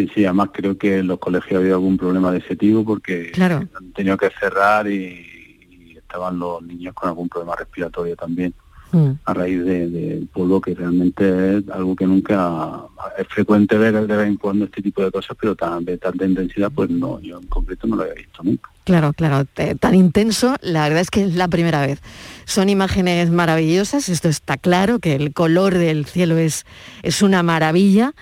Sí, 0.00 0.10
sí, 0.14 0.24
además 0.24 0.48
creo 0.52 0.78
que 0.78 0.98
en 0.98 1.06
los 1.08 1.18
colegios 1.18 1.52
ha 1.52 1.58
habido 1.58 1.74
algún 1.74 1.96
problema 1.98 2.32
de 2.32 2.38
ese 2.38 2.56
tipo 2.56 2.84
porque 2.84 3.30
Claro. 3.32 3.56
han 3.78 3.92
tenido 3.92 4.16
que 4.16 4.30
cerrar 4.40 4.86
y, 4.86 5.26
y 5.70 5.96
estaban 5.98 6.38
los 6.38 6.62
niños 6.62 6.94
con 6.94 7.08
algún 7.10 7.28
problema 7.28 7.54
respiratorio 7.56 8.16
también 8.16 8.54
Mm. 8.92 9.10
a 9.24 9.34
raíz 9.34 9.64
de- 9.64 9.88
del 9.88 10.26
polvo 10.26 10.60
que 10.60 10.74
realmente 10.74 11.58
es 11.58 11.68
algo 11.68 11.94
que 11.94 12.08
nunca 12.08 12.80
es 13.16 13.28
frecuente 13.28 13.78
ver 13.78 13.92
de 14.04 14.16
vez 14.16 14.26
en 14.26 14.36
cuando 14.36 14.64
este 14.64 14.82
tipo 14.82 15.00
de 15.04 15.12
cosas, 15.12 15.36
pero 15.40 15.54
tan, 15.54 15.84
de 15.84 15.96
tanta 15.96 16.24
intensidad 16.26 16.72
pues 16.74 16.90
no, 16.90 17.20
yo 17.20 17.38
en 17.38 17.46
concreto 17.46 17.86
no 17.86 17.94
lo 17.94 18.02
había 18.02 18.14
visto 18.14 18.42
nunca. 18.42 18.68
Claro, 18.82 19.12
claro, 19.12 19.44
tan 19.78 19.94
intenso, 19.94 20.56
la 20.60 20.82
verdad 20.84 21.02
es 21.02 21.10
que 21.12 21.22
es 21.22 21.36
la 21.36 21.46
primera 21.46 21.86
vez. 21.86 22.00
Son 22.46 22.68
imágenes 22.68 23.30
maravillosas, 23.30 24.08
esto 24.08 24.28
está 24.28 24.56
claro, 24.56 24.98
que 24.98 25.14
el 25.14 25.32
color 25.34 25.74
del 25.78 26.06
cielo 26.06 26.36
es, 26.36 26.66
es 27.04 27.22
una 27.22 27.44
maravilla, 27.44 28.12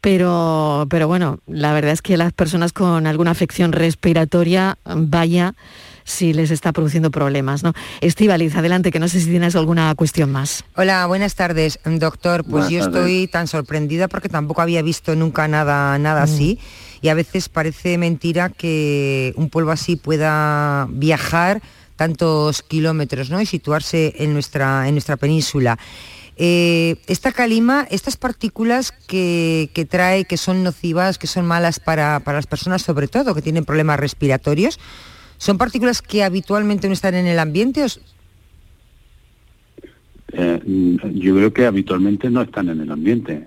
pero, 0.00 0.86
pero 0.88 1.08
bueno, 1.08 1.40
la 1.46 1.72
verdad 1.72 1.92
es 1.92 2.02
que 2.02 2.16
las 2.16 2.32
personas 2.32 2.72
con 2.72 3.06
alguna 3.06 3.30
afección 3.32 3.72
respiratoria, 3.72 4.78
vaya 4.84 5.54
si 6.04 6.32
les 6.32 6.50
está 6.50 6.72
produciendo 6.72 7.10
problemas, 7.10 7.62
¿no? 7.62 7.72
Estivaliz, 8.00 8.56
adelante, 8.56 8.90
que 8.90 8.98
no 8.98 9.08
sé 9.08 9.20
si 9.20 9.30
tienes 9.30 9.54
alguna 9.56 9.94
cuestión 9.94 10.30
más. 10.32 10.64
Hola, 10.76 11.06
buenas 11.06 11.34
tardes, 11.34 11.78
doctor. 11.84 12.42
Pues 12.42 12.64
Buenas 12.64 12.70
yo 12.70 12.78
tardes. 12.80 12.96
estoy 12.96 13.26
tan 13.28 13.46
sorprendida 13.46 14.08
porque 14.08 14.28
tampoco 14.28 14.62
había 14.62 14.82
visto 14.82 15.14
nunca 15.14 15.46
nada, 15.48 15.98
nada 15.98 16.22
así. 16.22 16.58
Y 17.02 17.08
a 17.08 17.14
veces 17.14 17.48
parece 17.48 17.96
mentira 17.96 18.50
que 18.50 19.32
un 19.36 19.48
polvo 19.48 19.70
así 19.70 19.96
pueda 19.96 20.86
viajar 20.90 21.62
tantos 21.96 22.62
kilómetros 22.62 23.30
¿no? 23.30 23.40
y 23.40 23.46
situarse 23.46 24.14
en 24.18 24.32
nuestra, 24.32 24.88
en 24.88 24.94
nuestra 24.94 25.16
península. 25.16 25.78
Eh, 26.42 26.96
esta 27.06 27.32
calima, 27.32 27.86
estas 27.90 28.16
partículas 28.16 28.92
que, 28.92 29.68
que 29.74 29.84
trae, 29.84 30.24
que 30.24 30.38
son 30.38 30.64
nocivas, 30.64 31.18
que 31.18 31.26
son 31.26 31.44
malas 31.44 31.80
para, 31.80 32.20
para 32.20 32.38
las 32.38 32.46
personas, 32.46 32.80
sobre 32.80 33.08
todo 33.08 33.34
que 33.34 33.42
tienen 33.42 33.66
problemas 33.66 34.00
respiratorios, 34.00 34.80
¿son 35.36 35.58
partículas 35.58 36.00
que 36.00 36.24
habitualmente 36.24 36.86
no 36.86 36.94
están 36.94 37.14
en 37.14 37.26
el 37.26 37.38
ambiente? 37.38 37.84
Eh, 40.32 40.60
mm, 40.64 41.10
yo 41.18 41.36
creo 41.36 41.52
que 41.52 41.66
habitualmente 41.66 42.30
no 42.30 42.40
están 42.40 42.70
en 42.70 42.80
el 42.80 42.90
ambiente. 42.90 43.46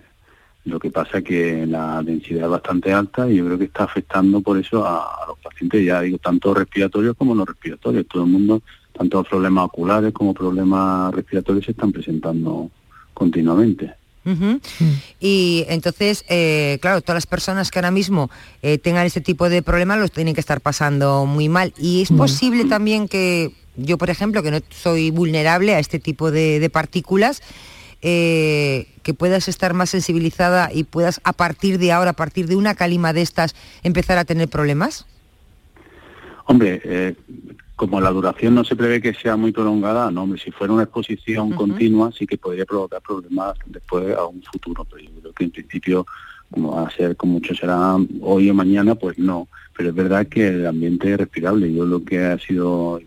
Lo 0.64 0.78
que 0.78 0.92
pasa 0.92 1.18
es 1.18 1.24
que 1.24 1.66
la 1.66 2.04
densidad 2.04 2.44
es 2.44 2.52
bastante 2.52 2.94
alta 2.94 3.28
y 3.28 3.38
yo 3.38 3.46
creo 3.46 3.58
que 3.58 3.66
está 3.66 3.86
afectando 3.86 4.40
por 4.42 4.60
eso 4.60 4.86
a, 4.86 5.24
a 5.24 5.28
los 5.30 5.40
pacientes, 5.40 5.84
ya 5.84 6.00
digo, 6.02 6.20
tanto 6.20 6.54
respiratorios 6.54 7.16
como 7.18 7.34
no 7.34 7.44
respiratorios. 7.44 8.06
Todo 8.06 8.26
el 8.26 8.30
mundo, 8.30 8.62
tanto 8.96 9.24
problemas 9.24 9.66
oculares 9.66 10.14
como 10.14 10.36
problemas 10.36 11.12
respiratorios 11.12 11.66
se 11.66 11.72
están 11.72 11.92
presentando 11.92 12.70
continuamente. 13.14 13.94
Ujú. 14.26 14.62
Y 15.20 15.66
entonces, 15.68 16.24
eh, 16.30 16.78
claro, 16.82 17.02
todas 17.02 17.18
las 17.18 17.28
personas 17.28 17.72
que 17.72 17.80
ahora 17.80 17.92
mismo 17.92 18.30
eh, 18.62 18.78
tengan 18.78 19.06
este 19.06 19.20
tipo 19.20 19.50
de 19.50 19.62
problemas 19.62 20.00
los 20.00 20.12
tienen 20.12 20.34
que 20.34 20.40
estar 20.40 20.62
pasando 20.62 21.26
muy 21.26 21.50
mal. 21.50 21.74
Y 21.78 22.02
es 22.02 22.10
posible 22.10 22.66
también 22.66 23.08
que 23.08 23.52
yo, 23.76 23.98
por 23.98 24.10
ejemplo, 24.10 24.42
que 24.42 24.52
no 24.52 24.60
soy 24.70 25.12
vulnerable 25.12 25.76
a 25.76 25.80
este 25.80 26.00
tipo 26.00 26.32
de, 26.32 26.60
de 26.60 26.70
partículas, 26.70 27.42
eh, 28.02 28.88
que 29.02 29.14
puedas 29.14 29.48
estar 29.48 29.74
más 29.74 29.90
sensibilizada 29.90 30.70
y 30.74 30.84
puedas 30.84 31.20
a 31.24 31.34
partir 31.34 31.78
de 31.78 31.92
ahora, 31.92 32.12
a 32.12 32.14
partir 32.14 32.48
de 32.48 32.56
una 32.56 32.76
calima 32.76 33.14
de 33.14 33.22
estas, 33.22 33.56
empezar 33.84 34.18
a 34.18 34.26
tener 34.26 34.48
problemas. 34.48 35.06
Hombre, 36.46 36.82
eh, 36.84 37.16
como 37.76 38.00
la 38.00 38.12
duración 38.12 38.56
no 38.56 38.64
se 38.64 38.76
prevé 38.76 39.02
que 39.02 39.14
sea 39.14 39.36
muy 39.36 39.52
prolongada, 39.52 40.12
no, 40.12 40.24
hombre, 40.24 40.40
si 40.40 40.52
fuera 40.52 40.74
una 40.74 40.84
exposición 40.84 41.52
continua 41.52 42.12
sí 42.12 42.28
que 42.28 42.38
podría 42.38 42.66
provocar 42.66 43.02
problemas 43.02 43.58
después 43.66 44.16
a 44.16 44.26
un 44.26 44.42
futuro, 44.44 44.86
pero 44.86 45.04
yo 45.04 45.10
creo 45.20 45.34
que 45.34 45.44
en 45.46 45.52
principio, 45.52 46.06
como 46.52 46.76
va 46.76 46.88
a 46.88 46.92
ser, 46.92 47.16
como 47.16 47.34
mucho 47.34 47.56
será 47.56 47.96
hoy 48.22 48.50
o 48.50 48.54
mañana, 48.54 48.96
pues 48.96 49.18
no. 49.18 49.48
Pero 49.76 49.90
es 49.90 49.96
verdad 49.96 50.28
que 50.28 50.48
el 50.48 50.68
ambiente 50.68 51.12
es 51.12 51.18
respirable. 51.18 51.74
Yo 51.74 51.86
lo 51.86 52.04
que 52.04 52.24
ha 52.24 52.38
sido 52.38 53.02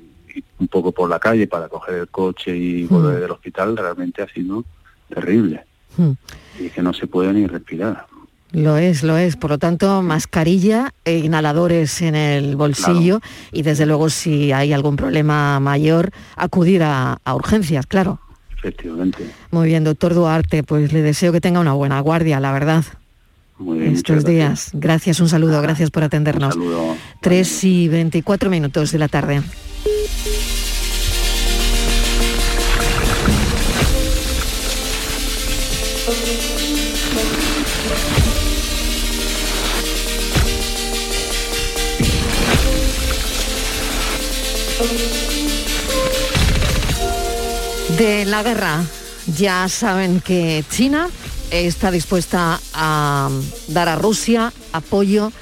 un 0.58 0.68
poco 0.68 0.90
por 0.92 1.08
la 1.08 1.20
calle 1.20 1.46
para 1.46 1.68
coger 1.68 1.94
el 1.94 2.08
coche 2.08 2.56
y 2.56 2.84
volver 2.86 3.20
del 3.20 3.30
hospital 3.30 3.76
realmente 3.76 4.22
ha 4.22 4.28
sido 4.28 4.64
terrible. 5.08 5.64
Hmm. 5.96 6.12
Y 6.60 6.66
es 6.66 6.72
que 6.72 6.82
no 6.82 6.92
se 6.92 7.06
puede 7.06 7.32
ni 7.32 7.46
respirar. 7.46 8.06
Lo 8.52 8.76
es, 8.78 9.02
lo 9.02 9.16
es. 9.18 9.36
Por 9.36 9.50
lo 9.50 9.58
tanto, 9.58 10.02
mascarilla 10.02 10.94
e 11.04 11.18
inhaladores 11.18 12.00
en 12.02 12.14
el 12.14 12.56
bolsillo 12.56 13.20
y 13.52 13.62
desde 13.62 13.86
luego 13.86 14.08
si 14.08 14.52
hay 14.52 14.72
algún 14.72 14.96
problema 14.96 15.58
mayor, 15.60 16.10
acudir 16.36 16.82
a, 16.82 17.18
a 17.24 17.34
urgencias, 17.34 17.86
claro. 17.86 18.20
Efectivamente. 18.56 19.30
Muy 19.50 19.68
bien, 19.68 19.84
doctor 19.84 20.14
Duarte, 20.14 20.62
pues 20.62 20.92
le 20.92 21.02
deseo 21.02 21.32
que 21.32 21.40
tenga 21.40 21.60
una 21.60 21.72
buena 21.74 22.00
guardia, 22.00 22.40
la 22.40 22.52
verdad. 22.52 22.84
Muy 23.58 23.78
bien, 23.78 23.94
Estos 23.94 24.24
días. 24.24 24.70
Gracias, 24.74 25.20
un 25.20 25.28
saludo, 25.28 25.60
gracias 25.62 25.90
por 25.90 26.04
atendernos. 26.04 26.54
saludo. 26.54 26.96
3 27.22 27.64
y 27.64 27.88
24 27.88 28.50
minutos 28.50 28.92
de 28.92 28.98
la 28.98 29.08
tarde. 29.08 29.42
De 47.98 48.24
la 48.26 48.42
guerra, 48.42 48.84
ya 49.38 49.68
saben 49.68 50.20
que 50.20 50.64
China 50.70 51.08
está 51.50 51.90
dispuesta 51.90 52.60
a 52.74 53.30
dar 53.68 53.88
a 53.88 53.96
Rusia 53.96 54.52
apoyo 54.72 55.32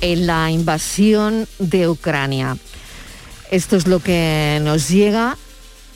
en 0.00 0.28
la 0.28 0.52
invasión 0.52 1.48
de 1.58 1.88
Ucrania. 1.88 2.56
Esto 3.50 3.76
es 3.76 3.88
lo 3.88 3.98
que 3.98 4.60
nos 4.62 4.88
llega, 4.88 5.36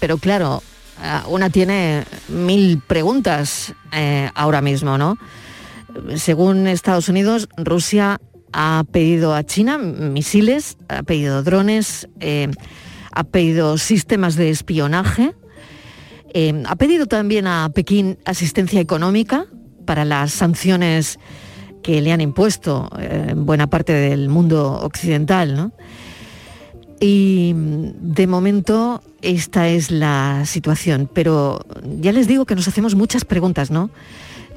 pero 0.00 0.18
claro, 0.18 0.62
eh, 1.00 1.20
una 1.28 1.50
tiene 1.50 2.04
mil 2.28 2.80
preguntas 2.80 3.72
eh, 3.92 4.30
ahora 4.34 4.62
mismo, 4.62 4.98
¿no? 4.98 5.16
Según 6.16 6.66
Estados 6.66 7.08
Unidos, 7.08 7.48
Rusia 7.56 8.20
ha 8.52 8.84
pedido 8.90 9.34
a 9.34 9.44
China 9.44 9.78
misiles, 9.78 10.76
ha 10.88 11.02
pedido 11.02 11.42
drones, 11.42 12.08
eh, 12.20 12.48
ha 13.12 13.24
pedido 13.24 13.78
sistemas 13.78 14.36
de 14.36 14.50
espionaje, 14.50 15.34
eh, 16.32 16.62
ha 16.66 16.76
pedido 16.76 17.06
también 17.06 17.46
a 17.46 17.70
Pekín 17.74 18.18
asistencia 18.24 18.80
económica 18.80 19.46
para 19.84 20.04
las 20.04 20.32
sanciones 20.32 21.18
que 21.82 22.00
le 22.00 22.12
han 22.12 22.20
impuesto 22.20 22.88
eh, 22.98 23.28
en 23.30 23.46
buena 23.46 23.68
parte 23.68 23.92
del 23.92 24.28
mundo 24.28 24.80
occidental, 24.82 25.56
¿no? 25.56 25.72
Y 27.00 27.52
mm, 27.54 28.12
de 28.14 28.26
momento 28.26 29.02
esta 29.22 29.68
es 29.68 29.90
la 29.90 30.44
situación, 30.46 31.08
pero 31.12 31.60
ya 32.00 32.12
les 32.12 32.28
digo 32.28 32.44
que 32.44 32.54
nos 32.54 32.68
hacemos 32.68 32.94
muchas 32.94 33.24
preguntas, 33.24 33.70
¿no? 33.70 33.90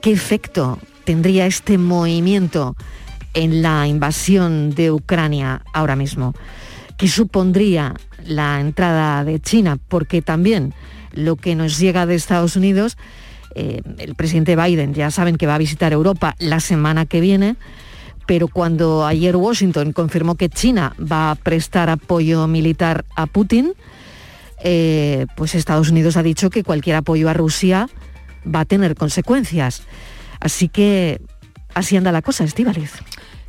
¿Qué 0.01 0.11
efecto 0.11 0.79
tendría 1.05 1.45
este 1.45 1.77
movimiento 1.77 2.75
en 3.33 3.61
la 3.61 3.87
invasión 3.87 4.71
de 4.75 4.91
Ucrania 4.91 5.63
ahora 5.73 5.95
mismo? 5.95 6.33
¿Qué 7.03 7.09
supondría 7.09 7.95
la 8.25 8.61
entrada 8.61 9.25
de 9.25 9.37
China? 9.41 9.77
Porque 9.89 10.21
también 10.21 10.73
lo 11.11 11.35
que 11.35 11.53
nos 11.53 11.77
llega 11.77 12.05
de 12.05 12.15
Estados 12.15 12.55
Unidos 12.55 12.95
eh, 13.55 13.81
el 13.97 14.15
presidente 14.15 14.55
Biden 14.55 14.93
ya 14.93 15.11
saben 15.11 15.35
que 15.35 15.45
va 15.45 15.55
a 15.55 15.57
visitar 15.57 15.91
Europa 15.91 16.33
la 16.39 16.61
semana 16.61 17.05
que 17.05 17.19
viene, 17.19 17.57
pero 18.25 18.47
cuando 18.47 19.05
ayer 19.05 19.35
Washington 19.35 19.91
confirmó 19.91 20.35
que 20.35 20.47
China 20.47 20.95
va 20.97 21.31
a 21.31 21.35
prestar 21.35 21.89
apoyo 21.89 22.47
militar 22.47 23.03
a 23.17 23.25
Putin, 23.25 23.73
eh, 24.63 25.25
pues 25.35 25.55
Estados 25.55 25.89
Unidos 25.89 26.15
ha 26.15 26.23
dicho 26.23 26.49
que 26.49 26.63
cualquier 26.63 26.95
apoyo 26.95 27.27
a 27.27 27.33
Rusia 27.33 27.89
va 28.47 28.61
a 28.61 28.65
tener 28.65 28.95
consecuencias. 28.95 29.83
Así 30.39 30.69
que 30.69 31.19
así 31.73 31.97
anda 31.97 32.13
la 32.13 32.21
cosa, 32.21 32.45
Estíbaliz. 32.45 32.93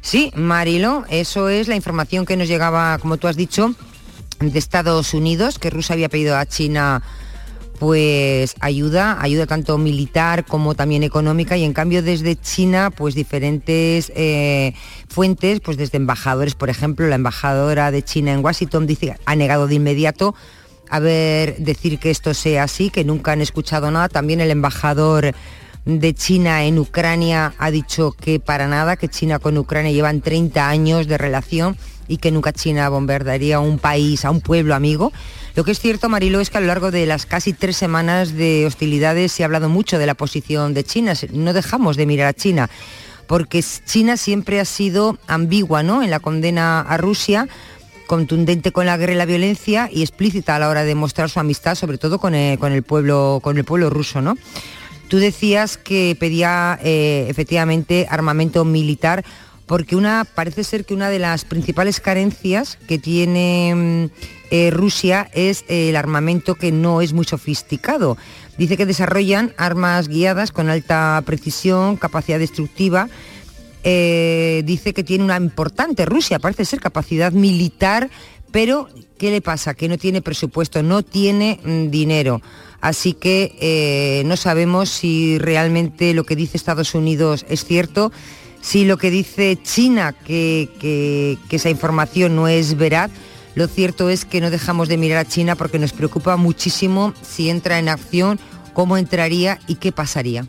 Sí, 0.05 0.31
Marilo, 0.37 1.05
eso 1.09 1.49
es 1.49 1.67
la 1.67 1.77
información 1.77 2.27
que 2.27 2.37
nos 2.37 2.47
llegaba, 2.47 2.99
como 2.99 3.17
tú 3.17 3.27
has 3.27 3.37
dicho, 3.37 3.75
de 4.39 4.59
Estados 4.59 5.15
Unidos, 5.15 5.59
que 5.59 5.71
Rusia 5.71 5.95
había 5.95 6.11
pedido 6.11 6.37
a 6.37 6.45
China 6.45 7.03
pues 7.79 8.55
ayuda, 8.61 9.17
ayuda 9.23 9.47
tanto 9.47 9.79
militar 9.79 10.45
como 10.45 10.75
también 10.75 11.05
económica 11.05 11.57
y 11.57 11.65
en 11.65 11.73
cambio 11.73 12.03
desde 12.03 12.37
China 12.37 12.91
pues 12.91 13.15
diferentes 13.15 14.13
eh, 14.15 14.75
fuentes, 15.09 15.61
pues 15.61 15.79
desde 15.79 15.97
embajadores, 15.97 16.55
por 16.55 16.69
ejemplo, 16.69 17.09
la 17.09 17.15
embajadora 17.15 17.91
de 17.91 18.03
China 18.03 18.35
en 18.35 18.45
Washington 18.45 18.87
dice, 18.87 19.17
ha 19.25 19.35
negado 19.35 19.67
de 19.69 19.77
inmediato 19.77 20.35
a 20.91 20.99
ver 20.99 21.57
decir 21.57 21.99
que 21.99 22.11
esto 22.11 22.35
sea 22.35 22.65
así, 22.65 22.91
que 22.91 23.05
nunca 23.05 23.33
han 23.33 23.41
escuchado 23.41 23.91
nada, 23.91 24.11
también 24.11 24.43
el 24.43 24.51
embajador 24.51 25.35
de 25.85 26.15
China 26.15 26.65
en 26.65 26.79
Ucrania 26.79 27.55
ha 27.59 27.71
dicho 27.71 28.13
que 28.13 28.41
para 28.41 28.69
nada, 28.69 28.97
que 28.97 29.09
China 29.09 29.39
con 29.39 29.59
Ucrania 29.59 29.93
llevan 29.93 30.21
30 30.21 30.69
años 30.69 31.07
de 31.07 31.19
relación 31.19 31.77
y 32.09 32.19
que 32.19 32.31
nunca 32.31 32.53
China 32.53 32.89
bombardearía 32.89 33.57
a 33.57 33.61
un 33.61 33.79
país, 33.79 34.25
a 34.25 34.31
un 34.31 34.41
pueblo 34.41 34.75
amigo. 34.75 35.13
Lo 35.55 35.65
que 35.65 35.73
es 35.73 35.79
cierto, 35.79 36.09
Marilo, 36.09 36.41
es 36.41 36.51
que 36.51 36.59
a 36.59 36.61
lo 36.61 36.67
largo 36.67 36.91
de 36.91 37.07
las 37.07 37.27
casi 37.27 37.53
tres 37.53 37.77
semanas 37.77 38.35
de 38.35 38.67
hostilidades 38.67 39.33
se 39.33 39.43
ha 39.43 39.47
hablado 39.47 39.69
mucho 39.69 39.99
de 39.99 40.07
la 40.07 40.15
posición 40.15 40.75
de 40.75 40.85
China. 40.85 41.15
No 41.33 41.53
dejamos 41.53 41.97
de 41.97 42.07
mirar 42.07 42.29
a 42.29 42.35
China, 42.35 42.69
porque 43.27 43.63
China 43.63 44.17
siempre 44.17 44.61
ha 44.61 44.65
sido 44.65 45.19
ambigua 45.27 45.83
¿no? 45.83 46.03
en 46.03 46.11
la 46.11 46.21
condena 46.21 46.81
a 46.81 46.97
Rusia 46.97 47.49
contundente 48.07 48.71
con 48.71 48.85
la 48.85 48.99
guerra 48.99 49.15
y 49.15 49.17
la 49.17 49.25
violencia 49.25 49.89
y 49.91 50.03
explícita 50.03 50.55
a 50.55 50.59
la 50.59 50.69
hora 50.69 50.85
de 50.85 50.95
mostrar 50.95 51.31
su 51.31 51.41
amistad, 51.41 51.75
sobre 51.75 51.97
todo 51.97 52.19
con 52.19 52.35
el, 52.35 52.59
con 52.59 52.73
el 52.73 52.83
pueblo, 52.83 53.41
con 53.43 53.57
el 53.57 53.65
pueblo 53.65 53.89
ruso, 53.89 54.21
¿no? 54.21 54.37
Tú 55.15 55.21
decías 55.21 55.77
que 55.77 56.17
pedía 56.19 56.77
eh, 56.83 57.27
efectivamente 57.29 58.09
armamento 58.11 58.65
militar 58.65 59.25
porque 59.65 59.95
una 59.95 60.25
parece 60.25 60.65
ser 60.65 60.85
que 60.85 60.93
una 60.93 61.09
de 61.09 61.21
las 61.21 61.45
principales 61.45 62.01
carencias 62.01 62.79
que 62.89 62.99
tiene 62.99 64.11
mm, 64.11 64.11
eh, 64.51 64.71
Rusia 64.73 65.31
es 65.33 65.65
el 65.69 65.95
armamento 65.95 66.57
que 66.57 66.73
no 66.73 67.01
es 67.01 67.13
muy 67.13 67.25
sofisticado. 67.27 68.17
Dice 68.59 68.77
que 68.77 68.87
desarrollan 68.87 69.55
armas 69.57 70.09
guiadas 70.09 70.51
con 70.51 70.69
alta 70.69 71.23
precisión, 71.25 71.97
capacidad 71.97 72.41
destructiva. 72.41 73.09
Eh, 73.85 74.63
dice 74.65 74.95
que 74.95 75.05
tiene 75.05 75.23
una 75.23 75.37
importante 75.37 76.07
Rusia, 76.07 76.41
parece 76.41 76.65
ser 76.65 76.81
capacidad 76.81 77.31
militar, 77.31 78.11
pero 78.51 78.89
¿qué 79.17 79.31
le 79.31 79.41
pasa? 79.41 79.75
Que 79.75 79.89
no 79.89 79.97
tiene 79.97 80.23
presupuesto, 80.23 80.83
no 80.83 81.05
tiene 81.05 81.61
mm, 81.63 81.91
dinero. 81.91 82.43
Así 82.85 83.15
que 83.15 83.57
eh, 83.63 84.25
no 84.27 84.37
sabemos 84.37 84.91
si 84.91 85.39
realmente 85.39 86.13
lo 86.13 86.25
que 86.25 86.37
dice 86.37 86.59
Estados 86.59 86.95
Unidos 86.95 87.47
es 87.49 87.65
cierto 87.65 88.13
si 88.61 88.85
lo 88.85 88.99
que 88.99 89.11
dice 89.11 89.59
China, 89.63 90.13
que, 90.13 90.69
que, 90.79 91.39
esa 91.57 91.71
información 91.71 92.37
no 92.37 92.47
es 92.47 92.77
veraz, 92.77 93.11
lo 93.55 93.69
cierto 93.69 94.11
es 94.11 94.27
que 94.27 94.43
no 94.43 94.51
dejamos 94.51 94.89
de 94.89 94.99
mirar 94.99 95.19
a 95.19 95.25
China 95.29 95.57
porque 95.57 95.79
nos 95.79 95.95
preocupa 95.95 96.37
muchísimo 96.37 97.15
si 97.23 97.49
entra 97.49 97.79
en 97.79 97.89
acción, 97.89 98.39
cómo 98.75 98.99
entraría 98.99 99.61
y 99.67 99.77
qué 99.77 99.91
pasaría. 99.91 100.47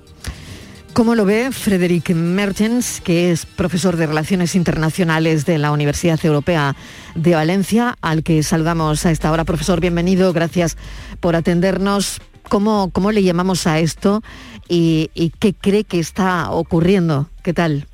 ¿Cómo 0.96 1.14
lo 1.16 1.26
ve 1.26 1.52
Frederic 1.52 2.12
Mertens, 2.12 3.02
que 3.02 3.30
es 3.30 3.46
profesor 3.46 3.98
de 3.98 4.08
Relaciones 4.08 4.56
Internacionales 4.56 5.46
de 5.46 5.58
la 5.58 5.74
Universidad 5.74 6.18
Europea 6.24 6.74
de 7.16 7.36
Valencia, 7.36 7.98
al 8.00 8.24
que 8.24 8.42
saludamos 8.44 9.06
a 9.06 9.12
esta 9.12 9.30
hora? 9.30 9.44
Profesor, 9.44 9.82
bienvenido, 9.82 10.32
gracias 10.32 10.78
por 11.20 11.36
atendernos. 11.36 12.22
¿Cómo, 12.48 12.92
cómo 12.94 13.12
le 13.12 13.24
llamamos 13.24 13.68
a 13.68 13.80
esto 13.80 14.24
y, 14.70 15.12
y 15.14 15.32
qué 15.32 15.54
cree 15.54 15.84
que 15.84 16.00
está 16.00 16.50
ocurriendo? 16.50 17.30
¿Qué 17.44 17.52
tal? 17.52 17.88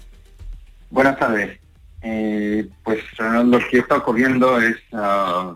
Buenas 0.92 1.18
tardes. 1.18 1.60
Eh, 2.04 2.70
pues 2.84 3.00
lo 3.18 3.58
que 3.72 3.80
está 3.80 3.96
ocurriendo 3.96 4.62
es 4.62 4.78
ah, 4.94 5.56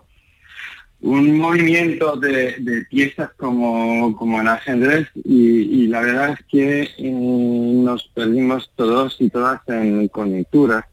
un 1.00 1.38
movimiento 1.38 2.16
de, 2.16 2.86
piezas 2.90 3.30
como, 3.36 4.16
como 4.16 4.40
en 4.40 4.48
ajedrez 4.48 5.08
y, 5.24 5.86
la 5.88 6.00
verdad 6.00 6.30
es 6.30 6.46
que 6.46 6.82
eh, 6.98 7.10
nos 7.10 8.08
perdimos 8.08 8.70
todos 8.74 9.16
y 9.20 9.30
todas 9.30 9.60
en 9.68 10.08
coyuntura, 10.08 10.88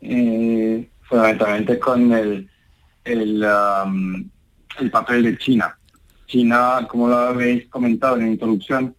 eh, 0.00 0.88
fundamentalmente 1.02 1.78
con 1.78 2.12
el, 2.12 2.48
el, 3.04 3.46
el 4.80 4.90
papel 4.90 5.22
de 5.22 5.38
China. 5.38 5.76
China, 6.26 6.86
como 6.88 7.08
lo 7.08 7.16
habéis 7.16 7.68
comentado 7.68 8.16
en 8.16 8.22
la 8.22 8.28
introducción, 8.28 8.94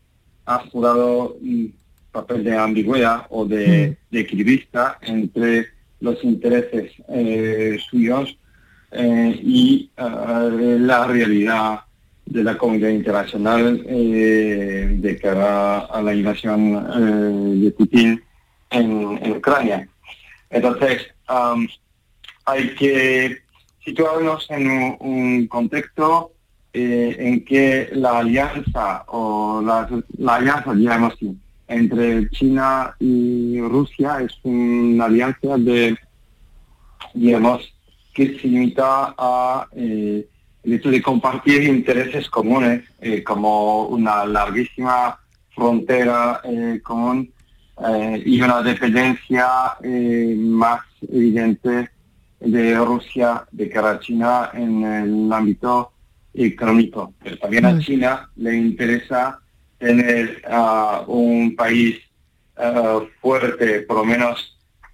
ha 0.46 0.60
jugado 0.70 1.36
mm, 1.42 1.66
papel 2.12 2.44
de 2.44 2.58
ambigüedad 2.58 3.26
o 3.30 3.46
de, 3.46 3.98
mm. 4.12 4.18
equilibrista 4.18 5.00
entre 5.02 5.68
los 6.00 6.24
intereses 6.24 6.92
eh, 7.10 7.80
suyos 7.90 8.38
eh, 8.94 9.40
y 9.44 9.90
eh, 9.98 10.78
la 10.80 11.08
realidad 11.08 11.82
de 12.26 12.44
la 12.44 12.58
comunidad 12.58 12.90
internacional 12.90 13.84
de 13.84 15.20
cara 15.22 15.80
a 15.80 16.02
la 16.02 16.16
invasión 16.16 17.62
de 17.62 17.72
Putin 17.72 18.24
en, 18.70 19.32
Ucrania. 19.32 19.88
Entonces, 20.50 21.08
hay 22.46 22.76
que 22.76 23.40
situarnos 23.84 24.50
en 24.50 24.96
un, 25.00 25.48
contexto 25.48 26.32
en 26.72 27.44
que 27.44 27.90
la 27.92 28.20
alianza 28.20 29.04
o 29.08 29.62
la, 29.62 29.90
la 30.18 30.36
alianza, 30.36 30.74
digamos 30.74 31.14
así, 31.14 31.38
entre 31.68 32.30
China 32.30 32.96
y 33.00 33.60
Rusia 33.62 34.22
es 34.22 34.34
una 34.44 35.06
alianza 35.06 35.58
de, 35.58 35.98
digamos, 37.14 37.74
que 38.14 38.40
se 38.40 38.48
limita 38.48 39.16
a 39.18 39.68
eh, 39.76 40.28
el 40.64 40.74
hecho 40.74 40.90
de 40.90 41.02
compartir 41.02 41.64
intereses 41.64 42.30
comunes, 42.30 42.84
eh, 43.02 43.24
como 43.24 43.88
una 43.88 44.26
larguísima 44.26 45.20
frontera 45.54 46.42
eh, 46.44 46.80
común 46.84 47.30
y 48.24 48.40
una 48.40 48.62
dependencia 48.62 49.48
más 50.38 50.82
evidente 51.02 51.90
de 52.40 52.76
Rusia 52.76 53.46
de 53.52 53.68
cara 53.68 53.92
a 53.92 54.00
China 54.00 54.52
en 54.54 54.84
el 54.84 55.34
ámbito 55.34 55.92
económico. 56.34 57.14
Pero 57.22 57.38
también 57.40 57.66
a 57.66 57.74
mm. 57.74 57.80
China 57.80 58.30
le 58.36 58.56
interesa 58.56 59.40
tener 59.80 60.42
uh, 60.48 61.12
un 61.12 61.56
país 61.56 62.00
uh, 62.58 63.02
fuerte, 63.22 63.82
por 63.82 63.98
lo 63.98 64.06
menos 64.06 64.53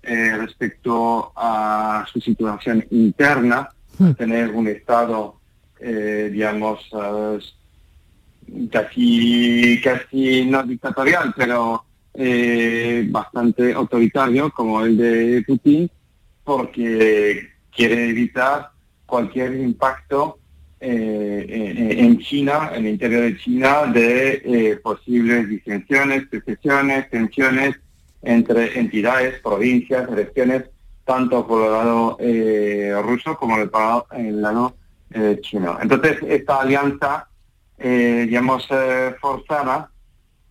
eh, 0.10 0.36
respecto 0.38 1.32
a 1.36 2.06
su 2.12 2.20
situación 2.20 2.84
interna, 2.90 3.70
hmm. 4.00 4.12
tener 4.14 4.50
un 4.50 4.68
Estado, 4.68 5.36
eh, 5.80 6.30
digamos, 6.32 6.92
uh, 6.92 7.40
casi, 8.72 9.80
casi 9.84 10.46
no 10.46 10.64
dictatorial, 10.64 11.34
pero 11.38 11.86
eh, 12.16 13.06
bastante 13.10 13.72
autoritario 13.74 14.50
como 14.52 14.84
el 14.84 14.98
de 14.98 15.44
Putin, 15.46 15.90
porque 16.44 17.50
quiere 17.72 18.10
evitar 18.10 18.72
cualquier 19.06 19.54
impacto 19.56 20.40
eh, 20.80 21.96
en 22.00 22.18
China, 22.20 22.72
en 22.74 22.86
el 22.86 22.94
interior 22.94 23.22
de 23.24 23.38
China, 23.38 23.86
de 23.86 24.42
eh, 24.44 24.76
posibles 24.78 25.50
disensiones, 25.50 26.24
secciones, 26.46 27.10
tensiones 27.10 27.76
entre 28.22 28.80
entidades, 28.80 29.40
provincias, 29.40 30.10
regiones, 30.10 30.66
tanto 31.06 31.46
por 31.48 31.66
el 31.66 31.72
lado 31.72 32.18
eh, 32.20 32.94
ruso 33.04 33.36
como 33.38 33.56
por 33.68 34.06
el 34.16 34.42
lado 34.42 34.76
chino. 35.42 35.78
Entonces, 35.82 36.18
esta 36.28 36.62
alianza, 36.62 37.28
digamos, 37.78 38.68
forzada, 39.20 39.90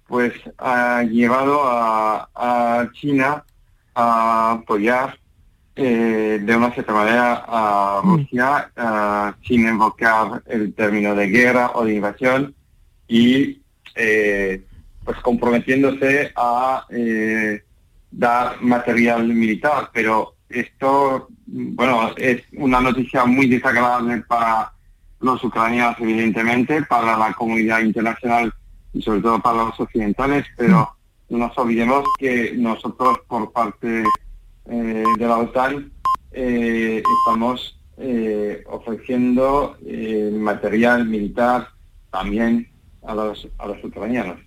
pues 0.09 0.33
ha 0.57 1.05
llevado 1.05 1.63
a, 1.63 2.29
a 2.35 2.91
China 2.93 3.45
a 3.95 4.53
apoyar 4.53 5.19
eh, 5.81 6.41
de 6.43 6.57
una 6.57 6.73
cierta 6.73 6.93
manera 6.93 7.45
a 7.47 8.01
mm. 8.03 8.11
Rusia 8.11 8.73
sin 9.47 9.69
invocar 9.69 10.43
el 10.47 10.75
término 10.75 11.15
de 11.15 11.29
guerra 11.29 11.71
o 11.75 11.85
de 11.85 11.95
invasión 11.95 12.53
y 13.07 13.63
eh, 13.95 14.65
pues 15.09 15.21
comprometiéndose 15.21 16.33
a 16.37 16.85
eh, 16.91 17.63
dar 18.11 18.61
material 18.61 19.27
militar. 19.27 19.89
Pero 19.91 20.35
esto, 20.51 21.29
bueno, 21.47 22.11
es 22.19 22.43
una 22.53 22.79
noticia 22.79 23.25
muy 23.25 23.47
desagradable 23.49 24.23
para 24.29 24.71
los 25.21 25.43
ucranianos, 25.43 25.97
evidentemente, 25.99 26.83
para 26.83 27.17
la 27.17 27.33
comunidad 27.33 27.81
internacional 27.81 28.53
y 28.93 29.01
sobre 29.01 29.23
todo 29.23 29.41
para 29.41 29.65
los 29.65 29.81
occidentales, 29.81 30.45
pero 30.59 30.95
no 31.31 31.39
nos 31.39 31.57
olvidemos 31.57 32.05
que 32.19 32.53
nosotros 32.55 33.21
por 33.27 33.51
parte 33.51 34.05
eh, 34.67 35.05
de 35.19 35.27
la 35.27 35.39
OTAN 35.39 35.91
eh, 36.33 37.03
estamos 37.21 37.81
eh, 37.97 38.63
ofreciendo 38.67 39.75
material 40.35 41.07
militar 41.07 41.69
también 42.11 42.69
a 43.07 43.15
los, 43.15 43.49
a 43.59 43.67
los 43.67 43.83
ucranianos. 43.83 44.39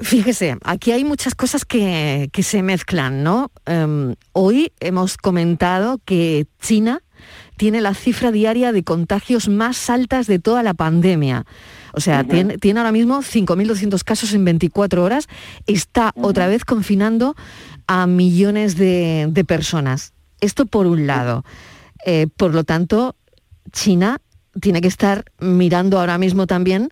Fíjese, 0.00 0.56
aquí 0.62 0.92
hay 0.92 1.04
muchas 1.04 1.34
cosas 1.34 1.64
que, 1.64 2.30
que 2.32 2.42
se 2.42 2.62
mezclan, 2.62 3.24
¿no? 3.24 3.50
Em, 3.66 4.14
hoy 4.32 4.72
hemos 4.78 5.16
comentado 5.16 6.00
que 6.04 6.46
China 6.60 7.02
tiene 7.56 7.80
la 7.80 7.94
cifra 7.94 8.30
diaria 8.30 8.70
de 8.70 8.84
contagios 8.84 9.48
más 9.48 9.90
altas 9.90 10.28
de 10.28 10.38
toda 10.38 10.62
la 10.62 10.74
pandemia. 10.74 11.44
O 11.92 12.00
sea, 12.00 12.22
tiene, 12.22 12.58
tiene 12.58 12.78
ahora 12.78 12.92
mismo 12.92 13.18
5.200 13.18 14.04
casos 14.04 14.32
en 14.34 14.44
24 14.44 15.02
horas. 15.02 15.26
Está 15.66 16.12
otra 16.14 16.46
vez 16.46 16.64
confinando 16.64 17.34
a 17.88 18.06
millones 18.06 18.76
de, 18.76 19.26
de 19.30 19.44
personas. 19.44 20.12
Esto 20.40 20.66
por 20.66 20.86
un 20.86 21.08
lado. 21.08 21.44
Eh, 22.06 22.28
por 22.36 22.54
lo 22.54 22.62
tanto, 22.62 23.16
China 23.72 24.20
tiene 24.60 24.80
que 24.80 24.88
estar 24.88 25.24
mirando 25.40 25.98
ahora 25.98 26.18
mismo 26.18 26.46
también 26.46 26.88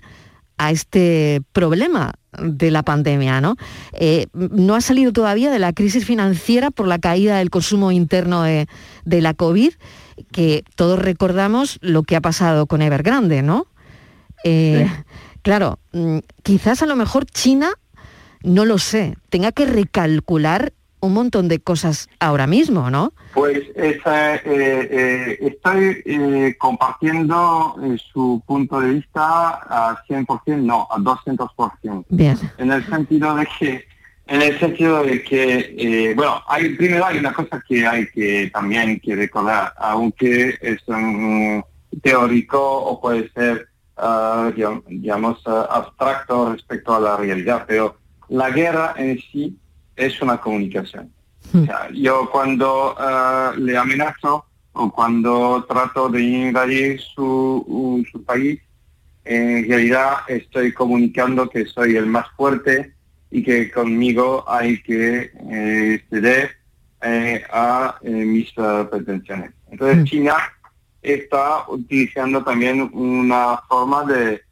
a 0.59 0.71
este 0.71 1.43
problema 1.53 2.15
de 2.41 2.71
la 2.71 2.83
pandemia, 2.83 3.41
¿no? 3.41 3.57
Eh, 3.93 4.27
no 4.33 4.75
ha 4.75 4.81
salido 4.81 5.13
todavía 5.13 5.51
de 5.51 5.59
la 5.59 5.73
crisis 5.73 6.05
financiera 6.05 6.71
por 6.71 6.87
la 6.89 6.99
caída 6.99 7.39
del 7.39 7.51
consumo 7.51 7.93
interno 7.93 8.43
de, 8.43 8.67
de 9.05 9.21
la 9.21 9.35
COVID, 9.35 9.73
que 10.33 10.65
todos 10.77 10.99
recordamos 10.99 11.79
lo 11.83 12.03
que 12.03 12.17
ha 12.17 12.21
pasado 12.21 12.67
con 12.67 12.81
Evergrande, 12.81 13.43
¿no? 13.43 13.67
Eh, 14.45 14.89
Claro, 15.47 15.79
mm, 15.93 16.19
quizás 16.43 16.83
a 16.83 16.87
lo 16.87 16.97
mejor 16.97 17.25
China, 17.25 17.71
no 18.43 18.65
lo 18.65 18.79
sé, 18.79 19.17
tenga 19.29 19.53
que 19.53 19.65
recalcular 19.65 20.73
un 21.07 21.15
montón 21.15 21.49
de 21.49 21.61
cosas 21.61 22.09
ahora 22.21 22.47
mismo, 22.47 22.91
¿no? 22.91 23.13
Pues 23.35 23.61
esa, 23.75 24.37
eh, 24.37 24.43
eh, 24.45 25.39
estoy 25.41 26.03
eh, 26.05 26.55
compartiendo 26.59 27.77
eh, 27.83 27.97
su 28.13 28.43
punto 28.47 28.81
de 28.81 28.95
vista 28.95 29.61
a 29.69 30.03
100%, 30.09 30.59
no, 30.63 30.87
a 30.91 30.97
200%. 30.99 32.05
Bien. 32.09 32.39
En 32.59 32.73
el 32.73 32.85
sentido 32.87 33.35
de 33.37 33.49
que, 33.59 33.85
en 34.27 34.43
el 34.43 34.59
sentido 34.59 35.03
de 35.05 35.23
que, 35.23 35.75
eh, 35.79 36.15
bueno, 36.15 36.43
hay, 36.49 36.75
primero 36.77 37.07
hay 37.07 37.19
una 37.19 37.33
cosa 37.33 37.63
que 37.67 37.87
hay 37.87 38.07
que 38.09 38.51
también 38.53 39.01
que 39.01 39.15
recordar, 39.15 39.73
aunque 39.79 40.57
es 40.61 40.81
un 40.89 41.65
teórico 42.03 42.61
o 42.61 43.01
puede 43.01 43.31
ser, 43.31 43.69
ah, 43.97 44.51
digamos, 44.89 45.47
abstracto 45.47 46.53
respecto 46.53 46.95
a 46.95 47.01
la 47.01 47.17
realidad, 47.17 47.65
pero 47.67 47.97
la 48.29 48.51
guerra 48.51 48.95
en 48.97 49.19
sí 49.33 49.57
es 49.97 50.21
una 50.23 50.39
comunicación. 50.39 51.11
O 51.55 51.65
sea, 51.65 51.89
yo 51.93 52.29
cuando 52.31 52.95
ah, 52.99 53.53
le 53.57 53.77
amenazo 53.77 54.45
o 54.73 54.91
cuando 54.91 55.65
trato 55.69 56.09
de 56.09 56.23
invadir 56.23 57.01
su, 57.01 58.05
su 58.11 58.23
país, 58.25 58.61
en 59.25 59.69
realidad 59.69 60.19
estoy 60.29 60.73
comunicando 60.73 61.49
que 61.49 61.65
soy 61.67 61.97
el 61.97 62.07
más 62.07 62.27
fuerte 62.37 62.95
y 63.31 63.43
que 63.43 63.71
conmigo 63.71 64.45
hay 64.47 64.83
que 64.83 65.33
eh, 65.51 66.05
ceder 66.09 66.51
eh, 67.03 67.43
a 67.51 67.97
eh, 68.03 68.11
mis 68.11 68.53
pretensiones. 68.53 69.53
Entonces 69.71 70.05
China 70.05 70.37
está 71.03 71.69
utilizando 71.69 72.43
también 72.45 72.89
una 72.93 73.59
forma 73.69 74.05
de, 74.05 74.43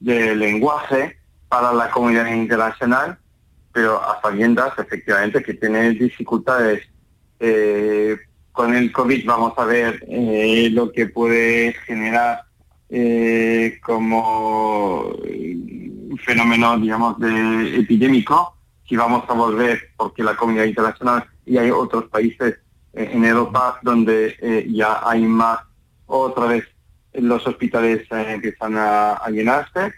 de 0.00 0.36
lenguaje 0.36 1.16
para 1.48 1.72
la 1.72 1.90
comunidad 1.90 2.26
internacional, 2.32 3.18
pero 3.78 4.02
a 4.02 4.20
sabiendas 4.20 4.76
efectivamente 4.76 5.40
que 5.40 5.54
tiene 5.54 5.92
dificultades. 5.92 6.82
Eh, 7.38 8.16
con 8.50 8.74
el 8.74 8.90
COVID. 8.90 9.24
Vamos 9.24 9.52
a 9.56 9.64
ver 9.64 10.04
eh, 10.08 10.68
lo 10.72 10.90
que 10.90 11.06
puede 11.06 11.74
generar 11.86 12.42
eh, 12.90 13.78
como 13.84 15.12
fenómeno, 16.26 16.76
digamos, 16.76 17.20
de 17.20 17.78
epidémico, 17.78 18.56
si 18.88 18.96
vamos 18.96 19.22
a 19.28 19.34
volver, 19.34 19.90
porque 19.96 20.24
la 20.24 20.34
comunidad 20.34 20.64
internacional 20.64 21.24
y 21.46 21.56
hay 21.58 21.70
otros 21.70 22.06
países 22.06 22.56
en 22.94 23.24
Europa 23.24 23.78
donde 23.82 24.66
ya 24.72 25.08
hay 25.08 25.22
más, 25.22 25.60
otra 26.06 26.46
vez 26.46 26.64
los 27.12 27.46
hospitales 27.46 28.08
empiezan 28.10 28.76
a, 28.76 29.12
a 29.12 29.30
llenarse, 29.30 29.94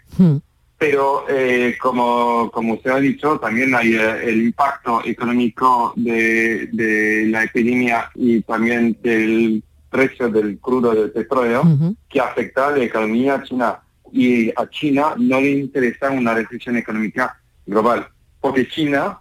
pero 0.81 1.25
eh, 1.29 1.77
como, 1.79 2.49
como 2.49 2.73
usted 2.73 2.89
ha 2.89 2.99
dicho, 2.99 3.39
también 3.39 3.75
hay 3.75 3.93
eh, 3.93 4.23
el 4.23 4.41
impacto 4.41 4.99
económico 5.05 5.93
de, 5.95 6.69
de 6.71 7.27
la 7.27 7.43
epidemia 7.43 8.09
y 8.15 8.41
también 8.41 8.97
del 9.03 9.63
precio 9.91 10.27
del 10.29 10.57
crudo 10.57 10.95
del 10.95 11.11
petróleo 11.11 11.61
que 12.09 12.19
afecta 12.19 12.69
a 12.69 12.71
la 12.71 12.83
economía 12.83 13.43
china. 13.43 13.79
Y 14.11 14.49
a 14.49 14.67
China 14.71 15.13
no 15.19 15.39
le 15.39 15.51
interesa 15.51 16.09
una 16.09 16.33
recesión 16.33 16.75
económica 16.77 17.39
global, 17.67 18.07
porque 18.39 18.67
China, 18.67 19.19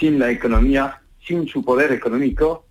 sin 0.00 0.18
la 0.18 0.30
economía, 0.30 0.98
sin 1.26 1.46
su 1.46 1.62
poder 1.62 1.92
económico, 1.92 2.64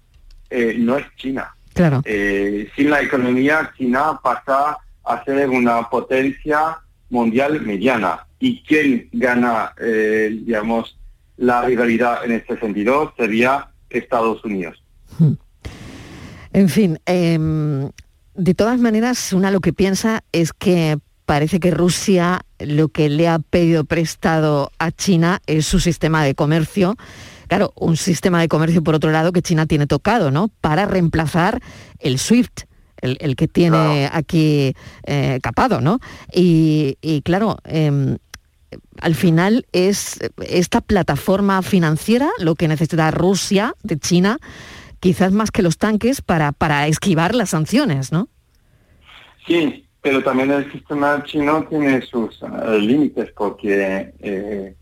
eh, 0.50 0.74
no 0.80 0.98
es 0.98 1.06
China. 1.16 1.54
Claro. 1.76 2.02
Eh, 2.06 2.72
sin 2.76 2.90
la 2.90 3.04
economía, 3.04 3.72
China 3.78 4.20
pasa 4.24 4.80
a 5.04 5.24
ser 5.24 5.48
una 5.48 5.88
potencia 5.88 6.80
mundial 7.10 7.62
mediana. 7.62 8.28
¿Y 8.40 8.62
quién 8.64 9.10
gana, 9.12 9.74
eh, 9.80 10.30
digamos, 10.46 10.98
la 11.38 11.64
rivalidad 11.64 12.24
en 12.26 12.34
este 12.34 12.60
sentido? 12.60 13.14
Sería 13.18 13.70
Estados 13.90 14.44
Unidos. 14.44 14.82
En 16.54 16.70
fin, 16.70 17.00
em, 17.06 17.90
de 18.36 18.54
todas 18.54 18.80
maneras, 18.80 19.34
una 19.34 19.52
lo 19.52 19.60
que 19.60 19.74
piensa 19.74 20.24
es 20.32 20.54
que 20.54 20.98
parece 21.26 21.60
que 21.60 21.72
Rusia 21.72 22.42
lo 22.60 22.88
que 22.88 23.10
le 23.10 23.28
ha 23.28 23.40
pedido 23.40 23.84
prestado 23.84 24.72
a 24.80 24.92
China 24.92 25.42
es 25.46 25.66
su 25.66 25.80
sistema 25.80 26.24
de 26.24 26.36
comercio. 26.36 26.96
Claro, 27.48 27.74
un 27.76 27.98
sistema 27.98 28.40
de 28.40 28.48
comercio, 28.48 28.84
por 28.84 28.96
otro 28.96 29.12
lado, 29.12 29.32
que 29.32 29.42
China 29.42 29.66
tiene 29.66 29.88
tocado, 29.88 30.32
¿no? 30.32 30.50
Para 30.62 30.86
reemplazar 30.86 31.62
el 32.00 32.18
SWIFT, 32.18 32.64
el, 33.02 33.18
el 33.20 33.36
que 33.36 33.48
tiene 33.48 34.10
aquí 34.12 34.74
eh, 35.06 35.40
capado, 35.42 35.82
¿no? 35.82 36.00
Y, 36.34 36.98
y 37.02 37.22
claro, 37.22 37.58
em, 37.64 38.18
al 39.02 39.16
final 39.16 39.66
es 39.72 40.20
esta 40.46 40.82
plataforma 40.82 41.62
financiera 41.62 42.30
lo 42.40 42.56
que 42.56 42.68
necesita 42.68 43.12
Rusia 43.12 43.74
de 43.84 43.98
China, 43.98 44.40
quizás 45.00 45.32
más 45.32 45.52
que 45.52 45.62
los 45.62 45.78
tanques 45.78 46.22
para, 46.22 46.52
para 46.52 46.88
esquivar 46.88 47.36
las 47.36 47.52
sanciones, 47.52 48.12
¿no? 48.12 48.30
Sí, 49.46 49.86
pero 50.02 50.24
también 50.24 50.52
el 50.52 50.72
sistema 50.72 51.24
chino 51.24 51.64
tiene 51.66 52.02
sus 52.02 52.42
eh, 52.42 52.80
límites 52.80 53.32
porque 53.36 54.14
eh, 54.20 54.76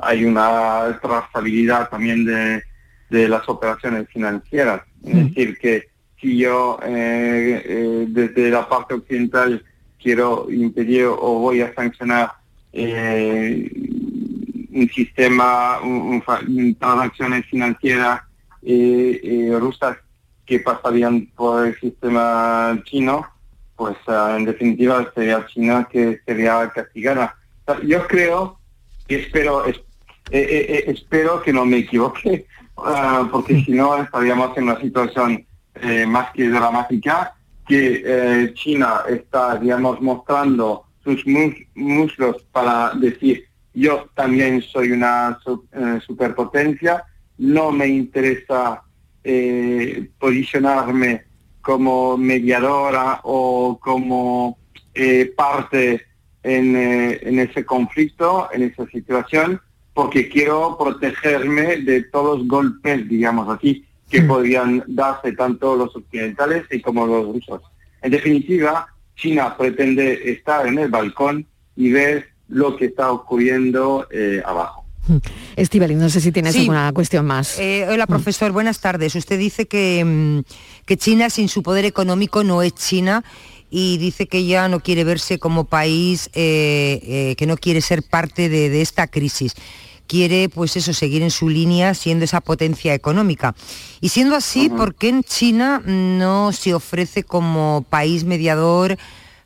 hay 0.00 0.24
una 0.24 0.98
trazabilidad 1.00 1.88
también 1.88 2.24
de, 2.24 2.62
de 3.08 3.28
las 3.28 3.48
operaciones 3.48 4.08
financieras. 4.08 4.82
Es 5.04 5.14
decir, 5.14 5.58
que 5.58 5.89
si 6.20 6.38
yo 6.38 6.78
eh, 6.84 7.62
eh, 7.64 8.06
desde 8.08 8.50
la 8.50 8.68
parte 8.68 8.94
occidental 8.94 9.64
quiero 10.02 10.46
impedir 10.50 11.04
o 11.06 11.38
voy 11.40 11.60
a 11.62 11.72
sancionar 11.74 12.32
eh, 12.72 13.70
un 14.72 14.88
sistema, 14.94 15.80
un- 15.82 16.22
un 16.22 16.74
transacciones 16.78 17.46
financieras 17.46 18.20
rusas 19.58 19.96
que 20.46 20.60
pasarían 20.60 21.26
por 21.36 21.66
el 21.66 21.78
sistema 21.80 22.80
chino, 22.84 23.26
pues 23.76 23.96
ah, 24.06 24.34
en 24.38 24.44
definitiva 24.44 25.10
sería 25.14 25.46
China 25.46 25.88
que 25.90 26.20
sería 26.26 26.70
castigada. 26.74 27.36
Yo 27.86 28.06
creo 28.06 28.58
y 29.08 29.14
espero 29.16 29.64
es- 29.64 29.80
espero 30.86 31.42
que 31.42 31.52
no 31.52 31.64
me 31.64 31.78
equivoque, 31.78 32.46
ah, 32.76 33.28
porque 33.32 33.62
si 33.64 33.72
no 33.72 33.96
estaríamos 34.02 34.56
en 34.56 34.64
una 34.64 34.80
situación 34.80 35.46
eh, 35.74 36.06
más 36.06 36.30
que 36.32 36.48
dramática, 36.48 37.34
que 37.66 38.02
eh, 38.04 38.52
China 38.54 39.02
está, 39.08 39.56
digamos, 39.56 40.00
mostrando 40.00 40.84
sus 41.04 41.26
mus- 41.26 41.54
muslos 41.74 42.42
para 42.52 42.92
decir 42.94 43.44
yo 43.72 44.08
también 44.14 44.60
soy 44.62 44.90
una 44.90 45.38
eh, 45.72 46.00
superpotencia, 46.04 47.04
no 47.38 47.70
me 47.70 47.86
interesa 47.86 48.82
posicionarme 50.18 51.22
como 51.60 52.16
mediadora 52.16 53.20
o 53.22 53.78
como 53.80 54.58
parte 55.36 56.02
en, 56.42 56.74
en 56.76 57.38
ese 57.38 57.64
conflicto, 57.64 58.48
en 58.52 58.62
esa 58.62 58.86
situación, 58.86 59.60
porque 59.94 60.28
quiero 60.28 60.76
protegerme 60.78 61.76
de 61.76 62.02
todos 62.04 62.38
los 62.40 62.48
golpes, 62.48 63.08
digamos 63.08 63.48
así, 63.48 63.84
que 64.10 64.22
podrían 64.22 64.82
darse 64.88 65.32
tanto 65.32 65.76
los 65.76 65.94
occidentales 65.94 66.64
y 66.70 66.80
como 66.80 67.06
los 67.06 67.26
rusos. 67.26 67.62
En 68.02 68.10
definitiva, 68.10 68.88
China 69.16 69.56
pretende 69.56 70.32
estar 70.32 70.66
en 70.66 70.78
el 70.78 70.88
balcón 70.90 71.46
y 71.76 71.90
ver 71.92 72.28
lo 72.48 72.76
que 72.76 72.86
está 72.86 73.12
ocurriendo 73.12 74.06
eh, 74.10 74.42
abajo. 74.44 74.84
Estivali, 75.56 75.94
no 75.94 76.08
sé 76.08 76.20
si 76.20 76.32
tienes 76.32 76.52
Sí. 76.54 76.60
alguna 76.60 76.92
cuestión 76.92 77.26
más. 77.26 77.58
Eh, 77.58 77.86
hola, 77.88 78.06
profesor, 78.06 78.52
buenas 78.52 78.80
tardes. 78.80 79.14
Usted 79.14 79.38
dice 79.38 79.66
que, 79.66 80.04
mm, 80.04 80.40
que 80.86 80.96
China 80.96 81.30
sin 81.30 81.48
su 81.48 81.62
poder 81.62 81.84
económico 81.84 82.44
no 82.44 82.62
es 82.62 82.74
China 82.74 83.24
y 83.70 83.98
dice 83.98 84.26
que 84.26 84.44
ya 84.46 84.68
no 84.68 84.80
quiere 84.80 85.04
verse 85.04 85.38
como 85.38 85.64
país, 85.64 86.28
eh, 86.34 87.00
eh, 87.02 87.34
que 87.36 87.46
no 87.46 87.56
quiere 87.56 87.80
ser 87.80 88.02
parte 88.02 88.48
de, 88.48 88.68
de 88.68 88.82
esta 88.82 89.06
crisis. 89.06 89.54
Quiere, 90.10 90.48
pues 90.48 90.74
eso, 90.74 90.92
seguir 90.92 91.22
en 91.22 91.30
su 91.30 91.48
línea 91.48 91.94
siendo 91.94 92.24
esa 92.24 92.40
potencia 92.40 92.94
económica. 92.94 93.54
Y 94.00 94.08
siendo 94.08 94.34
así, 94.34 94.68
¿por 94.68 94.96
qué 94.96 95.08
en 95.08 95.22
China 95.22 95.80
no 95.86 96.50
se 96.50 96.74
ofrece 96.74 97.22
como 97.22 97.86
país 97.88 98.24
mediador 98.24 98.98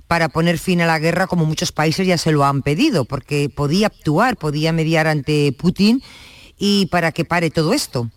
para 0.09 0.31
poner 0.31 0.57
fin 0.57 0.81
a 0.81 0.87
la 0.87 0.99
guerra 0.99 1.27
como 1.27 1.45
muchos 1.45 1.71
países 1.71 2.07
ya 2.07 2.17
se 2.17 2.33
lo 2.33 2.47
han 2.47 2.63
pedido? 2.63 3.05
Porque 3.05 3.51
podía 3.55 3.89
actuar, 3.89 4.39
podía 4.39 4.73
mediar 4.73 5.07
ante 5.07 5.53
Putin 5.53 6.03
y 6.57 6.87
para 6.87 7.13
que 7.13 7.27
pare 7.27 7.51
todo 7.51 7.75
esto. 7.75 8.09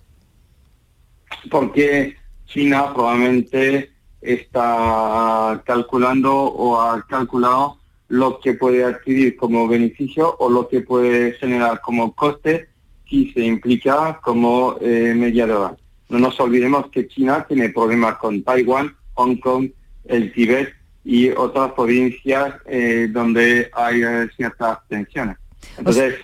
porque 1.51 2.15
China 2.45 2.93
probablemente 2.93 3.91
está 4.21 5.61
calculando 5.65 6.33
o 6.33 6.79
ha 6.79 7.05
calculado 7.07 7.77
lo 8.09 8.39
que 8.39 8.53
puede 8.53 8.83
adquirir 8.83 9.35
como 9.35 9.67
beneficio 9.67 10.35
o 10.39 10.49
lo 10.49 10.67
que 10.67 10.81
puede 10.81 11.33
generar 11.33 11.81
como 11.81 12.13
coste 12.13 12.69
si 13.09 13.31
se 13.31 13.41
implica 13.41 14.19
como 14.23 14.77
eh, 14.81 15.13
mediadora. 15.15 15.75
No 16.09 16.19
nos 16.19 16.39
olvidemos 16.39 16.89
que 16.89 17.07
China 17.07 17.45
tiene 17.47 17.69
problemas 17.69 18.17
con 18.17 18.43
Taiwán, 18.43 18.95
Hong 19.15 19.37
Kong, 19.37 19.69
el 20.05 20.31
Tíbet 20.33 20.73
y 21.03 21.29
otras 21.29 21.71
provincias 21.73 22.55
eh, 22.65 23.07
donde 23.09 23.69
hay 23.73 24.03
eh, 24.03 24.29
ciertas 24.35 24.79
tensiones. 24.87 25.37
Entonces, 25.77 26.15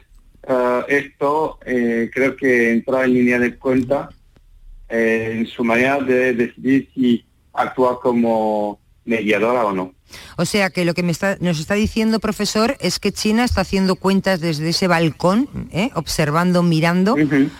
eh, 0.47 0.81
esto 0.87 1.57
eh, 1.65 2.09
creo 2.13 2.35
que 2.35 2.71
entra 2.71 3.05
en 3.05 3.13
línea 3.13 3.39
de 3.39 3.55
cuenta 3.57 4.09
en 4.89 5.45
su 5.47 5.63
manera 5.63 5.99
de 5.99 6.33
decidir 6.33 6.89
si 6.93 7.25
actúa 7.53 7.99
como 7.99 8.79
mediadora 9.05 9.65
o 9.65 9.73
no. 9.73 9.93
O 10.37 10.45
sea 10.45 10.69
que 10.69 10.85
lo 10.85 10.93
que 10.93 11.01
me 11.03 11.11
está- 11.11 11.37
nos 11.39 11.59
está 11.59 11.73
diciendo, 11.73 12.19
profesor, 12.19 12.77
es 12.79 12.99
que 12.99 13.11
China 13.11 13.43
está 13.43 13.61
haciendo 13.61 13.95
cuentas 13.95 14.39
desde 14.39 14.69
ese 14.69 14.87
balcón, 14.87 15.49
¿eh? 15.71 15.89
observando, 15.95 16.61
mirando, 16.61 17.15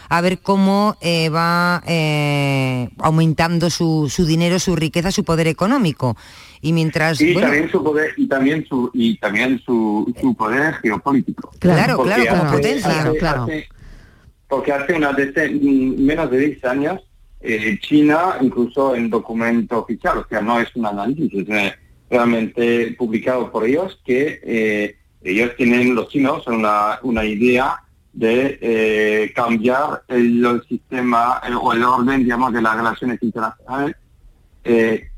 a 0.10 0.22
ver 0.22 0.40
cómo 0.40 0.96
eh, 1.02 1.30
va 1.30 1.82
eh, 1.88 2.90
aumentando 3.00 3.70
su, 3.70 4.08
su 4.14 4.26
dinero, 4.26 4.60
su 4.60 4.76
riqueza, 4.76 5.12
su 5.12 5.24
poder 5.24 5.48
económico. 5.48 6.16
Y 6.62 6.74
mientras... 6.74 7.20
Y 7.20 7.34
bueno, 7.34 7.48
también 7.50 7.72
su 7.72 7.84
poder 7.84 8.14
y 8.18 8.28
también 8.28 8.66
su 8.70 8.90
y 8.94 9.18
también 9.18 9.60
su, 9.66 10.14
su 10.22 10.34
poder 10.36 10.76
geopolítico. 10.76 11.52
Claro, 11.60 11.98
Porque 11.98 12.14
claro, 12.14 12.40
como 12.40 12.52
potencia. 12.52 13.02
hace- 13.02 13.18
Claro. 13.18 13.44
hace- 13.44 13.68
porque 14.48 14.72
hace 14.72 14.94
una 14.94 15.12
dece- 15.12 15.52
mm, 15.60 16.02
menos 16.06 16.30
de 16.30 16.38
10 16.38 16.64
años 16.66 17.02
eh, 17.46 17.78
China, 17.82 18.38
incluso 18.40 18.96
en 18.96 19.10
documento 19.10 19.80
oficial, 19.80 20.20
o 20.20 20.28
sea, 20.30 20.40
no 20.42 20.62
es 20.62 20.74
un 20.76 20.86
análisis, 20.86 21.30
es 21.34 21.50
eh, 21.50 21.76
realmente 22.10 22.96
publicado 22.98 23.52
por 23.52 23.66
ellos, 23.66 24.00
que 24.06 24.40
eh, 24.44 24.96
ellos 25.22 25.52
tienen, 25.58 25.94
los 25.94 26.08
chinos, 26.08 26.48
una, 26.48 27.00
una 27.04 27.26
idea 27.26 27.84
de 28.14 29.32
cambiar 29.36 30.04
el, 30.08 30.62
sistema 30.70 31.42
o 31.62 31.74
el 31.74 31.84
orden, 31.84 32.24
digamos, 32.24 32.54
de 32.54 32.62
las 32.62 32.78
relaciones 32.78 33.22
internacionales 33.22 33.96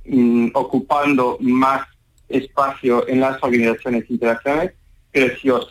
mm, 0.06 0.48
ocupando 0.54 1.38
más 1.42 1.86
espacio 2.30 3.08
en 3.08 3.20
las 3.20 3.38
organizaciones 3.44 4.10
internacionales, 4.10 4.74
pero 5.12 5.36
si 5.38 5.50
os 5.50 5.68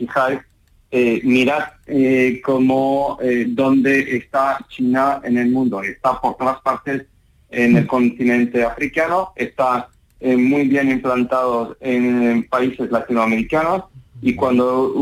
eh, 0.97 1.20
mirad 1.24 1.64
eh, 1.86 2.40
cómo, 2.45 3.18
eh, 3.20 3.47
dónde 3.49 4.16
está 4.16 4.64
China 4.68 5.20
en 5.24 5.38
el 5.38 5.51
mundo. 5.51 5.82
Está 5.82 6.20
por 6.20 6.36
todas 6.36 6.61
partes 6.61 7.07
en 7.51 7.76
el 7.76 7.84
continente 7.88 8.62
africano, 8.62 9.32
está 9.34 9.88
eh, 10.20 10.36
muy 10.36 10.68
bien 10.68 10.92
implantado 10.92 11.76
en, 11.80 12.47
países 12.49 12.92
latinoamericanos 12.92 13.86
y 14.22 14.36
cuando 14.36 14.95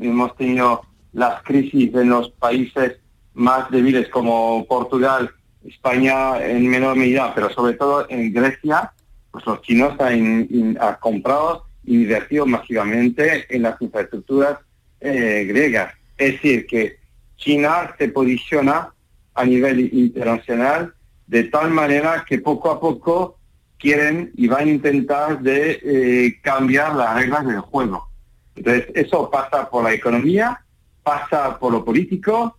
hemos 0.00 0.36
tenido 0.36 0.82
las 1.12 1.42
crisis 1.42 1.92
en 1.92 2.10
los 2.10 2.30
países 2.30 2.98
más 3.34 3.68
débiles 3.72 4.08
como 4.10 4.64
Portugal, 4.66 5.28
España 5.64 6.40
en 6.40 6.68
menor 6.68 6.94
medida, 6.94 7.34
pero 7.34 7.50
sobre 7.50 7.74
todo 7.74 8.06
en 8.08 8.32
Grecia, 8.32 8.92
pues 9.32 9.44
los 9.44 9.60
chinos 9.62 9.98
han, 9.98 10.48
han 10.80 10.96
comprado 11.00 11.64
e 11.84 11.94
invertido 11.94 12.46
masivamente 12.46 13.44
en 13.48 13.62
las 13.62 13.82
infraestructuras 13.82 14.58
eh, 15.02 15.44
griegas. 15.48 15.94
Es 16.16 16.34
decir, 16.34 16.66
que 16.66 16.98
China 17.36 17.94
se 17.98 18.08
posiciona 18.08 18.92
a 19.34 19.44
nivel 19.44 19.92
internacional 19.92 20.94
de 21.26 21.44
tal 21.44 21.70
manera 21.70 22.24
que 22.28 22.38
poco 22.38 22.70
a 22.70 22.78
poco 22.78 23.38
quieren 23.78 24.30
y 24.36 24.46
van 24.46 24.68
a 24.68 24.70
intentar 24.70 25.40
de 25.40 25.80
eh, 25.82 26.40
cambiar 26.42 26.94
las 26.94 27.14
reglas 27.16 27.46
del 27.46 27.60
juego. 27.60 28.08
Entonces, 28.54 28.86
eso 28.94 29.30
pasa 29.30 29.68
por 29.68 29.82
la 29.84 29.92
economía, 29.92 30.62
pasa 31.02 31.58
por 31.58 31.72
lo 31.72 31.84
político, 31.84 32.56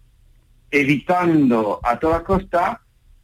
evitando 0.69 1.79
a 1.83 1.97
toda 1.99 2.23
costa 2.23 2.81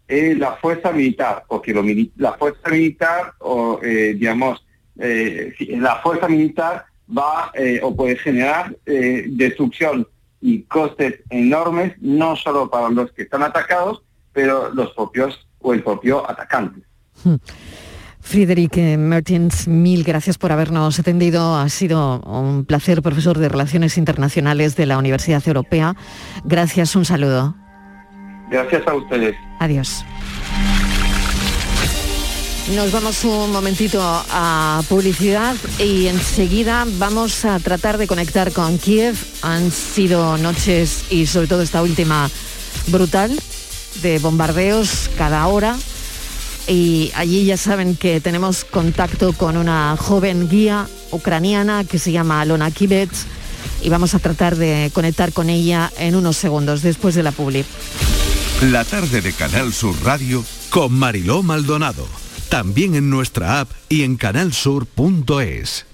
eh, 0.08 0.36
la 0.38 0.54
fuerza 0.54 0.92
militar, 0.92 1.44
porque 1.48 1.74
lo 1.74 1.84
la 2.16 2.34
fuerza 2.34 2.70
militar, 2.70 3.34
o 3.40 3.80
eh, 3.84 4.14
digamos, 4.16 4.66
la 4.96 5.96
fuerza 5.98 6.28
militar 6.28 6.86
va 7.16 7.52
eh, 7.54 7.80
o 7.84 7.96
puede 7.96 8.16
generar 8.16 8.76
eh, 8.86 9.26
destrucción 9.30 10.08
y 10.42 10.64
costes 10.64 11.20
enormes, 11.30 11.96
no 12.00 12.36
solo 12.36 12.70
para 12.70 12.90
los 12.90 13.12
que 13.12 13.24
están 13.24 13.44
atacados, 13.44 14.02
pero 14.32 14.74
los 14.74 14.92
propios 14.94 15.48
o 15.60 15.74
el 15.74 15.84
propio 15.84 16.30
atacante. 16.30 16.82
Friedrich 18.22 18.78
eh, 18.78 18.98
Mertens, 18.98 19.68
mil 19.68 20.04
gracias 20.04 20.38
por 20.38 20.52
habernos 20.52 21.00
atendido. 21.00 21.56
Ha 21.56 21.68
sido 21.70 22.22
un 22.22 22.66
placer, 22.66 23.02
profesor 23.02 23.38
de 23.38 23.50
Relaciones 23.50 23.98
Internacionales 23.98 24.76
de 24.76 24.86
la 24.86 24.98
Universidad 24.98 25.46
Europea. 25.46 25.96
Gracias, 26.46 26.96
un 26.96 27.06
saludo. 27.06 27.56
Gracias 28.50 28.88
a 28.88 28.96
ustedes. 28.96 29.36
Adiós. 29.60 30.06
Nos 32.76 32.92
vamos 32.92 33.24
un 33.24 33.52
momentito 33.52 34.00
a 34.04 34.84
publicidad 34.88 35.56
y 35.80 36.06
enseguida 36.06 36.86
vamos 36.98 37.44
a 37.44 37.60
tratar 37.60 37.98
de 37.98 38.06
conectar 38.06 38.52
con 38.52 38.78
Kiev. 38.78 39.16
Han 39.42 39.72
sido 39.72 40.38
noches 40.38 41.06
y 41.10 41.26
sobre 41.26 41.48
todo 41.48 41.64
esta 41.64 41.82
última 41.82 42.30
brutal 42.88 43.32
de 44.04 44.20
bombardeos 44.20 45.10
cada 45.18 45.48
hora 45.48 45.76
y 46.68 47.12
allí 47.16 47.44
ya 47.44 47.58
saben 47.58 47.96
que 47.96 48.22
tenemos 48.22 48.66
contacto 48.66 49.34
con 49.34 49.58
una 49.58 49.98
joven 49.98 50.48
guía 50.48 50.88
ucraniana 51.10 51.86
que 51.86 51.98
se 51.98 52.12
llama 52.12 52.42
Alona 52.42 52.70
Kibets 52.70 53.26
y 53.82 53.90
vamos 53.90 54.14
a 54.14 54.20
tratar 54.20 54.56
de 54.56 54.92
conectar 54.94 55.34
con 55.34 55.50
ella 55.50 55.92
en 55.98 56.16
unos 56.16 56.38
segundos 56.38 56.84
después 56.84 57.16
de 57.16 57.24
la 57.24 57.32
publi. 57.32 57.66
La 58.62 58.86
tarde 58.86 59.22
de 59.22 59.34
Canal 59.34 59.74
Sur 59.74 59.96
Radio 60.04 60.46
con 60.70 60.94
Mariló 60.94 61.42
Maldonado. 61.42 62.29
También 62.50 62.96
en 62.96 63.12
nuestra 63.12 63.60
app 63.60 63.70
y 63.90 64.02
en 64.02 64.18
canalsur.es. 64.18 65.86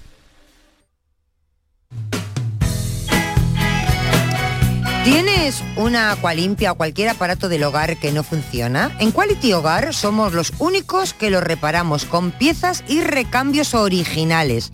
¿Tienes 5.04 5.62
una 5.76 6.12
Aqualimpia 6.12 6.72
o 6.72 6.74
cualquier 6.76 7.10
aparato 7.10 7.50
del 7.50 7.62
hogar 7.62 7.98
que 7.98 8.10
no 8.10 8.24
funciona? 8.24 8.90
En 9.00 9.12
Quality 9.12 9.52
Hogar 9.52 9.92
somos 9.92 10.32
los 10.32 10.54
únicos 10.58 11.12
que 11.12 11.28
lo 11.28 11.42
reparamos 11.42 12.06
con 12.06 12.30
piezas 12.30 12.82
y 12.88 13.02
recambios 13.02 13.74
originales. 13.74 14.72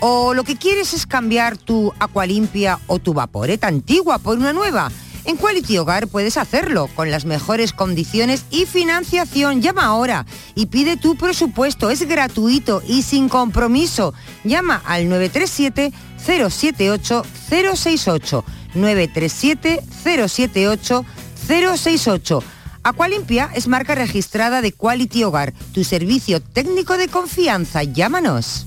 O 0.00 0.34
lo 0.34 0.42
que 0.42 0.56
quieres 0.56 0.92
es 0.92 1.06
cambiar 1.06 1.56
tu 1.56 1.92
Aqualimpia 2.00 2.80
o 2.88 2.98
tu 2.98 3.14
vaporeta 3.14 3.68
antigua 3.68 4.18
por 4.18 4.36
una 4.36 4.52
nueva. 4.52 4.90
En 5.26 5.36
Quality 5.36 5.78
Hogar 5.78 6.06
puedes 6.06 6.36
hacerlo 6.36 6.88
con 6.94 7.10
las 7.10 7.24
mejores 7.24 7.72
condiciones 7.72 8.44
y 8.50 8.64
financiación. 8.64 9.60
Llama 9.60 9.84
ahora 9.84 10.24
y 10.54 10.66
pide 10.66 10.96
tu 10.96 11.16
presupuesto. 11.16 11.90
Es 11.90 12.06
gratuito 12.06 12.80
y 12.86 13.02
sin 13.02 13.28
compromiso. 13.28 14.14
Llama 14.44 14.80
al 14.86 15.08
937 15.08 15.92
078 16.18 17.24
068 17.48 18.44
937 18.74 19.82
078 20.04 21.04
068. 21.48 22.42
Aqualimpia 22.84 23.50
es 23.52 23.66
marca 23.66 23.96
registrada 23.96 24.62
de 24.62 24.70
Quality 24.70 25.24
Hogar, 25.24 25.52
tu 25.74 25.82
servicio 25.82 26.40
técnico 26.40 26.96
de 26.96 27.08
confianza. 27.08 27.82
Llámanos. 27.82 28.66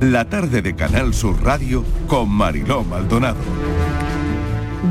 La 0.00 0.24
tarde 0.24 0.62
de 0.62 0.74
Canal 0.74 1.12
Sur 1.12 1.42
Radio 1.42 1.84
con 2.06 2.30
Mariló 2.30 2.84
Maldonado. 2.84 3.36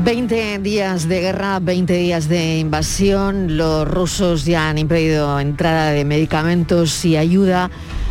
20 0.04 0.58
días 0.58 1.08
de 1.08 1.20
guerra, 1.22 1.58
20 1.58 1.92
días 1.94 2.28
de 2.28 2.58
invasión. 2.58 3.56
Los 3.56 3.88
rusos 3.88 4.44
ya 4.44 4.68
han 4.68 4.78
impedido 4.78 5.40
entrada 5.40 5.90
de 5.90 6.04
medicamentos 6.04 7.04
y 7.04 7.16
ayuda 7.16 7.70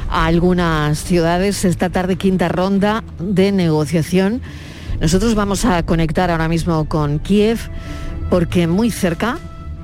a 0.10 0.26
algunas 0.26 1.00
ciudades. 1.00 1.64
Esta 1.64 1.90
tarde 1.90 2.16
quinta 2.16 2.50
ronda 2.50 3.04
de 3.20 3.52
negociación. 3.52 4.42
Nosotros 5.00 5.36
vamos 5.36 5.64
a 5.64 5.84
conectar 5.84 6.32
ahora 6.32 6.48
mismo 6.48 6.90
con 6.90 7.20
Kiev 7.20 7.60
porque 8.30 8.68
muy 8.68 8.90
cerca, 8.90 9.38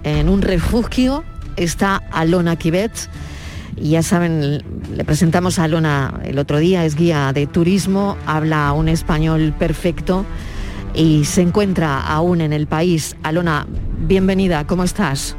en 0.04 0.28
un 0.28 0.42
refugio, 0.42 1.24
está 1.56 2.02
Alona 2.12 2.56
Kivets. 2.56 3.10
Y 3.78 3.92
ya 3.92 4.04
saben, 4.04 4.64
le 4.96 5.04
presentamos 5.06 5.58
a 5.58 5.64
Alona 5.64 6.20
el 6.24 6.38
otro 6.40 6.60
día, 6.60 6.86
es 6.86 6.96
guía 6.96 7.32
de 7.34 7.48
turismo, 7.48 8.18
habla 8.26 8.74
un 8.74 8.90
español 8.90 9.54
perfecto 9.58 10.26
y 10.94 11.26
se 11.26 11.42
encuentra 11.42 12.02
aún 12.02 12.42
en 12.42 12.54
el 12.54 12.68
país. 12.68 13.16
Alona, 13.24 13.66
bienvenida, 14.00 14.68
¿cómo 14.68 14.84
estás? 14.84 15.36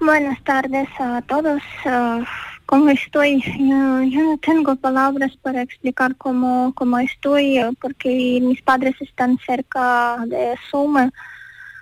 Buenas 0.00 0.42
tardes 0.44 0.88
a 1.00 1.22
todos. 1.22 1.62
Uh, 1.84 2.22
¿Cómo 2.66 2.90
estoy? 2.90 3.42
Yo, 3.42 4.22
no 4.22 4.38
tengo 4.38 4.76
palabras 4.76 5.36
para 5.42 5.62
explicar 5.62 6.16
cómo, 6.16 6.72
cómo 6.74 6.98
estoy, 6.98 7.62
uh, 7.62 7.74
porque 7.80 8.40
mis 8.42 8.62
padres 8.62 8.94
están 9.00 9.38
cerca 9.44 10.18
de 10.26 10.54
Suma. 10.70 11.10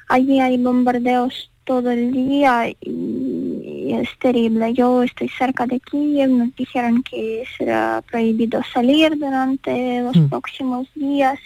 Allí 0.08 0.40
hay 0.40 0.56
bombardeos 0.58 1.50
todo 1.64 1.90
el 1.90 2.12
día 2.12 2.68
y 2.80 3.92
es 3.92 4.08
terrible. 4.18 4.72
Yo 4.74 5.02
estoy 5.02 5.28
cerca 5.28 5.66
de 5.66 5.80
Kiev, 5.80 6.30
nos 6.30 6.54
dijeron 6.56 7.02
que 7.02 7.44
será 7.56 8.02
prohibido 8.10 8.62
salir 8.72 9.18
durante 9.18 10.00
los 10.02 10.16
Mm. 10.16 10.28
próximos 10.28 10.88
días. 10.94 11.38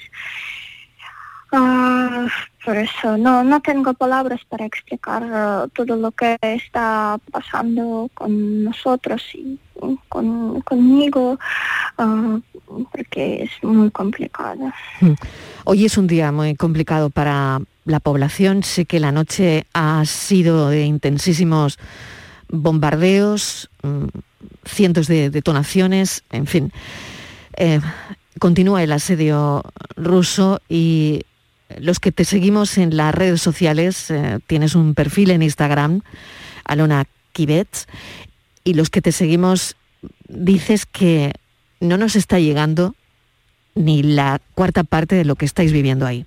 Ah, 1.51 2.27
por 2.62 2.77
eso 2.77 3.16
no, 3.16 3.43
no 3.43 3.61
tengo 3.62 3.95
palabras 3.95 4.41
para 4.51 4.66
explicar 4.66 5.23
ah, 5.33 5.66
todo 5.75 5.97
lo 5.97 6.11
que 6.12 6.37
está 6.43 7.19
pasando 7.33 8.11
con 8.12 8.64
nosotros 8.64 9.23
y 9.33 9.59
con, 10.11 10.61
conmigo, 10.61 11.39
ah, 11.97 12.39
porque 12.93 13.45
es 13.45 13.51
muy 13.62 13.91
complicado. 13.91 14.71
Mm. 15.01 15.12
Hoy 15.64 15.87
es 15.87 15.97
un 15.97 16.07
día 16.07 16.31
muy 16.33 16.55
complicado 16.55 17.09
para 17.09 17.61
la 17.89 18.01
población. 18.01 18.62
Sé 18.62 18.84
que 18.84 19.01
la 19.01 19.12
noche 19.12 19.66
ha 19.72 20.05
sido 20.05 20.68
de 20.68 20.84
intensísimos 20.84 21.78
bombardeos, 22.49 23.70
mm, 23.82 24.07
cientos 24.64 25.07
de 25.09 25.30
detonaciones, 25.30 26.22
en 26.30 26.47
fin. 26.47 26.72
Eh, 27.57 27.80
continúa 28.39 28.82
el 28.82 28.93
asedio 28.93 29.64
ruso 29.97 30.61
y 30.68 31.22
los 31.78 32.01
que 32.01 32.12
te 32.12 32.24
seguimos 32.24 32.78
en 32.78 32.97
las 32.97 33.14
redes 33.14 33.43
sociales, 33.43 34.11
eh, 34.11 34.39
tienes 34.47 34.74
un 34.74 34.95
perfil 34.95 35.30
en 35.30 35.43
Instagram, 35.43 36.03
Alona 36.64 37.07
Kibets, 37.32 37.86
y 38.64 38.74
los 38.74 38.91
que 38.91 39.03
te 39.03 39.12
seguimos 39.12 39.76
dices 40.28 40.86
que 40.86 41.32
no 41.80 41.97
nos 41.97 42.16
está 42.16 42.39
llegando 42.39 42.95
ni 43.74 44.03
la 44.03 44.41
cuarta 44.55 44.84
parte 44.84 45.14
de 45.14 45.24
lo 45.24 45.36
que 45.36 45.47
estáis 45.47 45.72
viviendo 45.72 46.07
ahí. 46.07 46.26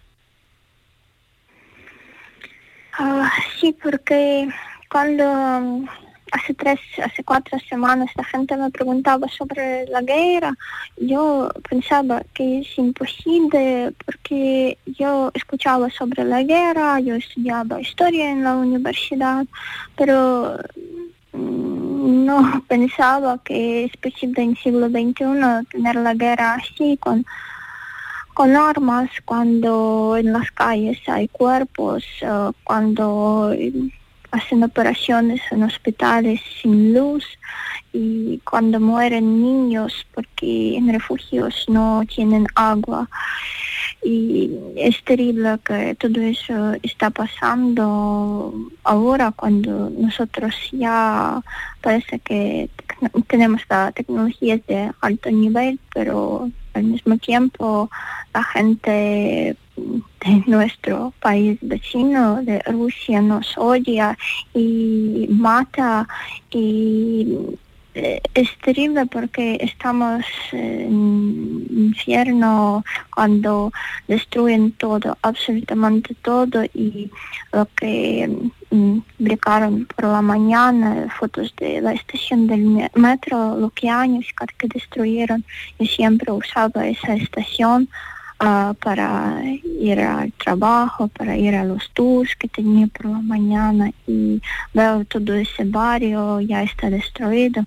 Ah, 3.04 3.32
sí, 3.60 3.76
porque 3.82 4.48
cuando 4.88 5.24
um, 5.24 5.88
hace 6.34 6.54
tres, 6.54 6.80
hace 7.04 7.24
cuatro 7.24 7.58
semanas 7.68 8.12
la 8.16 8.24
gente 8.24 8.56
me 8.56 8.70
preguntaba 8.70 9.28
sobre 9.28 9.88
la 9.88 10.04
guerra, 10.04 10.54
yo 10.98 11.50
pensaba 11.68 12.22
que 12.36 12.60
es 12.60 12.78
imposible 12.78 13.92
porque 14.06 14.78
yo 14.86 15.32
escuchaba 15.34 15.90
sobre 15.90 16.24
la 16.26 16.44
guerra, 16.44 17.00
yo 17.00 17.16
estudiaba 17.16 17.82
historia 17.82 18.30
en 18.30 18.44
la 18.44 18.56
universidad, 18.56 19.48
pero 19.98 20.60
mm, 21.34 22.26
no 22.26 22.64
pensaba 22.68 23.40
que 23.44 23.86
es 23.86 23.98
posible 23.98 24.44
en 24.44 24.56
siglo 24.58 24.90
XXI 24.90 25.66
tener 25.72 25.96
la 25.96 26.14
guerra 26.14 26.54
así 26.54 26.98
con 26.98 27.26
con 28.34 28.56
armas 28.56 29.10
cuando 29.26 30.16
en 30.18 30.34
las 30.34 30.52
calles 30.52 31.00
hay 31.08 31.28
cuerpos, 31.28 32.04
eh, 32.22 32.52
cuando 32.64 33.54
hacen 34.32 34.64
operaciones 34.64 35.42
en 35.52 35.64
hospitales 35.64 36.40
sin 36.62 36.94
luz 36.94 37.26
y 37.94 38.40
cuando 38.40 38.80
mueren 38.80 39.42
niños 39.42 40.06
porque 40.14 40.78
en 40.78 40.92
refugios 40.92 41.66
no 41.68 42.04
tienen 42.08 42.48
agua. 42.56 43.10
Y 44.04 44.50
es 44.78 45.04
terrible 45.04 45.60
que 45.64 45.96
todo 45.96 46.22
eso 46.22 46.74
está 46.82 47.12
pasando 47.12 48.54
ahora 48.84 49.32
cuando 49.32 49.92
nosotros 49.92 50.56
ya 50.72 51.42
parece 51.82 52.20
que 52.20 52.70
tenemos 53.28 53.62
la 53.70 53.92
tecnología 53.92 54.58
de 54.68 54.92
alto 55.02 55.30
nivel, 55.30 55.80
pero 55.94 56.50
al 56.74 56.84
mismo 56.84 57.18
tiempo 57.18 57.90
la 58.34 58.44
gente 58.44 59.56
de 60.26 60.44
nuestro 60.46 61.14
país 61.20 61.58
vecino, 61.62 62.42
de 62.44 62.60
Rusia, 62.60 63.22
nos 63.22 63.58
odia 63.58 64.18
y 64.54 65.28
mata 65.30 66.08
y 66.52 67.28
eh, 67.94 68.22
es 68.34 68.50
terrible 68.60 69.06
porque 69.06 69.58
estamos 69.60 70.24
en 70.54 71.66
infierno 71.70 72.84
cuando 73.14 73.72
destruyen 74.08 74.72
todo, 74.74 75.18
absolutamente 75.22 76.16
todo 76.22 76.64
y 76.74 77.12
lo 77.52 77.68
que 77.76 78.30
mm, 78.70 79.00
publicaron 79.18 79.86
por 79.94 80.06
la 80.06 80.22
mañana, 80.22 81.08
fotos 81.20 81.54
de 81.58 81.82
la 81.82 81.94
estación 81.94 82.48
del 82.48 82.62
me- 82.62 82.92
metro, 82.96 83.58
lo 83.58 83.70
que 83.72 83.90
años 83.90 84.26
que 84.58 84.68
destruyeron, 84.68 85.44
yo 85.80 85.86
siempre 85.86 86.32
usaba 86.32 86.88
esa 86.88 87.16
estación 87.16 87.90
ah, 88.42 88.74
para 88.84 89.42
ir 89.80 90.00
al 90.02 90.32
trabajo, 90.34 91.08
para 91.08 91.38
ir 91.38 91.56
a 91.56 91.64
los 91.64 91.90
tours 91.94 92.36
que 92.36 92.48
tenía 92.48 92.88
por 92.88 93.06
la 93.06 93.20
mañana 93.20 93.92
y 94.08 94.42
veo 94.74 95.06
todo 95.06 95.34
ese 95.36 95.64
barrio 95.64 96.42
ya 96.42 96.64
está 96.64 96.90
destruido. 96.90 97.64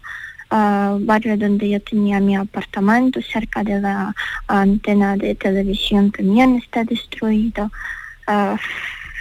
Ah, 0.50 0.96
barrio 1.00 1.36
donde 1.36 1.70
yo 1.70 1.80
tenía 1.80 2.20
mi 2.20 2.36
apartamento 2.36 3.20
cerca 3.22 3.64
de 3.64 3.80
la 3.80 4.14
antena 4.46 5.16
de 5.16 5.34
televisión 5.34 6.10
también 6.12 6.56
está 6.56 6.84
destruido. 6.84 7.70
Ah, 8.26 8.56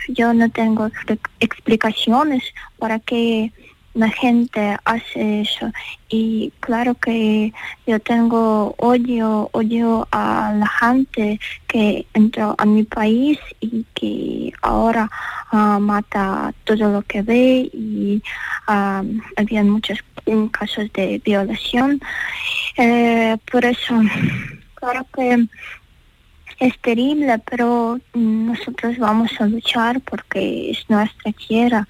yo 0.09 0.33
no 0.33 0.49
tengo 0.49 0.87
expli- 0.89 1.19
explicaciones 1.39 2.43
para 2.77 2.99
qué 2.99 3.51
la 3.93 4.09
gente 4.09 4.75
hace 4.85 5.41
eso 5.41 5.71
y 6.09 6.51
claro 6.59 6.95
que 6.95 7.53
yo 7.85 7.99
tengo 7.99 8.73
odio 8.77 9.49
odio 9.51 10.07
a 10.11 10.53
la 10.57 10.67
gente 10.67 11.39
que 11.67 12.05
entró 12.13 12.55
a 12.57 12.65
mi 12.65 12.83
país 12.83 13.37
y 13.59 13.85
que 13.93 14.51
ahora 14.61 15.09
ah, 15.51 15.79
mata 15.79 16.53
todo 16.63 16.89
lo 16.89 17.01
que 17.03 17.21
ve 17.21 17.69
y 17.71 18.23
ah, 18.67 19.03
había 19.37 19.63
muchos 19.63 19.99
mm, 20.25 20.47
casos 20.47 20.91
de 20.93 21.21
violación 21.23 22.01
Eh, 22.77 23.37
por 23.51 23.63
eso 23.65 23.93
claro 24.75 25.05
que 25.13 25.47
es 26.59 26.79
terrible, 26.79 27.39
pero 27.49 27.99
nosotros 28.13 28.97
vamos 28.97 29.31
a 29.39 29.45
luchar 29.45 29.99
porque 30.01 30.71
es 30.71 30.89
nuestra 30.89 31.31
tierra. 31.33 31.87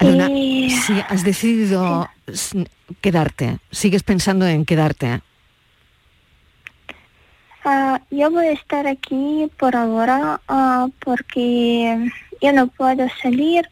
Eh, 0.00 0.70
si 0.70 0.92
has 1.08 1.24
decidido 1.24 2.08
s- 2.26 2.66
quedarte, 3.00 3.58
sigues 3.70 4.02
pensando 4.02 4.46
en 4.46 4.64
quedarte. 4.64 5.20
Ah, 7.64 8.00
yo 8.10 8.30
voy 8.30 8.46
a 8.46 8.52
estar 8.52 8.86
aquí 8.86 9.50
por 9.58 9.74
ahora 9.76 10.40
ah, 10.48 10.86
porque 11.04 12.08
yo 12.40 12.52
no 12.52 12.68
puedo 12.68 13.06
salir 13.20 13.68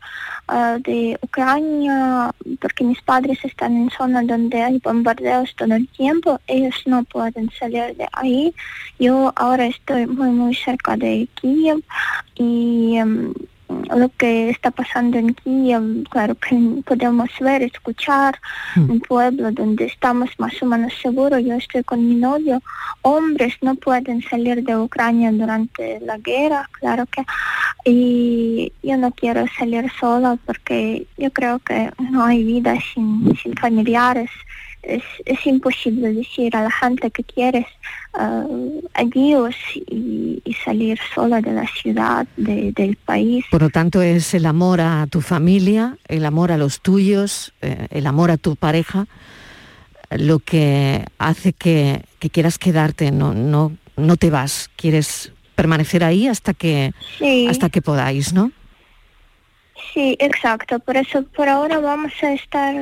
ah, 0.49 0.77
de 0.81 1.17
Ucrania 1.23 2.31
porque 2.61 2.85
mis 2.85 3.01
padres 3.03 3.39
están 3.45 3.77
en 3.77 3.91
zona 3.91 4.23
donde 4.23 4.61
hay 4.63 4.79
bombardeos 4.81 5.55
todo 5.57 5.75
el 5.75 5.89
tiempo. 5.89 6.41
Ellos 6.47 6.75
no 6.87 7.05
pueden 7.05 7.51
salir 7.59 7.97
de 7.97 8.09
ahí. 8.13 8.53
Yo 8.99 9.33
ahora 9.37 9.67
estoy 9.67 10.07
muy 10.07 10.29
muy 10.31 10.55
cerca 10.55 10.97
de 10.97 11.29
Kiev 11.41 11.81
y 12.35 12.97
em, 12.97 13.33
lo 13.69 14.09
que 14.17 14.51
está 14.51 14.71
pasando 14.71 15.19
en 15.19 15.35
Kiev, 15.35 16.05
claro 16.11 16.35
que 16.35 16.57
podemos 16.85 17.29
ver, 17.41 17.63
escuchar, 17.63 18.39
un 18.77 19.01
pueblo 19.01 19.51
donde 19.53 19.87
estamos 19.87 20.31
más 20.39 20.61
o 20.63 20.67
menos 20.67 20.93
seguros. 21.01 21.43
Yo 21.45 21.55
estoy 21.55 21.83
con 21.83 22.07
mi 22.07 22.15
novio. 22.15 22.63
Hombres 23.03 23.55
no 23.63 23.75
pueden 23.75 24.23
salir 24.23 24.63
de 24.63 24.77
Ucrania 24.77 25.33
durante 25.33 26.01
la 26.01 26.19
guerra, 26.19 26.69
claro 26.73 27.07
que. 27.07 27.25
Y 27.85 28.73
yo 28.83 28.97
no 28.97 29.13
quiero 29.13 29.45
salir 29.59 29.91
sola 29.99 30.39
porque 30.45 31.07
yo 31.17 31.31
creo 31.31 31.59
que 31.61 31.91
no 32.11 32.25
hay 32.25 32.45
vida 32.45 32.77
sin, 32.95 33.37
sin 33.37 33.55
familiares. 33.55 34.31
Es, 34.89 35.03
es 35.25 35.45
imposible 35.47 36.13
decir 36.13 36.55
a 36.57 36.63
la 36.63 36.71
gente 36.71 37.11
que 37.11 37.25
quieres 37.25 37.67
ah, 38.15 38.45
adiós 38.95 39.55
y, 39.75 40.41
y 40.45 40.55
salir 40.65 40.97
sola 41.15 41.41
de 41.41 41.53
la 41.53 41.67
ciudad, 41.67 42.27
de- 42.37 42.71
del 42.73 42.95
país. 42.95 43.45
Por 43.51 43.63
lo 43.63 43.71
tanto, 43.71 44.01
es 44.01 44.33
el 44.35 44.47
amor 44.47 44.81
a 44.81 45.07
tu 45.11 45.21
familia, 45.21 45.97
el 46.07 46.25
amor 46.25 46.53
a 46.53 46.57
los 46.57 46.81
tuyos, 46.81 47.53
eh, 47.63 47.89
el 47.91 48.07
amor 48.07 48.31
a 48.31 48.37
tu 48.37 48.55
pareja, 48.55 49.07
lo 50.11 50.39
que 50.39 51.05
hace 51.19 51.53
que, 51.53 52.03
que 52.21 52.31
quieras 52.31 52.57
quedarte, 52.59 53.11
no, 53.11 53.35
no, 53.35 53.73
no 53.97 54.17
te 54.17 54.31
vas, 54.31 54.71
quieres 54.77 55.33
permanecer 55.57 56.05
ahí 56.05 56.29
hasta 56.29 56.55
que, 56.55 56.93
Sí. 57.19 57.49
hasta 57.51 57.71
que 57.71 57.83
podáis, 57.83 58.33
¿no? 58.33 58.53
Sí, 59.93 60.17
exacto. 60.19 60.79
Por 60.79 60.97
eso, 60.97 61.23
por 61.23 61.49
ahora 61.49 61.79
vamos 61.79 62.13
a 62.23 62.33
estar 62.33 62.75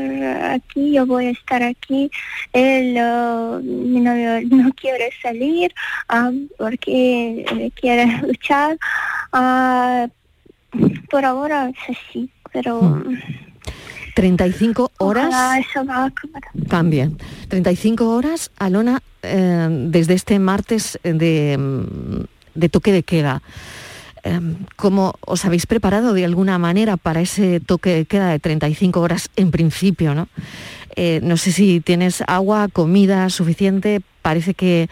aquí. 0.52 0.92
Yo 0.92 1.07
voy 1.07 1.26
a 1.26 1.30
estar 1.30 1.62
aquí. 1.62 2.11
Él, 2.52 2.96
eh, 2.96 3.61
mi 3.62 4.00
novio, 4.00 4.40
no 4.50 4.72
quiere 4.72 5.11
salir 5.22 5.72
ah, 6.09 6.30
porque 6.59 7.44
eh, 7.48 7.70
quiere 7.74 8.07
luchar. 8.26 8.78
Ah, 9.32 10.09
por 11.11 11.24
ahora 11.24 11.70
es 11.70 11.96
así, 11.96 12.28
pero 12.52 13.00
35 14.14 14.92
horas 14.98 15.59
eso 15.59 15.84
va 15.84 16.07
a 16.07 16.12
cambien. 16.68 17.18
35 17.48 18.09
horas, 18.09 18.50
Alona, 18.59 19.02
eh, 19.22 19.68
desde 19.88 20.14
este 20.14 20.38
martes 20.38 20.98
de, 21.02 21.57
mm, 21.59 22.24
de 22.55 22.68
toque 22.68 22.92
de 22.92 23.02
queda. 23.02 23.42
Eh, 24.25 24.41
¿Cómo 24.77 25.14
os 25.20 25.45
habéis 25.45 25.66
preparado 25.66 26.14
de 26.14 26.25
alguna 26.25 26.59
manera 26.59 26.97
para 26.97 27.20
ese 27.20 27.61
toque 27.61 27.91
de 27.91 28.05
queda 28.07 28.31
de 28.31 28.39
35 28.39 29.01
horas 29.01 29.31
en 29.37 29.51
principio? 29.51 30.14
¿no? 30.14 30.29
Eh, 30.97 31.20
no 31.22 31.37
sé 31.37 31.53
si 31.53 31.81
tienes 31.81 32.22
agua, 32.27 32.68
comida 32.68 33.29
suficiente. 33.31 34.01
Parece 34.22 34.55
que 34.55 34.89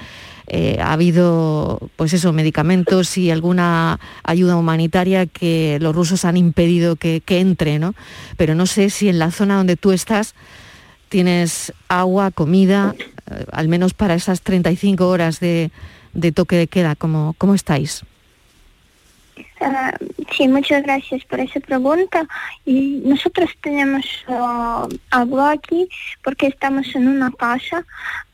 eh, 0.49 0.79
ha 0.81 0.93
habido, 0.93 1.91
pues 1.97 2.13
eso, 2.13 2.33
medicamentos 2.33 3.17
y 3.17 3.31
alguna 3.31 4.01
ayuda 4.25 4.57
humanitaria 4.57 5.27
que 5.27 5.79
los 5.81 5.95
rusos 5.95 6.25
han 6.25 6.37
impedido 6.37 6.97
que, 6.97 7.23
que 7.25 7.41
entre, 7.41 7.79
¿no? 7.79 7.95
Pero 8.37 8.55
no 8.55 8.67
sé 8.67 8.91
si 8.91 9.09
en 9.09 9.19
la 9.19 9.31
zona 9.31 9.57
donde 9.57 9.77
tú 9.77 9.93
estás 9.93 10.35
tienes 11.09 11.73
agua, 11.89 12.31
comida, 12.31 12.95
eh, 13.31 13.45
al 13.53 13.69
menos 13.69 13.95
para 13.95 14.15
esas 14.15 14.43
35 14.43 15.09
horas 15.09 15.41
de, 15.41 15.71
de 16.15 16.33
toque 16.33 16.57
de 16.57 16.67
queda. 16.67 16.97
¿Cómo, 16.97 17.35
cómo 17.39 17.55
estáis? 17.55 18.05
Ah, 19.65 19.93
sí, 20.37 20.49
muchas 20.49 20.83
gracias 20.83 21.25
por 21.25 21.39
esa 21.39 21.61
pregunta. 21.61 22.27
Y 22.65 23.01
nosotros 23.05 23.51
tenemos 23.63 24.05
agua 25.11 25.53
aquí 25.53 25.89
porque 26.25 26.49
estamos 26.49 26.95
en 26.97 27.09
una 27.09 27.31
casa 27.31 27.85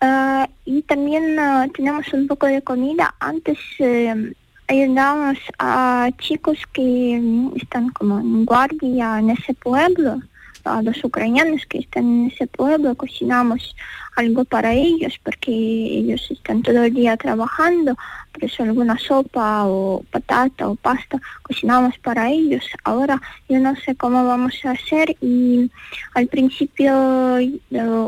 ah, 0.01 0.49
y 0.65 0.83
también 0.83 1.37
tenemos 1.75 2.13
un 2.13 2.27
poco 2.27 2.47
de 2.47 2.63
comida. 2.63 3.15
Antes 3.21 3.59
eh, 3.79 4.33
ayudamos 4.69 5.39
a 5.59 6.09
chicos 6.19 6.59
que 6.73 7.21
están 7.57 7.91
como 7.91 8.21
en 8.21 8.45
guardia 8.45 9.19
en 9.19 9.31
ese 9.31 9.55
pueblo, 9.55 10.21
a 10.65 10.83
los 10.83 11.03
ucranianos 11.05 11.67
que 11.67 11.79
están 11.79 12.05
en 12.05 12.31
ese 12.31 12.47
pueblo, 12.47 12.95
cocinamos 12.95 13.75
algo 14.17 14.45
para 14.45 14.75
ellos 14.75 15.19
porque 15.23 15.53
ellos 15.53 16.29
están 16.31 16.63
todo 16.63 16.83
el 16.83 16.93
día 16.93 17.17
trabajando, 17.17 17.97
por 18.33 18.45
eso 18.45 18.65
alguna 18.65 18.99
sopa 18.99 19.65
o 19.67 20.05
patata 20.11 20.69
o 20.69 20.75
pasta 20.75 21.21
cocinamos 21.43 21.97
para 21.99 22.29
ellos. 22.31 22.65
Ahora 22.85 23.21
yo 23.49 23.59
no 23.61 23.77
sé 23.77 23.95
cómo 23.95 24.27
vamos 24.27 24.55
a 24.65 24.73
hacer 24.73 25.17
y 25.21 25.71
al 26.15 26.27
principio 26.27 27.39
eh, 27.39 27.61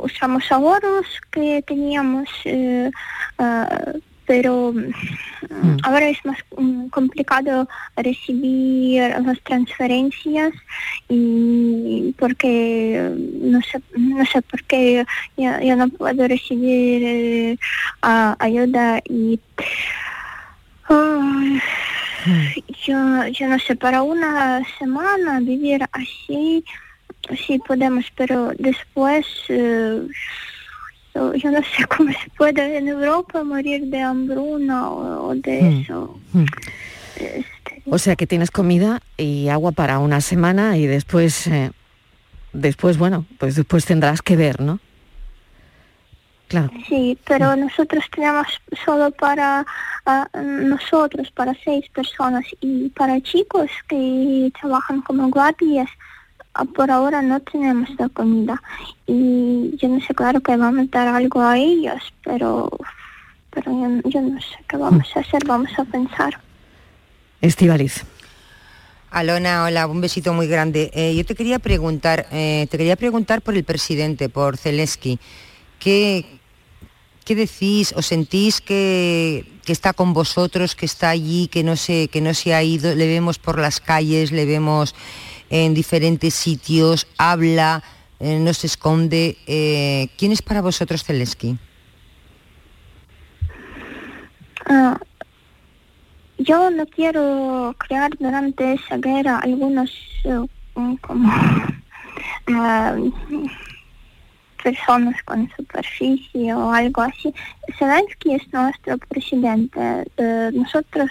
usamos 0.02 0.50
ahorros 0.50 1.06
que 1.30 1.62
teníamos, 1.66 2.28
eh, 2.44 2.90
ah, 3.38 3.92
pero 4.30 4.72
mm, 4.72 5.78
ahora 5.82 6.08
es 6.08 6.24
más 6.24 6.38
mm, 6.56 6.86
complicado 6.90 7.68
recibir 7.96 9.02
las 9.26 9.40
transferencias 9.40 10.52
y 11.08 12.14
porque 12.16 13.10
no 13.42 13.60
sé, 13.60 13.82
no 13.96 14.24
sé 14.26 14.40
por 14.42 14.62
qué 14.70 15.04
yo, 15.36 15.50
yo 15.60 15.74
no 15.74 15.88
puedo 15.88 16.28
recibir 16.28 17.02
eh, 17.04 17.58
ayuda 18.02 19.02
y 19.08 19.40
Ay, 20.88 21.60
yo, 22.86 23.26
yo 23.26 23.48
no 23.48 23.58
sé, 23.58 23.74
para 23.74 24.02
una 24.02 24.62
semana 24.78 25.40
vivir 25.40 25.84
así, 25.90 26.64
sí 27.46 27.58
podemos, 27.66 28.04
pero 28.16 28.52
después 28.58 29.26
eh, 29.48 30.02
yo, 31.14 31.50
no 31.50 31.58
sé 31.58 31.84
cómo 31.96 32.10
se 32.12 32.30
puede 32.36 32.78
en 32.78 32.88
Europa 32.88 33.42
morir 33.44 33.86
de 33.86 34.00
hambruna 34.00 34.88
o, 34.90 35.28
o 35.28 35.34
de 35.34 35.62
Mm. 35.62 35.80
eso. 35.82 36.18
Mm. 36.32 36.44
O 37.86 37.98
sea 37.98 38.16
que 38.16 38.26
tienes 38.26 38.50
comida 38.50 39.00
y 39.16 39.48
agua 39.48 39.72
para 39.72 39.98
una 39.98 40.20
semana 40.20 40.76
y 40.76 40.86
después, 40.86 41.46
eh, 41.48 41.70
después, 42.52 42.96
bueno, 42.98 43.26
pues 43.38 43.56
después 43.56 43.84
tendrás 43.84 44.22
que 44.22 44.36
ver, 44.36 44.60
¿no? 44.60 44.78
Claro. 46.48 46.70
Sí, 46.88 47.16
pero 47.26 47.54
nosotros 47.56 48.04
tenemos 48.14 48.46
solo 48.84 49.10
para 49.12 49.64
nosotros, 50.34 51.30
para 51.30 51.54
seis 51.64 51.84
personas 51.94 52.44
y 52.60 52.88
para 52.88 53.20
chicos 53.20 53.70
que 53.88 54.50
trabajan 54.60 55.00
como 55.02 55.28
guardias, 55.28 55.88
por 56.74 56.90
ahora 56.90 57.22
no 57.22 57.40
tenemos 57.40 57.88
la 57.98 58.08
comida. 58.08 58.62
Y 59.06 59.76
yo 59.76 59.88
no 59.88 60.00
sé, 60.00 60.14
claro 60.14 60.40
que 60.40 60.56
vamos 60.56 60.86
a 60.92 60.98
dar 60.98 61.08
algo 61.08 61.40
a 61.40 61.58
ellos, 61.58 62.12
pero, 62.24 62.70
pero 63.50 63.72
yo, 63.72 64.10
yo 64.10 64.20
no 64.20 64.40
sé 64.40 64.56
qué 64.68 64.76
vamos 64.76 65.08
a 65.14 65.20
hacer, 65.20 65.44
vamos 65.46 65.70
a 65.78 65.84
pensar. 65.84 66.40
Estivaliz. 67.40 68.04
Alona, 69.10 69.64
hola, 69.64 69.86
un 69.88 70.00
besito 70.00 70.32
muy 70.32 70.46
grande. 70.46 70.90
Eh, 70.94 71.14
yo 71.16 71.24
te 71.24 71.34
quería 71.34 71.58
preguntar, 71.58 72.26
eh, 72.30 72.68
te 72.70 72.78
quería 72.78 72.94
preguntar 72.94 73.42
por 73.42 73.56
el 73.56 73.64
presidente, 73.64 74.28
por 74.28 74.56
Zelensky. 74.56 75.18
¿Qué, 75.80 76.26
qué 77.24 77.34
decís 77.34 77.92
o 77.96 78.02
sentís 78.02 78.60
que, 78.60 79.44
que 79.64 79.72
está 79.72 79.94
con 79.94 80.12
vosotros, 80.12 80.76
que 80.76 80.86
está 80.86 81.10
allí, 81.10 81.48
que 81.48 81.64
no 81.64 81.74
se, 81.74 82.06
que 82.06 82.20
no 82.20 82.34
se 82.34 82.54
ha 82.54 82.62
ido? 82.62 82.94
Le 82.94 83.08
vemos 83.08 83.40
por 83.40 83.58
las 83.58 83.80
calles, 83.80 84.30
le 84.30 84.44
vemos 84.44 84.94
en 85.50 85.74
diferentes 85.74 86.32
sitios, 86.34 87.06
habla, 87.18 87.82
eh, 88.20 88.38
no 88.38 88.54
se 88.54 88.68
esconde. 88.68 89.36
Eh, 89.46 90.08
¿Quién 90.16 90.32
es 90.32 90.40
para 90.40 90.62
vosotros 90.62 91.04
Zelensky? 91.04 91.58
Ah, 94.66 94.98
yo 96.38 96.70
no 96.70 96.86
quiero 96.86 97.74
crear 97.78 98.10
durante 98.18 98.74
esa 98.74 98.96
guerra 98.96 99.38
algunos 99.38 99.92
mm, 100.74 100.94
como 100.96 101.32
ah, 102.54 102.96
personas 104.62 105.22
con 105.24 105.50
superficie 105.56 106.54
o 106.54 106.72
algo 106.72 107.02
así. 107.02 107.34
Zelensky 107.78 108.34
es 108.34 108.52
nuestro 108.52 108.98
presidente. 108.98 109.80
Eh, 110.16 110.50
nosotros 110.52 111.10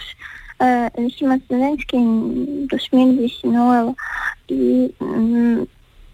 en 1.98 2.68
2019 2.68 3.96
y 4.48 4.94
mm, 5.00 5.62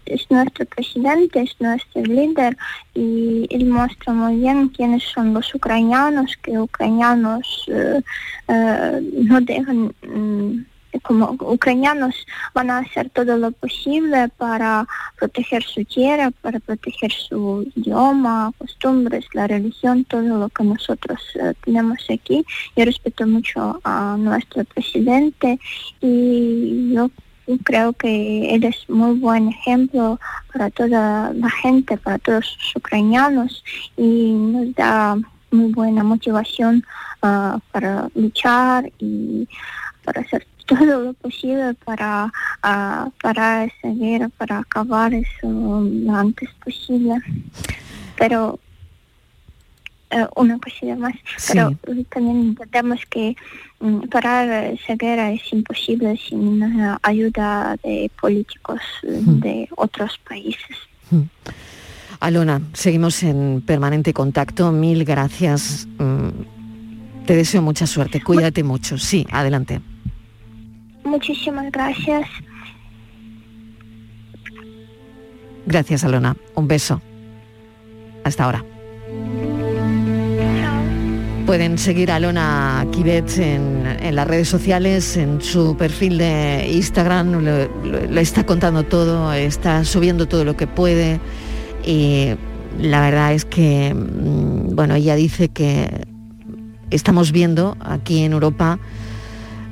es 0.06 0.30
nuestro 0.30 0.64
presidente, 0.66 1.42
es 1.42 1.56
nuestro 1.60 2.02
líder 2.02 2.56
y 2.94 3.46
él 3.50 3.66
muestra 3.66 4.12
muy 4.12 4.36
bien 4.36 4.68
quiénes 4.68 5.02
son 5.02 5.34
los 5.34 5.52
ucranianos, 5.54 6.36
que 6.42 6.58
ucranianos 6.58 7.66
no 8.48 9.40
dejan... 9.40 9.92
como 11.02 11.36
ucranianos 11.40 12.14
van 12.54 12.70
a 12.70 12.78
hacer 12.78 13.10
todo 13.10 13.36
lo 13.36 13.52
posible 13.52 14.28
para 14.36 14.86
proteger 15.16 15.62
su 15.62 15.84
tierra, 15.84 16.30
para 16.42 16.60
proteger 16.60 17.12
su 17.12 17.70
idioma, 17.76 18.52
costumbres, 18.58 19.26
la 19.32 19.46
religión, 19.46 20.04
todo 20.04 20.22
lo 20.22 20.48
que 20.48 20.64
nosotros 20.64 21.20
eh, 21.34 21.52
tenemos 21.64 21.98
aquí. 22.10 22.44
Yo 22.76 22.84
respeto 22.84 23.26
mucho 23.26 23.80
a 23.84 24.16
nuestro 24.18 24.64
presidente 24.64 25.58
y 26.00 26.92
yo 26.92 27.10
creo 27.64 27.92
que 27.92 28.54
él 28.54 28.64
es 28.64 28.88
muy 28.88 29.18
buen 29.18 29.48
ejemplo 29.48 30.18
para 30.52 30.70
toda 30.70 31.32
la 31.32 31.50
gente, 31.50 31.96
para 31.96 32.18
todos 32.18 32.56
los 32.58 32.76
ucranianos 32.76 33.64
y 33.96 34.32
nos 34.32 34.74
da 34.74 35.16
muy 35.50 35.72
buena 35.72 36.02
motivación 36.02 36.84
ah, 37.22 37.58
para 37.72 38.08
luchar 38.14 38.90
y 38.98 39.48
para 40.04 40.22
hacer 40.22 40.46
todo 40.66 40.84
lo 40.84 41.12
posible 41.14 41.74
para 41.84 42.32
ah, 42.62 43.08
parar 43.22 43.68
esa 43.68 43.94
guerra, 43.94 44.28
para 44.36 44.58
acabar 44.58 45.14
eso 45.14 45.82
lo 45.82 46.14
antes 46.14 46.50
posible. 46.64 47.14
Pero 48.18 48.58
eh, 50.10 50.24
una 50.36 50.58
cosilla 50.58 50.96
más, 50.96 51.14
pero 51.48 51.76
también 52.10 52.40
entendemos 52.40 53.00
que 53.10 53.36
mm, 53.80 54.02
parar 54.08 54.64
esa 54.72 54.94
guerra 54.94 55.32
es 55.32 55.52
imposible 55.52 56.16
sin 56.16 56.62
eh, 56.62 56.96
ayuda 57.02 57.76
de 57.82 58.10
políticos 58.20 58.80
eh, 59.02 59.20
de 59.24 59.68
otros 59.76 60.18
países. 60.28 60.76
Alona, 62.20 62.60
seguimos 62.72 63.22
en 63.24 63.62
permanente 63.66 64.12
contacto. 64.12 64.70
Mil 64.70 65.04
gracias. 65.04 65.86
Mm, 65.98 67.26
Te 67.26 67.34
deseo 67.34 67.60
mucha 67.60 67.86
suerte. 67.86 68.22
Cuídate 68.22 68.62
mucho. 68.62 68.98
Sí, 68.98 69.26
adelante. 69.32 69.80
Muchísimas 71.06 71.70
gracias. 71.70 72.28
Gracias, 75.66 76.04
Alona. 76.04 76.36
Un 76.54 76.68
beso. 76.68 77.00
Hasta 78.24 78.44
ahora. 78.44 78.64
Pueden 81.46 81.78
seguir 81.78 82.10
a 82.10 82.16
Alona 82.16 82.84
Kibet 82.90 83.38
en, 83.38 83.86
en 84.00 84.16
las 84.16 84.26
redes 84.26 84.48
sociales, 84.48 85.16
en 85.16 85.40
su 85.40 85.76
perfil 85.76 86.18
de 86.18 86.68
Instagram, 86.72 87.32
lo, 87.34 87.40
lo- 87.40 88.06
lo 88.10 88.20
está 88.20 88.44
contando 88.44 88.82
todo, 88.82 89.32
está 89.32 89.84
subiendo 89.84 90.26
todo 90.26 90.44
lo 90.44 90.56
que 90.56 90.66
puede 90.66 91.20
y 91.84 92.30
la 92.80 93.00
verdad 93.00 93.32
es 93.32 93.44
que, 93.44 93.94
mm, 93.94 94.74
bueno, 94.74 94.96
ella 94.96 95.14
dice 95.14 95.48
que 95.48 95.88
estamos 96.90 97.30
viendo 97.30 97.76
aquí 97.78 98.24
en 98.24 98.32
Europa, 98.32 98.80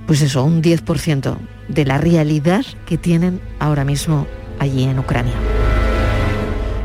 pues 0.07 0.23
eso, 0.23 0.45
un 0.45 0.63
10% 0.63 1.37
de 1.69 1.85
la 1.85 1.99
realidad 1.99 2.65
que 2.87 2.99
tienen 2.99 3.41
ahora 3.59 3.85
mismo 3.85 4.27
allí 4.59 4.85
en 4.85 4.99
Ucrania. 4.99 5.35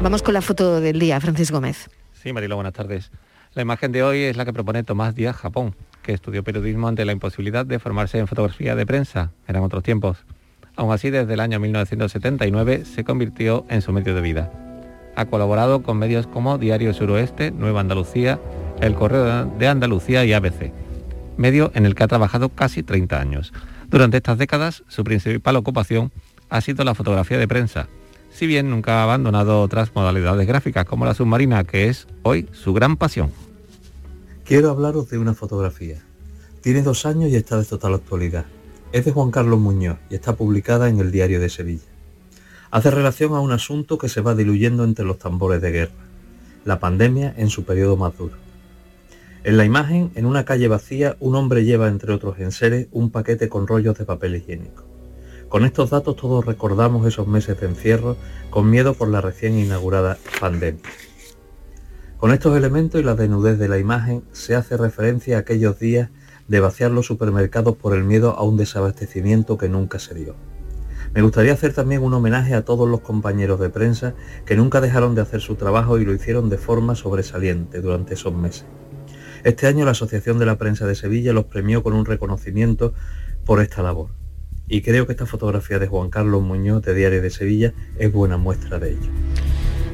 Vamos 0.02 0.24
con 0.24 0.34
la 0.34 0.42
foto 0.42 0.80
del 0.80 1.00
día, 1.00 1.20
Francis 1.20 1.52
Gómez. 1.52 1.90
Sí, 2.14 2.32
Marilo, 2.32 2.56
buenas 2.56 2.74
tardes. 2.74 3.12
La 3.54 3.62
imagen 3.62 3.92
de 3.92 4.04
hoy 4.04 4.20
es 4.20 4.38
la 4.38 4.46
que 4.46 4.54
propone 4.54 4.84
Tomás 4.84 5.16
Díaz 5.16 5.36
Japón, 5.36 5.76
que 6.04 6.14
estudió 6.14 6.44
periodismo 6.44 6.88
ante 6.88 7.04
la 7.04 7.12
imposibilidad 7.12 7.66
de 7.66 7.80
formarse 7.80 8.20
en 8.20 8.28
fotografía 8.28 8.76
de 8.76 8.86
prensa. 8.86 9.32
Eran 9.48 9.64
otros 9.64 9.84
tiempos. 9.84 10.26
Aún 10.76 10.94
así, 10.94 11.10
desde 11.10 11.34
el 11.34 11.42
año 11.42 11.60
1979 11.60 12.86
se 12.86 13.04
convirtió 13.04 13.66
en 13.70 13.82
su 13.82 13.92
medio 13.92 14.16
de 14.16 14.22
vida. 14.22 14.52
Ha 15.16 15.26
colaborado 15.26 15.84
con 15.84 15.98
medios 15.98 16.28
como 16.28 16.58
Diario 16.58 16.94
Suroeste, 16.94 17.52
Nueva 17.52 17.82
Andalucía, 17.82 18.40
El 18.80 18.96
Correo 18.96 19.46
de 19.46 19.68
Andalucía 19.68 20.24
y 20.24 20.32
ABC, 20.32 20.72
medio 21.40 21.72
en 21.74 21.86
el 21.86 21.96
que 21.96 22.04
ha 22.04 22.08
trabajado 22.08 22.50
casi 22.50 22.84
30 22.84 23.20
años. 23.20 23.54
Durante 23.90 24.18
estas 24.18 24.38
décadas, 24.38 24.84
su 24.90 25.04
principal 25.04 25.56
ocupación 25.56 26.12
ha 26.50 26.62
sido 26.62 26.84
la 26.84 26.94
fotografía 26.94 27.38
de 27.38 27.48
prensa, 27.48 27.88
si 28.32 28.46
bien 28.46 28.70
nunca 28.70 29.00
ha 29.00 29.04
abandonado 29.04 29.62
otras 29.62 29.96
modalidades 29.96 30.46
gráficas 30.46 30.86
como 30.86 31.06
la 31.06 31.14
submarina, 31.14 31.64
que 31.64 31.88
es 31.88 32.08
hoy 32.24 32.48
su 32.52 32.74
gran 32.74 32.98
pasión. 32.98 33.32
Quiero 34.46 34.70
hablaros 34.70 35.10
de 35.10 35.18
una 35.18 35.34
fotografía. 35.34 36.04
Tiene 36.62 36.82
dos 36.82 37.06
años 37.06 37.32
y 37.32 37.38
está 37.38 37.58
de 37.58 37.66
total 37.66 37.94
actualidad. 37.94 38.46
Es 38.92 39.06
de 39.06 39.12
Juan 39.12 39.32
Carlos 39.32 39.60
Muñoz 39.60 39.98
y 40.10 40.16
está 40.16 40.36
publicada 40.36 40.90
en 40.90 41.00
el 41.00 41.12
Diario 41.12 41.40
de 41.40 41.50
Sevilla. 41.50 41.88
Hace 42.72 42.92
relación 42.92 43.34
a 43.34 43.40
un 43.40 43.52
asunto 43.52 43.98
que 43.98 44.10
se 44.10 44.22
va 44.22 44.36
diluyendo 44.36 44.84
entre 44.84 45.06
los 45.06 45.18
tambores 45.18 45.62
de 45.62 45.72
guerra, 45.72 45.94
la 46.66 46.80
pandemia 46.80 47.34
en 47.38 47.50
su 47.50 47.64
periodo 47.64 47.96
más 47.96 48.18
duro. 48.18 48.49
En 49.46 49.56
la 49.56 49.64
imagen, 49.64 50.12
en 50.16 50.26
una 50.26 50.44
calle 50.44 50.68
vacía, 50.68 51.16
un 51.22 51.34
hombre 51.36 51.64
lleva, 51.64 51.88
entre 51.88 52.12
otros 52.12 52.40
enseres, 52.40 52.88
un 52.92 53.10
paquete 53.10 53.48
con 53.48 53.68
rollos 53.68 53.98
de 53.98 54.04
papel 54.04 54.36
higiénico. 54.36 54.84
Con 55.48 55.64
estos 55.64 55.92
datos 55.92 56.18
todos 56.18 56.46
recordamos 56.46 57.08
esos 57.08 57.26
meses 57.26 57.60
de 57.60 57.68
encierro 57.68 58.18
con 58.50 58.70
miedo 58.70 58.94
por 58.94 59.08
la 59.08 59.22
recién 59.22 59.58
inaugurada 59.58 60.18
pandemia. 60.42 60.84
Con 62.18 62.34
estos 62.34 62.58
elementos 62.58 63.00
y 63.00 63.04
la 63.04 63.16
desnudez 63.16 63.58
de 63.58 63.70
la 63.70 63.78
imagen 63.78 64.24
se 64.34 64.56
hace 64.56 64.76
referencia 64.76 65.38
a 65.38 65.40
aquellos 65.40 65.80
días 65.80 66.10
de 66.50 66.60
vaciar 66.60 66.92
los 66.92 67.06
supermercados 67.06 67.78
por 67.78 67.96
el 67.96 68.04
miedo 68.04 68.36
a 68.38 68.44
un 68.44 68.58
desabastecimiento 68.58 69.58
que 69.58 69.70
nunca 69.70 70.00
se 70.00 70.16
dio. 70.16 70.36
Me 71.14 71.22
gustaría 71.22 71.54
hacer 71.54 71.74
también 71.74 72.04
un 72.04 72.14
homenaje 72.14 72.56
a 72.56 72.66
todos 72.66 72.90
los 72.90 73.00
compañeros 73.00 73.60
de 73.62 73.70
prensa 73.70 74.16
que 74.46 74.58
nunca 74.58 74.82
dejaron 74.82 75.16
de 75.16 75.22
hacer 75.22 75.40
su 75.40 75.56
trabajo 75.56 75.98
y 75.98 76.04
lo 76.04 76.14
hicieron 76.14 76.50
de 76.50 76.58
forma 76.58 76.94
sobresaliente 76.96 77.80
durante 77.80 78.16
esos 78.16 78.34
meses. 78.34 78.66
Este 79.44 79.68
año 79.68 79.86
la 79.86 79.92
Asociación 79.92 80.40
de 80.40 80.46
la 80.46 80.58
Prensa 80.58 80.86
de 80.86 80.96
Sevilla 80.96 81.34
los 81.34 81.46
premió 81.46 81.84
con 81.84 81.94
un 81.94 82.06
reconocimiento 82.06 82.94
por 83.46 83.62
esta 83.62 83.82
labor. 83.82 84.10
Y 84.68 84.82
creo 84.82 85.08
que 85.08 85.14
esta 85.14 85.26
fotografía 85.26 85.80
de 85.80 85.88
Juan 85.88 86.10
Carlos 86.10 86.44
Muñoz 86.44 86.84
de 86.84 86.94
Diario 86.94 87.22
de 87.22 87.30
Sevilla 87.30 87.74
es 87.98 88.12
buena 88.12 88.38
muestra 88.38 88.78
de 88.78 88.92
ello. 88.92 89.10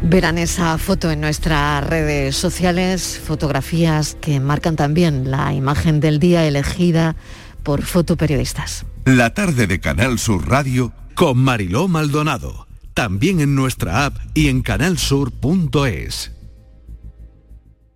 Verán 0.04 0.38
esa 0.38 0.78
foto 0.78 1.10
en 1.10 1.22
nuestras 1.22 1.88
redes 1.88 2.36
sociales, 2.36 3.20
fotografías 3.24 4.18
que 4.20 4.40
marcan 4.40 4.76
también 4.76 5.32
la 5.32 5.54
imagen 5.54 6.00
del 6.02 6.20
día 6.20 6.46
elegida 6.46 7.16
por 7.64 7.82
fotoperiodistas. 7.82 8.86
La 9.06 9.34
tarde 9.34 9.68
de 9.68 9.80
Canal 9.80 10.20
Sur 10.20 10.48
Radio 10.48 10.92
con 11.16 11.38
Mariló 11.38 11.88
Maldonado. 11.88 12.68
También 12.94 13.40
en 13.40 13.56
nuestra 13.56 14.06
app 14.06 14.16
y 14.34 14.50
en 14.50 14.62
canalsur.es. 14.62 16.35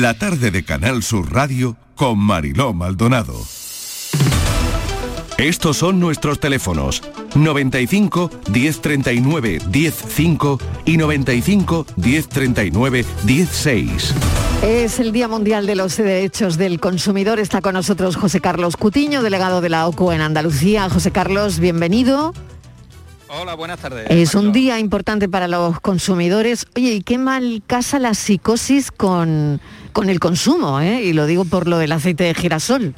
La 0.00 0.14
tarde 0.14 0.50
de 0.50 0.64
Canal 0.64 1.02
Sur 1.02 1.34
Radio 1.34 1.76
con 1.96 2.18
Mariló 2.18 2.72
Maldonado. 2.72 3.34
Estos 5.36 5.76
son 5.76 6.00
nuestros 6.00 6.40
teléfonos 6.40 7.02
95 7.34 8.30
1039 8.50 9.60
105 9.70 10.58
y 10.86 10.96
95 10.96 11.86
1039 11.96 13.04
16. 13.24 14.14
Es 14.62 14.98
el 14.98 15.12
Día 15.12 15.28
Mundial 15.28 15.66
de 15.66 15.74
los 15.74 15.98
Derechos 15.98 16.56
del 16.56 16.80
Consumidor. 16.80 17.38
Está 17.38 17.60
con 17.60 17.74
nosotros 17.74 18.16
José 18.16 18.40
Carlos 18.40 18.78
Cutiño, 18.78 19.22
delegado 19.22 19.60
de 19.60 19.68
la 19.68 19.86
OCU 19.86 20.12
en 20.12 20.22
Andalucía. 20.22 20.88
José 20.88 21.10
Carlos, 21.10 21.58
bienvenido. 21.58 22.32
Hola, 23.28 23.54
buenas 23.54 23.80
tardes. 23.80 24.06
Es 24.10 24.34
un 24.34 24.52
día 24.52 24.78
importante 24.78 25.26
para 25.26 25.48
los 25.48 25.80
consumidores. 25.80 26.66
Oye, 26.76 26.94
¿y 26.94 27.02
qué 27.02 27.16
mal 27.16 27.62
casa 27.66 27.98
la 27.98 28.12
psicosis 28.12 28.90
con, 28.90 29.58
con 29.92 30.08
el 30.08 30.20
consumo? 30.20 30.80
eh? 30.80 31.02
Y 31.04 31.12
lo 31.12 31.26
digo 31.26 31.44
por 31.44 31.68
lo 31.68 31.78
del 31.78 31.92
aceite 31.92 32.24
de 32.24 32.34
girasol. 32.34 32.94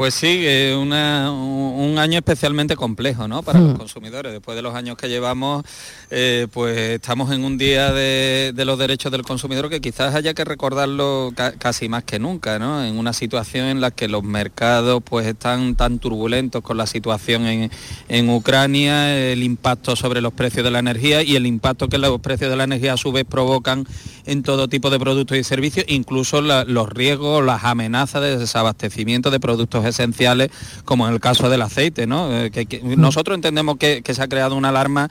Pues 0.00 0.14
sí, 0.14 0.44
eh, 0.46 0.74
una- 0.80 1.30
un 1.30 1.98
año 1.98 2.16
especialmente 2.16 2.74
complejo 2.74 3.28
¿no? 3.28 3.42
para 3.42 3.60
los 3.60 3.76
consumidores. 3.76 4.32
Después 4.32 4.56
de 4.56 4.62
los 4.62 4.74
años 4.74 4.96
que 4.96 5.10
llevamos, 5.10 5.62
eh, 6.10 6.46
pues 6.54 6.74
estamos 6.78 7.30
en 7.32 7.44
un 7.44 7.58
día 7.58 7.92
de, 7.92 8.52
de 8.54 8.64
los 8.64 8.78
derechos 8.78 9.12
del 9.12 9.20
consumidor 9.24 9.68
que 9.68 9.82
quizás 9.82 10.14
haya 10.14 10.32
que 10.32 10.46
recordarlo 10.46 11.32
ca- 11.36 11.52
casi 11.52 11.90
más 11.90 12.04
que 12.04 12.18
nunca, 12.18 12.58
¿no? 12.58 12.82
en 12.82 12.96
una 12.98 13.12
situación 13.12 13.66
en 13.66 13.82
la 13.82 13.90
que 13.90 14.08
los 14.08 14.22
mercados 14.24 15.02
pues 15.04 15.26
están 15.26 15.74
tan 15.76 15.98
turbulentos 15.98 16.62
con 16.62 16.78
la 16.78 16.86
situación 16.86 17.44
en, 17.46 17.70
en 18.08 18.30
Ucrania, 18.30 19.14
el 19.32 19.42
impacto 19.42 19.96
sobre 19.96 20.22
los 20.22 20.32
precios 20.32 20.64
de 20.64 20.70
la 20.70 20.78
energía 20.78 21.22
y 21.22 21.36
el 21.36 21.46
impacto 21.46 21.88
que 21.90 21.98
los 21.98 22.18
precios 22.22 22.48
de 22.50 22.56
la 22.56 22.64
energía 22.64 22.94
a 22.94 22.96
su 22.96 23.12
vez 23.12 23.26
provocan 23.28 23.86
en 24.24 24.42
todo 24.42 24.66
tipo 24.66 24.88
de 24.88 24.98
productos 24.98 25.36
y 25.36 25.44
servicios, 25.44 25.84
incluso 25.88 26.40
la- 26.40 26.64
los 26.64 26.88
riesgos, 26.88 27.44
las 27.44 27.64
amenazas 27.64 28.22
de 28.22 28.38
desabastecimiento 28.38 29.30
de 29.30 29.40
productos 29.40 29.89
esenciales, 29.90 30.50
como 30.84 31.06
en 31.06 31.14
el 31.14 31.20
caso 31.20 31.48
del 31.50 31.62
aceite. 31.62 32.06
¿no? 32.06 32.34
Eh, 32.36 32.50
que- 32.50 32.66
que 32.66 32.80
nosotros 32.82 33.34
entendemos 33.34 33.76
que, 33.76 34.02
que 34.02 34.14
se 34.14 34.22
ha 34.22 34.28
creado 34.28 34.56
una 34.56 34.70
alarma 34.70 35.10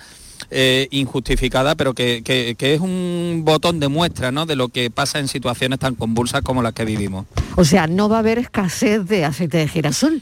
eh, 0.52 0.88
injustificada, 0.92 1.76
pero 1.76 1.94
que, 1.94 2.22
que- 2.24 2.56
que 2.58 2.74
es 2.74 2.80
un 2.82 3.42
botón 3.44 3.80
de 3.80 3.90
muestra 3.90 4.32
¿no? 4.32 4.46
de 4.46 4.56
lo 4.56 4.70
que 4.70 4.90
pasa 4.90 5.20
en 5.20 5.28
situaciones 5.28 5.80
tan 5.80 5.96
convulsas 5.96 6.42
como 6.42 6.62
las 6.64 6.74
que 6.74 6.86
vivimos. 6.86 7.26
O 7.58 7.66
sea, 7.66 7.88
no 7.88 8.08
va 8.10 8.18
a 8.18 8.20
haber 8.20 8.40
escasez 8.40 9.06
de 9.06 9.26
aceite 9.26 9.58
de 9.58 9.68
girasol. 9.68 10.22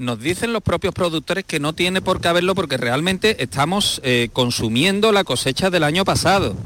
Nos 0.00 0.18
dicen 0.18 0.54
los 0.54 0.62
propios 0.62 0.94
productores 0.94 1.44
que 1.44 1.60
no 1.60 1.74
tiene 1.74 2.00
por 2.00 2.22
qué 2.22 2.28
haberlo 2.28 2.54
porque 2.54 2.78
realmente 2.78 3.42
estamos 3.42 4.00
eh, 4.02 4.30
consumiendo 4.32 5.12
la 5.12 5.24
cosecha 5.24 5.68
del 5.68 5.84
año 5.84 6.06
pasado. 6.06 6.56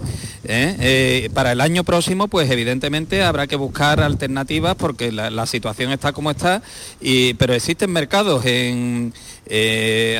¿eh? 0.44 0.76
Eh, 0.78 1.30
para 1.34 1.50
el 1.50 1.60
año 1.60 1.82
próximo, 1.82 2.28
pues 2.28 2.48
evidentemente 2.48 3.24
habrá 3.24 3.48
que 3.48 3.56
buscar 3.56 4.00
alternativas 4.00 4.76
porque 4.76 5.10
la, 5.10 5.46
situación 5.46 5.90
está 5.90 6.12
como 6.12 6.30
está, 6.30 6.62
y- 7.00 7.34
pero 7.34 7.54
existen 7.54 7.90
mercados 7.90 8.46
en 8.46 9.12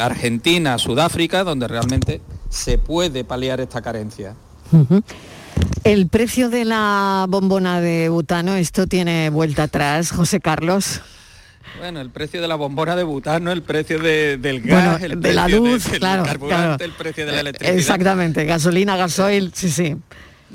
Argentina, 0.00 0.76
Sudáfrica, 0.78 1.44
donde 1.44 1.68
realmente 1.68 2.20
se 2.50 2.78
puede 2.78 3.22
paliar 3.22 3.60
esta 3.60 3.80
carencia. 3.80 4.34
El 5.84 6.08
precio 6.08 6.50
de 6.50 6.64
la 6.64 7.26
bombona 7.28 7.80
de 7.80 8.08
butano, 8.08 8.56
esto 8.56 8.88
tiene 8.88 9.30
vuelta 9.30 9.62
atrás, 9.62 10.10
José 10.10 10.40
Carlos. 10.40 11.00
Bueno, 11.78 12.00
el 12.00 12.10
precio 12.10 12.40
de 12.40 12.48
la 12.48 12.54
bombona 12.54 12.94
de 12.96 13.02
butano, 13.02 13.50
el 13.52 13.62
precio 13.62 13.98
de- 13.98 14.36
del 14.36 14.60
Bueno, 14.60 14.92
gas, 14.92 15.02
el 15.02 15.20
de 15.20 15.32
la 15.34 15.48
luz, 15.48 15.90
del 15.90 15.98
claro, 15.98 16.22
carburante, 16.24 16.66
claro. 16.78 16.84
el 16.84 16.92
precio 16.92 17.26
de 17.26 17.32
la 17.32 17.40
electricidad. 17.40 17.78
Exactamente, 17.78 18.44
gasolina, 18.44 18.96
gasoil, 18.96 19.50
sí, 19.54 19.70
sí. 19.70 19.96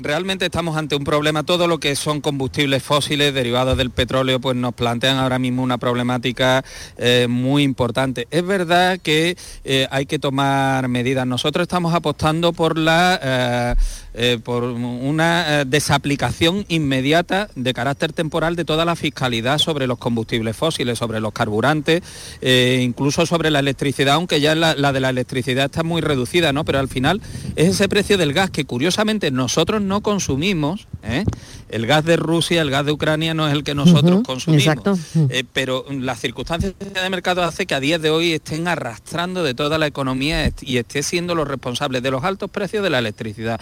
Realmente 0.02 0.46
estamos 0.46 0.78
ante 0.78 0.96
un 0.96 1.04
problema, 1.04 1.42
todo 1.42 1.66
lo 1.68 1.78
que 1.78 1.94
son 1.94 2.22
combustibles 2.22 2.82
fósiles 2.82 3.34
derivados 3.34 3.76
del 3.76 3.90
petróleo, 3.90 4.40
pues 4.40 4.56
nos 4.56 4.72
plantean 4.72 5.18
ahora 5.18 5.38
mismo 5.38 5.62
una 5.62 5.76
problemática 5.76 6.64
eh, 6.96 7.26
muy 7.28 7.64
importante. 7.64 8.26
Es 8.30 8.46
verdad 8.46 8.98
que 9.02 9.36
eh, 9.64 9.86
hay 9.90 10.06
que 10.06 10.18
tomar 10.18 10.88
medidas. 10.88 11.26
Nosotros 11.26 11.64
estamos 11.64 11.92
apostando 11.92 12.54
por 12.54 12.78
la 12.78 13.20
eh, 13.22 13.74
eh, 14.12 14.38
por 14.42 14.64
una 14.64 15.60
eh, 15.60 15.64
desaplicación 15.64 16.64
inmediata 16.68 17.48
de 17.54 17.72
carácter 17.72 18.12
temporal 18.12 18.56
de 18.56 18.64
toda 18.64 18.84
la 18.84 18.96
fiscalidad 18.96 19.58
sobre 19.58 19.86
los 19.86 19.98
combustibles 19.98 20.56
fósiles, 20.56 20.98
sobre 20.98 21.20
los 21.20 21.32
carburantes, 21.32 22.02
eh, 22.40 22.80
incluso 22.82 23.24
sobre 23.24 23.50
la 23.50 23.60
electricidad, 23.60 24.14
aunque 24.14 24.40
ya 24.40 24.56
la, 24.56 24.74
la 24.74 24.92
de 24.92 24.98
la 24.98 25.10
electricidad 25.10 25.66
está 25.66 25.84
muy 25.84 26.00
reducida, 26.00 26.52
¿no? 26.52 26.64
Pero 26.64 26.80
al 26.80 26.88
final 26.88 27.20
es 27.54 27.68
ese 27.68 27.88
precio 27.88 28.18
del 28.18 28.32
gas 28.32 28.50
que 28.50 28.64
curiosamente 28.64 29.30
nosotros 29.30 29.80
no 29.80 30.00
consumimos, 30.00 30.88
¿eh? 31.04 31.24
el 31.68 31.86
gas 31.86 32.04
de 32.04 32.16
Rusia, 32.16 32.62
el 32.62 32.70
gas 32.70 32.84
de 32.86 32.92
Ucrania 32.92 33.32
no 33.32 33.46
es 33.46 33.54
el 33.54 33.62
que 33.62 33.74
nosotros 33.76 34.22
consumimos. 34.24 34.66
exacto. 34.66 34.98
Pero 35.52 35.84
las 35.88 36.20
circunstancias 36.20 36.74
de 36.78 37.10
mercado 37.10 37.44
hace 37.44 37.64
que 37.66 37.74
a 37.76 37.80
día 37.80 38.00
de 38.00 38.10
hoy 38.10 38.32
estén 38.32 38.66
arrastrando 38.66 39.44
de 39.44 39.54
toda 39.54 39.78
la 39.78 39.86
economía 39.86 40.50
y 40.60 40.78
esté 40.78 41.04
siendo 41.04 41.36
los 41.36 41.46
responsables 41.46 42.02
de 42.02 42.10
los 42.10 42.24
altos 42.24 42.50
precios 42.50 42.82
de 42.82 42.90
la 42.90 42.98
electricidad 42.98 43.60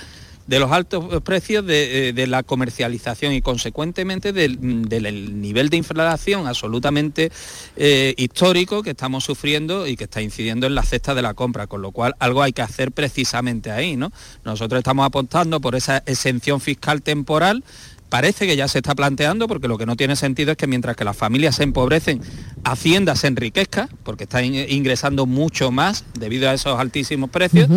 de 0.48 0.58
los 0.58 0.72
altos 0.72 1.22
precios 1.22 1.64
de, 1.64 2.08
eh, 2.08 2.12
de 2.12 2.26
la 2.26 2.42
comercialización 2.42 3.32
y 3.34 3.40
consecuentemente 3.42 4.32
del, 4.32 4.58
mm, 4.58 4.82
del 4.84 5.40
nivel 5.40 5.68
de 5.68 5.76
inflación 5.76 6.46
absolutamente 6.48 7.30
eh, 7.76 8.14
histórico 8.16 8.82
que 8.82 8.90
estamos 8.90 9.22
sufriendo 9.24 9.86
y 9.86 9.96
que 9.96 10.04
está 10.04 10.20
incidiendo 10.22 10.66
en 10.66 10.74
la 10.74 10.82
cesta 10.82 11.14
de 11.14 11.22
la 11.22 11.34
compra, 11.34 11.66
con 11.66 11.82
lo 11.82 11.92
cual 11.92 12.14
algo 12.18 12.42
hay 12.42 12.52
que 12.52 12.62
hacer 12.62 12.90
precisamente 12.92 13.70
ahí, 13.70 13.94
¿no? 13.96 14.10
Nosotros 14.44 14.78
estamos 14.78 15.06
apostando 15.06 15.60
por 15.60 15.76
esa 15.76 16.02
exención 16.06 16.60
fiscal 16.60 17.02
temporal 17.02 17.62
Parece 18.08 18.46
que 18.46 18.56
ya 18.56 18.68
se 18.68 18.78
está 18.78 18.94
planteando 18.94 19.46
porque 19.48 19.68
lo 19.68 19.76
que 19.76 19.84
no 19.84 19.94
tiene 19.94 20.16
sentido 20.16 20.52
es 20.52 20.56
que 20.56 20.66
mientras 20.66 20.96
que 20.96 21.04
las 21.04 21.14
familias 21.14 21.56
se 21.56 21.64
empobrecen, 21.64 22.22
Hacienda 22.64 23.14
se 23.16 23.26
enriquezca, 23.26 23.86
porque 24.02 24.24
está 24.24 24.42
in- 24.42 24.64
ingresando 24.70 25.26
mucho 25.26 25.70
más 25.70 26.06
debido 26.18 26.48
a 26.48 26.54
esos 26.54 26.80
altísimos 26.80 27.28
precios. 27.28 27.68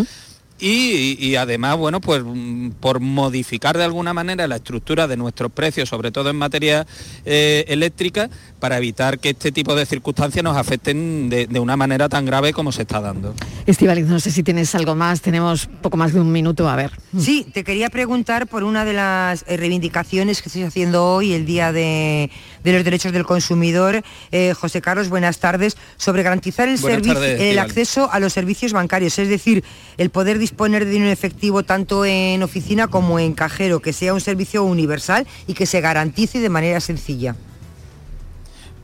Y, 0.62 1.18
y 1.20 1.36
además, 1.38 1.76
bueno, 1.76 2.00
pues 2.00 2.22
mm, 2.24 2.70
por 2.80 3.00
modificar 3.00 3.76
de 3.78 3.84
alguna 3.84 4.14
manera 4.14 4.48
la 4.48 4.58
estructura 4.58 5.08
de 5.08 5.18
nuestros 5.18 5.52
precios, 5.52 5.90
sobre 5.90 6.12
todo 6.12 6.30
en 6.30 6.36
materia 6.36 6.86
eh, 7.26 7.66
eléctrica, 7.68 8.30
para 8.60 8.78
evitar 8.78 9.18
que 9.18 9.32
este 9.32 9.52
tipo 9.52 9.74
de 9.74 9.88
circunstancias 9.88 10.44
nos 10.44 10.56
afecten 10.56 11.30
de, 11.30 11.48
de 11.48 11.60
una 11.60 11.76
manera 11.76 12.08
tan 12.10 12.26
grave 12.28 12.54
como 12.54 12.72
se 12.72 12.84
está 12.84 13.02
dando. 13.02 13.34
Estivaliz, 13.66 14.06
no 14.06 14.20
sé 14.20 14.30
si 14.30 14.44
tienes 14.44 14.76
algo 14.76 14.94
más, 14.94 15.22
tenemos 15.22 15.68
poco 15.82 15.98
más 15.98 16.14
de 16.14 16.20
un 16.22 16.32
minuto, 16.32 16.70
a 16.70 16.76
ver. 16.76 16.92
Sí, 17.22 17.46
te 17.54 17.64
quería 17.64 17.90
preguntar 17.90 18.48
por 18.48 18.64
una 18.64 18.84
de 18.86 18.94
las 18.94 19.44
eh, 19.48 19.58
reivindicaciones 19.58 20.42
que 20.42 20.50
estoy 20.50 20.64
haciendo 20.64 21.06
hoy, 21.06 21.34
el 21.34 21.46
Día 21.46 21.72
de, 21.72 22.32
de 22.64 22.74
los 22.74 22.84
Derechos 22.84 23.12
del 23.12 23.26
Consumidor. 23.26 24.04
Eh, 24.32 24.54
José 24.54 24.82
Carlos, 24.82 25.10
buenas 25.10 25.40
tardes. 25.40 25.78
Sobre 25.98 26.24
garantizar 26.24 26.68
el, 26.68 26.80
tardes, 26.80 27.42
el 27.42 27.60
acceso 27.60 28.10
a 28.12 28.20
los 28.20 28.34
servicios 28.34 28.74
bancarios, 28.74 29.20
es 29.20 29.30
decir, 29.30 29.64
el 29.98 30.10
poder 30.10 30.40
disponer 30.52 30.84
de 30.84 30.92
dinero 30.92 31.12
efectivo 31.12 31.64
tanto 31.64 32.04
en 32.04 32.44
oficina 32.44 32.88
como 32.88 33.20
en 33.20 33.32
cajero, 33.32 33.80
que 33.80 33.94
sea 33.94 34.14
un 34.14 34.20
servicio 34.20 34.66
universal 34.66 35.26
y 35.48 35.54
que 35.54 35.66
se 35.66 35.80
garantice 35.80 36.42
de 36.42 36.50
manera 36.50 36.82
sencilla. 36.82 37.38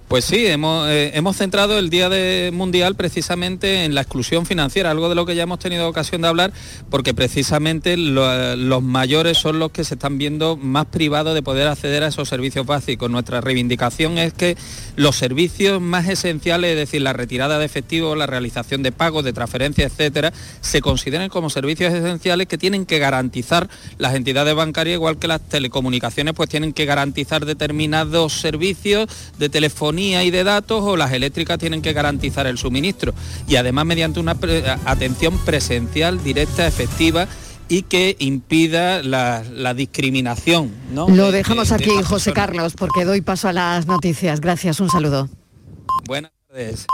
Pues 0.07 0.23
sí, 0.23 0.47
hemos, 0.47 0.87
eh, 0.87 1.11
hemos, 1.15 1.35
centrado 1.35 1.77
el 1.77 1.89
Día 1.89 2.07
de 2.07 2.51
Mundial 2.53 2.95
precisamente 2.95 3.83
en 3.83 3.93
la 3.93 3.99
exclusión 3.99 4.45
financiera, 4.45 4.89
algo 4.89 5.09
de 5.09 5.15
lo 5.15 5.25
que 5.25 5.35
ya 5.35 5.43
hemos 5.43 5.59
tenido 5.59 5.85
ocasión 5.85 6.21
de 6.21 6.29
hablar, 6.29 6.53
porque 6.89 7.13
precisamente 7.13 7.97
los 7.97 8.81
mayores 8.81 9.37
son 9.37 9.59
los 9.59 9.71
que 9.71 9.83
se 9.83 9.95
están 9.95 10.17
viendo 10.17 10.55
más 10.55 10.85
privados 10.85 11.33
de 11.35 11.41
poder 11.41 11.67
acceder 11.67 12.03
a 12.03 12.07
esos 12.07 12.29
servicios 12.29 12.65
básicos. 12.65 13.11
Nuestra 13.11 13.41
reivindicación 13.41 14.17
es 14.17 14.31
que 14.31 14.55
los 14.95 15.17
servicios 15.17 15.81
más 15.81 16.07
esenciales, 16.07 16.71
es 16.71 16.77
decir, 16.77 17.01
la 17.01 17.11
retirada 17.11 17.59
de 17.59 17.65
efectivo, 17.65 18.15
la 18.15 18.27
realización 18.27 18.83
de 18.83 18.93
pagos, 18.93 19.25
de 19.25 19.33
transferencias, 19.33 19.91
etcétera, 19.91 20.31
se 20.61 20.79
consideren 20.79 21.27
como 21.27 21.49
servicios 21.49 21.93
esenciales 21.93 22.47
que 22.47 22.57
tienen 22.57 22.85
que 22.85 22.99
garantizar 22.99 23.69
las 23.97 24.15
entidades 24.15 24.55
bancarias, 24.55 24.95
igual 24.95 25.17
que 25.17 25.27
las 25.27 25.41
telecomunicaciones, 25.41 26.33
pues 26.33 26.47
tienen 26.47 26.71
que 26.71 26.85
garantizar 26.85 27.45
determinados 27.45 28.31
servicios 28.39 29.09
de 29.37 29.49
telefonía 29.49 29.96
y 29.97 30.31
de 30.31 30.43
datos 30.43 30.83
o 30.83 30.97
las 30.97 31.11
eléctricas 31.11 31.57
tienen 31.57 31.81
que 31.81 31.93
garantizar 31.93 32.47
el 32.47 32.57
suministro 32.57 33.13
y 33.47 33.55
además 33.55 33.85
mediante 33.85 34.19
una 34.19 34.37
atención 34.85 35.37
presencial 35.39 36.23
directa, 36.23 36.67
efectiva 36.67 37.27
y 37.69 37.83
que 37.83 38.15
impida 38.19 39.03
la, 39.03 39.73
discriminación. 39.73 40.71
Lo 40.93 41.31
dejamos 41.31 41.71
aquí, 41.71 41.91
José 42.03 42.33
Carlos, 42.33 42.73
porque 42.77 43.05
doy 43.05 43.21
paso 43.21 43.49
a 43.49 43.53
las 43.53 43.87
noticias. 43.87 44.39
Gracias, 44.39 44.79
un 44.79 44.89
saludo. 44.89 45.29
Buenas 46.05 46.31
tardes. 46.47 46.87